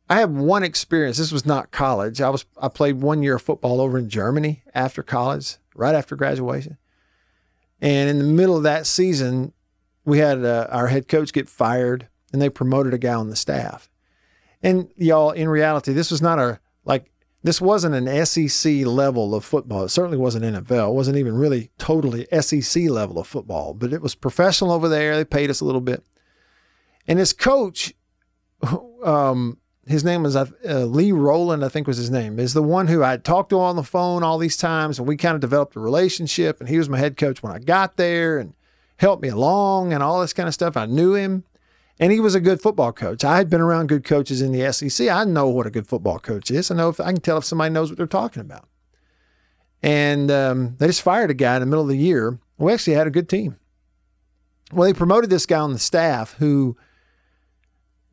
I 0.08 0.20
have 0.20 0.30
one 0.30 0.62
experience. 0.64 1.18
This 1.18 1.32
was 1.32 1.46
not 1.46 1.70
college. 1.70 2.20
I 2.20 2.30
was 2.30 2.46
I 2.60 2.68
played 2.68 3.00
one 3.00 3.22
year 3.22 3.36
of 3.36 3.42
football 3.42 3.80
over 3.80 3.98
in 3.98 4.08
Germany 4.08 4.62
after 4.74 5.02
college, 5.02 5.56
right 5.74 5.94
after 5.94 6.16
graduation. 6.16 6.78
And 7.80 8.08
in 8.08 8.18
the 8.18 8.24
middle 8.24 8.56
of 8.56 8.62
that 8.62 8.86
season, 8.86 9.52
we 10.04 10.18
had 10.18 10.44
uh, 10.44 10.68
our 10.70 10.88
head 10.88 11.08
coach 11.08 11.32
get 11.32 11.48
fired, 11.48 12.08
and 12.32 12.40
they 12.40 12.48
promoted 12.48 12.94
a 12.94 12.98
guy 12.98 13.14
on 13.14 13.30
the 13.30 13.36
staff. 13.36 13.90
And 14.62 14.88
y'all, 14.96 15.30
in 15.30 15.48
reality, 15.48 15.92
this 15.92 16.10
was 16.10 16.22
not 16.22 16.38
a 16.38 16.60
like 16.84 17.10
this 17.42 17.60
wasn't 17.60 17.94
an 17.94 18.24
SEC 18.24 18.86
level 18.86 19.34
of 19.34 19.44
football. 19.44 19.84
It 19.84 19.90
certainly 19.90 20.16
wasn't 20.16 20.44
NFL. 20.46 20.88
It 20.88 20.94
wasn't 20.94 21.18
even 21.18 21.36
really 21.36 21.70
totally 21.76 22.26
SEC 22.40 22.84
level 22.84 23.18
of 23.18 23.26
football, 23.26 23.74
but 23.74 23.92
it 23.92 24.00
was 24.00 24.14
professional 24.14 24.72
over 24.72 24.88
there. 24.88 25.14
They 25.14 25.26
paid 25.26 25.50
us 25.50 25.60
a 25.60 25.66
little 25.66 25.82
bit. 25.82 26.02
And 27.06 27.18
his 27.18 27.34
coach, 27.34 27.92
um, 29.04 29.58
his 29.86 30.04
name 30.04 30.22
was 30.22 30.36
uh, 30.36 30.46
Lee 30.64 31.12
Rowland, 31.12 31.64
I 31.64 31.68
think 31.68 31.86
was 31.86 31.96
his 31.96 32.10
name, 32.10 32.38
is 32.38 32.54
the 32.54 32.62
one 32.62 32.86
who 32.86 33.02
I 33.02 33.16
talked 33.16 33.50
to 33.50 33.60
on 33.60 33.76
the 33.76 33.82
phone 33.82 34.22
all 34.22 34.38
these 34.38 34.56
times. 34.56 34.98
And 34.98 35.06
we 35.06 35.16
kind 35.16 35.34
of 35.34 35.40
developed 35.40 35.76
a 35.76 35.80
relationship. 35.80 36.60
And 36.60 36.68
he 36.68 36.78
was 36.78 36.88
my 36.88 36.98
head 36.98 37.16
coach 37.16 37.42
when 37.42 37.52
I 37.52 37.58
got 37.58 37.96
there 37.96 38.38
and 38.38 38.54
helped 38.96 39.22
me 39.22 39.28
along 39.28 39.92
and 39.92 40.02
all 40.02 40.20
this 40.20 40.32
kind 40.32 40.48
of 40.48 40.54
stuff. 40.54 40.76
I 40.76 40.86
knew 40.86 41.14
him. 41.14 41.44
And 42.00 42.10
he 42.10 42.18
was 42.18 42.34
a 42.34 42.40
good 42.40 42.60
football 42.60 42.92
coach. 42.92 43.24
I 43.24 43.36
had 43.36 43.48
been 43.48 43.60
around 43.60 43.88
good 43.88 44.04
coaches 44.04 44.42
in 44.42 44.52
the 44.52 44.72
SEC. 44.72 45.08
I 45.08 45.24
know 45.24 45.48
what 45.48 45.66
a 45.66 45.70
good 45.70 45.86
football 45.86 46.18
coach 46.18 46.50
is. 46.50 46.70
I 46.70 46.74
know 46.74 46.88
if 46.88 46.98
I 46.98 47.12
can 47.12 47.20
tell 47.20 47.38
if 47.38 47.44
somebody 47.44 47.72
knows 47.72 47.90
what 47.90 47.98
they're 47.98 48.06
talking 48.06 48.40
about. 48.40 48.68
And 49.82 50.30
um, 50.30 50.76
they 50.78 50.86
just 50.86 51.02
fired 51.02 51.30
a 51.30 51.34
guy 51.34 51.54
in 51.56 51.60
the 51.60 51.66
middle 51.66 51.82
of 51.82 51.88
the 51.88 51.96
year. 51.96 52.38
We 52.58 52.72
actually 52.72 52.94
had 52.94 53.06
a 53.06 53.10
good 53.10 53.28
team. 53.28 53.58
Well, 54.72 54.88
they 54.88 54.94
promoted 54.94 55.30
this 55.30 55.46
guy 55.46 55.60
on 55.60 55.72
the 55.72 55.78
staff 55.78 56.34
who 56.38 56.76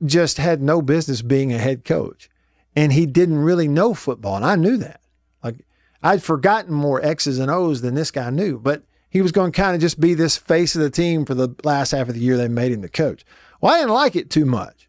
just 0.04 0.38
had 0.38 0.62
no 0.62 0.82
business 0.82 1.22
being 1.22 1.54
a 1.54 1.58
head 1.58 1.86
coach. 1.86 2.30
And 2.76 2.94
he 2.94 3.06
didn't 3.06 3.38
really 3.38 3.68
know 3.68 3.94
football. 3.94 4.36
And 4.36 4.46
I 4.46 4.56
knew 4.56 4.78
that. 4.78 5.02
Like 5.44 5.66
I'd 6.02 6.24
forgotten 6.24 6.74
more 6.74 7.04
X's 7.04 7.40
and 7.40 7.52
O's 7.52 7.82
than 7.82 7.96
this 7.96 8.12
guy 8.12 8.30
knew. 8.30 8.60
But 8.60 8.84
he 9.10 9.22
was 9.22 9.32
going 9.32 9.52
to 9.52 9.62
kind 9.62 9.76
of 9.76 9.82
just 9.82 10.00
be 10.00 10.14
this 10.14 10.38
face 10.38 10.76
of 10.76 10.82
the 10.82 10.90
team 10.90 11.26
for 11.26 11.34
the 11.34 11.54
last 11.64 11.92
half 11.92 12.08
of 12.08 12.16
the 12.16 12.22
year 12.22 12.38
they 12.38 12.48
made 12.48 12.72
him 12.72 12.82
the 12.82 12.90
coach. 12.90 13.26
Well, 13.60 13.74
I 13.74 13.80
didn't 13.80 13.94
like 13.94 14.16
it 14.16 14.30
too 14.30 14.46
much 14.46 14.88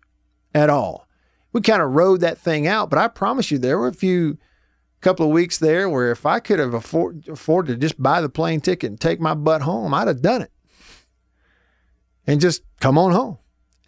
at 0.55 0.71
all. 0.71 1.09
We 1.53 1.61
kind 1.61 1.83
of 1.83 1.91
rode 1.91 2.21
that 2.21 2.39
thing 2.39 2.67
out, 2.67 2.89
but 2.89 2.99
I 2.99 3.09
promise 3.09 3.51
you, 3.51 3.59
there 3.59 3.79
were 3.79 3.89
a 3.89 3.93
few 3.93 4.39
couple 5.03 5.27
of 5.27 5.33
weeks 5.33 5.59
there 5.59 5.89
where 5.89 6.11
if 6.11 6.25
I 6.25 6.41
could 6.41 6.61
have 6.61 6.73
afford, 6.73 7.29
afforded 7.29 7.73
to 7.73 7.79
just 7.79 8.01
buy 8.01 8.21
the 8.21 8.29
plane 8.29 8.61
ticket 8.61 8.89
and 8.89 9.01
take 9.01 9.21
my 9.21 9.35
butt 9.35 9.63
home, 9.63 9.93
I'd 9.93 10.09
have 10.09 10.23
done 10.23 10.41
it 10.43 10.53
and 12.27 12.41
just 12.41 12.63
come 12.81 12.97
on 12.97 13.13
home. 13.13 13.39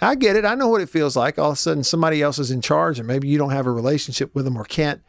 I 0.05 0.15
get 0.15 0.37
it. 0.37 0.45
I 0.45 0.55
know 0.55 0.69
what 0.69 0.81
it 0.81 0.89
feels 0.89 1.17
like. 1.17 1.39
All 1.39 1.51
of 1.51 1.55
a 1.55 1.57
sudden, 1.57 1.85
somebody 1.85 2.23
else 2.23 2.39
is 2.39 2.51
in 2.51 2.61
charge, 2.61 2.99
and 2.99 3.09
maybe 3.09 3.29
you 3.29 3.39
don't 3.39 3.51
have 3.51 3.67
a 3.67 3.73
relationship 3.73 4.35
with 4.35 4.45
them 4.45 4.57
or 4.57 4.65
can't 4.65 5.03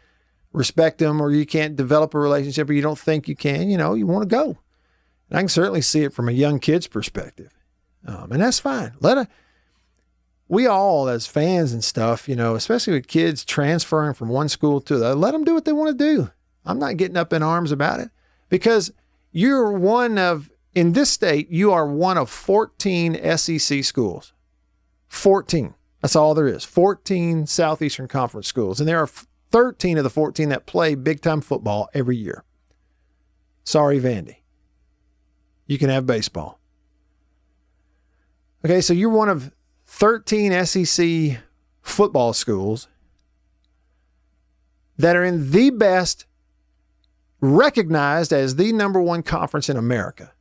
respect 0.54 1.00
them, 1.00 1.22
or 1.22 1.32
you 1.32 1.46
can't 1.46 1.76
develop 1.76 2.14
a 2.14 2.20
relationship, 2.20 2.70
or 2.70 2.74
you 2.74 2.82
don't 2.82 3.00
think 3.00 3.28
you 3.28 3.36
can. 3.36 3.70
You 3.70 3.78
know, 3.78 3.94
you 3.94 4.08
want 4.08 4.30
to 4.30 4.36
go. 4.36 4.58
And 5.30 5.38
I 5.38 5.42
can 5.42 5.50
certainly 5.50 5.82
see 5.82 6.04
it 6.04 6.14
from 6.14 6.30
a 6.30 6.34
young 6.34 6.60
kid's 6.60 6.88
perspective, 6.88 7.52
um, 8.06 8.32
and 8.32 8.42
that's 8.42 8.60
fine. 8.60 8.94
Let 9.00 9.18
a 9.18 9.28
we 10.48 10.68
all 10.68 11.10
as 11.10 11.28
fans 11.28 11.74
and 11.74 11.84
stuff, 11.84 12.30
you 12.30 12.36
know, 12.36 12.56
especially 12.56 12.94
with 12.94 13.08
kids 13.08 13.44
transferring 13.44 14.14
from 14.14 14.30
one 14.30 14.50
school 14.50 14.80
to 14.82 14.98
the 14.98 15.06
other, 15.08 15.16
let 15.16 15.32
them 15.32 15.44
do 15.44 15.54
what 15.54 15.66
they 15.66 15.74
want 15.74 15.98
to 15.98 16.06
do. 16.16 16.30
I'm 16.66 16.80
not 16.80 16.98
getting 16.98 17.18
up 17.18 17.34
in 17.34 17.44
arms 17.44 17.72
about 17.72 18.00
it 18.00 18.10
because 18.50 18.92
you're 19.32 19.72
one 19.72 20.18
of, 20.18 20.52
in 20.74 20.94
this 20.94 21.10
state, 21.10 21.50
you 21.50 21.72
are 21.72 21.88
one 21.88 22.18
of 22.18 22.30
14 22.30 23.38
SEC 23.38 23.84
schools. 23.84 24.34
14. 25.08 25.74
That's 26.02 26.16
all 26.16 26.34
there 26.34 26.48
is. 26.48 26.64
14 26.64 27.48
Southeastern 27.48 28.08
Conference 28.08 28.48
schools. 28.48 28.80
And 28.80 28.88
there 28.88 29.00
are 29.00 29.10
13 29.52 29.98
of 29.98 30.04
the 30.04 30.10
14 30.10 30.50
that 30.50 30.66
play 30.66 30.96
big 30.96 31.22
time 31.22 31.42
football 31.42 31.90
every 31.94 32.18
year. 32.18 32.44
Sorry, 33.64 34.00
Vandy. 34.00 34.38
You 35.66 35.78
can 35.78 35.90
have 35.90 36.06
baseball. 36.06 36.60
Okay, 38.64 38.82
so 38.82 38.94
you're 38.94 39.10
one 39.10 39.30
of 39.30 39.52
13 39.86 40.66
SEC 40.66 41.38
football 41.82 42.34
schools 42.34 42.88
that 44.98 45.16
are 45.16 45.24
in 45.24 45.52
the 45.52 45.70
best, 45.70 46.26
recognized 47.42 48.32
as 48.34 48.56
the 48.56 48.72
number 48.72 49.02
one 49.02 49.24
conference 49.24 49.70
in 49.70 49.78
America. 49.78 50.34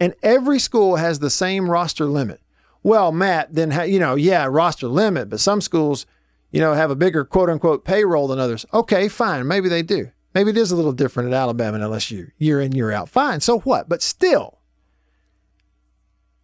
And 0.00 0.14
every 0.22 0.58
school 0.58 0.96
has 0.96 1.18
the 1.18 1.30
same 1.30 1.70
roster 1.70 2.06
limit. 2.06 2.40
Well, 2.84 3.12
Matt, 3.12 3.54
then, 3.54 3.90
you 3.90 3.98
know, 3.98 4.14
yeah, 4.14 4.46
roster 4.48 4.86
limit, 4.86 5.30
but 5.30 5.40
some 5.40 5.62
schools, 5.62 6.04
you 6.52 6.60
know, 6.60 6.74
have 6.74 6.90
a 6.90 6.94
bigger 6.94 7.24
quote 7.24 7.48
unquote 7.48 7.84
payroll 7.84 8.28
than 8.28 8.38
others. 8.38 8.66
Okay, 8.72 9.08
fine. 9.08 9.48
Maybe 9.48 9.68
they 9.70 9.82
do. 9.82 10.12
Maybe 10.34 10.50
it 10.50 10.58
is 10.58 10.70
a 10.70 10.76
little 10.76 10.92
different 10.92 11.32
at 11.32 11.34
Alabama 11.34 11.78
and 11.78 11.84
LSU, 11.84 12.30
year 12.38 12.60
in, 12.60 12.72
year 12.72 12.92
out. 12.92 13.08
Fine. 13.08 13.40
So 13.40 13.60
what? 13.60 13.88
But 13.88 14.02
still, 14.02 14.58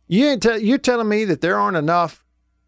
you 0.08 0.26
ain't 0.26 0.42
t- 0.42 0.58
you're 0.58 0.78
telling 0.78 1.08
me 1.08 1.24
that 1.26 1.42
there 1.42 1.58
aren't 1.58 1.76
enough 1.76 2.24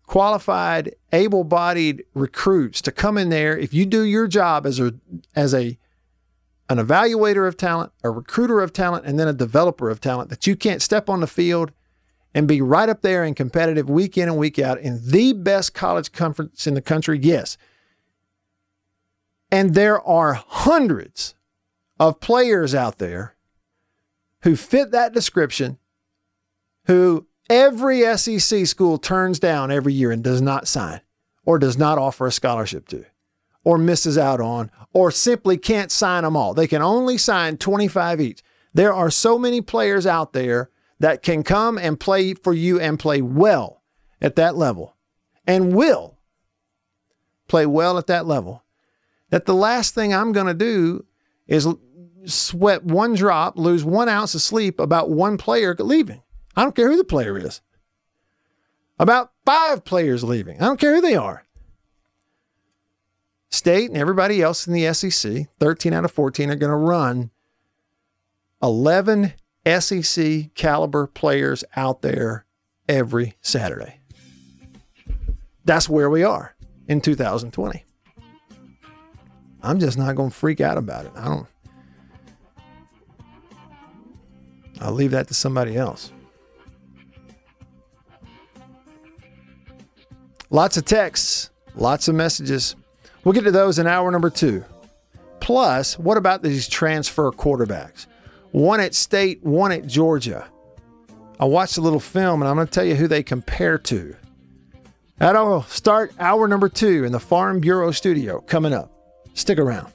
qualified, 0.07 0.95
able-bodied 1.13 2.05
recruits 2.13 2.83
to 2.83 2.93
come 2.93 3.17
in 3.17 3.31
there 3.31 3.57
if 3.57 3.73
you 3.73 3.87
do 3.87 4.03
your 4.03 4.29
job 4.29 4.67
as 4.67 4.79
a 4.79 4.95
as 5.35 5.55
a 5.55 5.79
an 6.69 6.79
evaluator 6.79 7.49
of 7.49 7.57
talent, 7.57 7.93
a 8.05 8.11
recruiter 8.11 8.61
of 8.61 8.73
talent, 8.73 9.07
and 9.07 9.19
then 9.19 9.29
a 9.29 9.33
developer 9.33 9.89
of 9.89 10.01
talent 10.01 10.29
that 10.29 10.47
you 10.47 10.57
can't 10.57 10.83
step 10.83 11.09
on 11.09 11.21
the 11.21 11.27
field 11.27 11.73
and 12.35 12.49
be 12.49 12.61
right 12.61 12.89
up 12.89 13.03
there 13.03 13.25
and 13.25 13.37
competitive 13.37 13.91
week 13.91 14.17
in 14.17 14.29
and 14.29 14.39
week 14.39 14.59
out 14.59 14.81
in 14.81 15.01
the 15.05 15.33
best 15.33 15.75
college 15.75 16.13
conference 16.13 16.67
in 16.67 16.75
the 16.75 16.83
country. 16.83 17.19
Yes. 17.21 17.57
And 19.51 19.75
there 19.75 20.01
are 20.01 20.35
hundreds 20.35 21.35
of 22.01 22.21
players 22.21 22.75
out 22.75 22.99
there 22.99 23.37
who 24.43 24.57
fit 24.57 24.91
that 24.91 25.13
description 25.13 25.79
who 26.87 27.27
every 27.49 28.03
SEC 28.17 28.67
school 28.67 28.99
turns 28.99 29.39
down 29.39 29.71
every 29.71 29.93
year 29.93 30.11
and 30.11 30.25
does 30.25 30.41
not 30.41 30.67
sign 30.67 31.01
or 31.45 31.59
does 31.59 31.79
not 31.79 31.99
offer 31.99 32.27
a 32.27 32.33
scholarship 32.33 32.89
to 32.89 33.05
or 33.63 33.79
misses 33.79 34.19
out 34.19 34.41
on 34.41 34.71
or 34.93 35.11
simply 35.11 35.57
can't 35.57 35.93
sign 35.93 36.25
them 36.25 36.37
all. 36.37 36.55
They 36.55 36.67
can 36.67 36.83
only 36.83 37.19
sign 37.19 37.57
25 37.57 38.21
each. 38.21 38.43
There 38.75 38.93
are 38.93 39.11
so 39.11 39.39
many 39.39 39.61
players 39.61 40.07
out 40.07 40.33
there 40.33 40.71
that 41.03 41.21
can 41.21 41.43
come 41.43 41.79
and 41.79 41.99
play 41.99 42.33
for 42.33 42.55
you 42.55 42.79
and 42.79 42.97
play 42.97 43.21
well 43.21 43.83
at 44.21 44.37
that 44.37 44.57
level 44.57 44.97
and 45.45 45.75
will 45.75 46.17
play 47.49 47.67
well 47.67 47.99
at 47.99 48.07
that 48.07 48.25
level. 48.25 48.63
That 49.31 49.45
the 49.45 49.55
last 49.55 49.97
thing 49.97 50.15
I'm 50.15 50.31
going 50.31 50.47
to 50.47 50.55
do 50.55 51.05
is 51.49 51.67
sweat 52.25 52.85
one 52.85 53.15
drop, 53.15 53.59
lose 53.59 53.83
one 53.83 54.09
ounce 54.09 54.37
of 54.37 54.43
sleep 54.43 54.79
about 54.79 55.11
one 55.11 55.39
player 55.39 55.75
leaving. 55.77 56.23
I 56.55 56.63
don't 56.63 56.77
care 56.77 56.89
who 56.89 56.97
the 56.97 57.03
player 57.03 57.37
is. 57.37 57.63
About 58.97 59.33
five 59.45 59.85
players 59.85 60.23
leaving. 60.23 60.63
I 60.63 60.67
don't 60.67 60.79
care 60.79 60.95
who 60.95 61.01
they 61.01 61.17
are. 61.17 61.45
State 63.51 63.91
and 63.91 63.99
everybody 63.99 64.41
else 64.41 64.69
in 64.69 64.73
the 64.73 64.95
SEC, 64.95 65.49
13 65.59 65.93
out 65.93 66.05
of 66.05 66.13
14, 66.13 66.49
are 66.49 66.55
going 66.55 66.71
to 66.71 66.77
run 66.77 67.33
11 68.63 69.33
SEC 69.67 70.55
caliber 70.55 71.07
players 71.07 71.65
out 71.77 72.03
there 72.03 72.47
every 72.89 73.35
Saturday. 73.41 74.01
That's 75.65 75.89
where 75.89 76.11
we 76.11 76.25
are 76.25 76.55
in 76.89 77.01
2020. 77.01 77.85
I'm 79.63 79.79
just 79.79 79.97
not 79.97 80.17
going 80.17 80.31
to 80.31 80.37
freak 80.37 80.61
out 80.61 80.77
about 80.77 81.07
it. 81.07 81.13
I 81.17 81.25
don't. 81.27 81.47
I'll 84.81 84.93
leave 84.93 85.13
that 85.13 85.29
to 85.29 85.35
somebody 85.35 85.77
else. 85.77 86.13
Lots 90.51 90.77
of 90.77 90.85
texts, 90.85 91.51
lots 91.77 92.09
of 92.09 92.15
messages. 92.17 92.75
We'll 93.25 93.33
get 93.33 93.45
to 93.45 93.53
those 93.53 93.79
in 93.79 93.87
hour 93.87 94.11
number 94.11 94.29
two. 94.29 94.65
Plus, 95.41 95.99
what 95.99 96.19
about 96.19 96.43
these 96.43 96.69
transfer 96.69 97.31
quarterbacks? 97.31 98.07
One 98.53 98.81
at 98.81 98.95
State, 98.95 99.43
one 99.43 99.73
at 99.73 99.87
Georgia. 99.87 100.47
I 101.41 101.45
watched 101.47 101.79
a 101.79 101.81
little 101.81 102.01
film 102.01 102.43
and 102.43 102.49
I'm 102.49 102.55
going 102.55 102.67
to 102.67 102.73
tell 102.73 102.85
you 102.85 102.95
who 102.95 103.09
they 103.09 103.23
compare 103.23 103.79
to. 103.79 104.15
That'll 105.19 105.63
start 105.65 106.13
hour 106.19 106.47
number 106.47 106.69
two 106.69 107.05
in 107.05 107.13
the 107.13 107.21
Farm 107.21 107.61
Bureau 107.61 107.91
studio 107.91 108.41
coming 108.41 108.73
up. 108.73 108.93
Stick 109.35 109.59
around. 109.59 109.93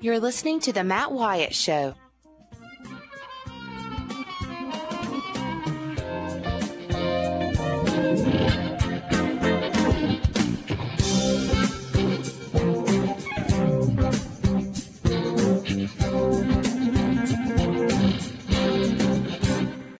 You're 0.00 0.18
listening 0.18 0.60
to 0.60 0.72
The 0.72 0.82
Matt 0.82 1.12
Wyatt 1.12 1.54
Show. 1.54 1.94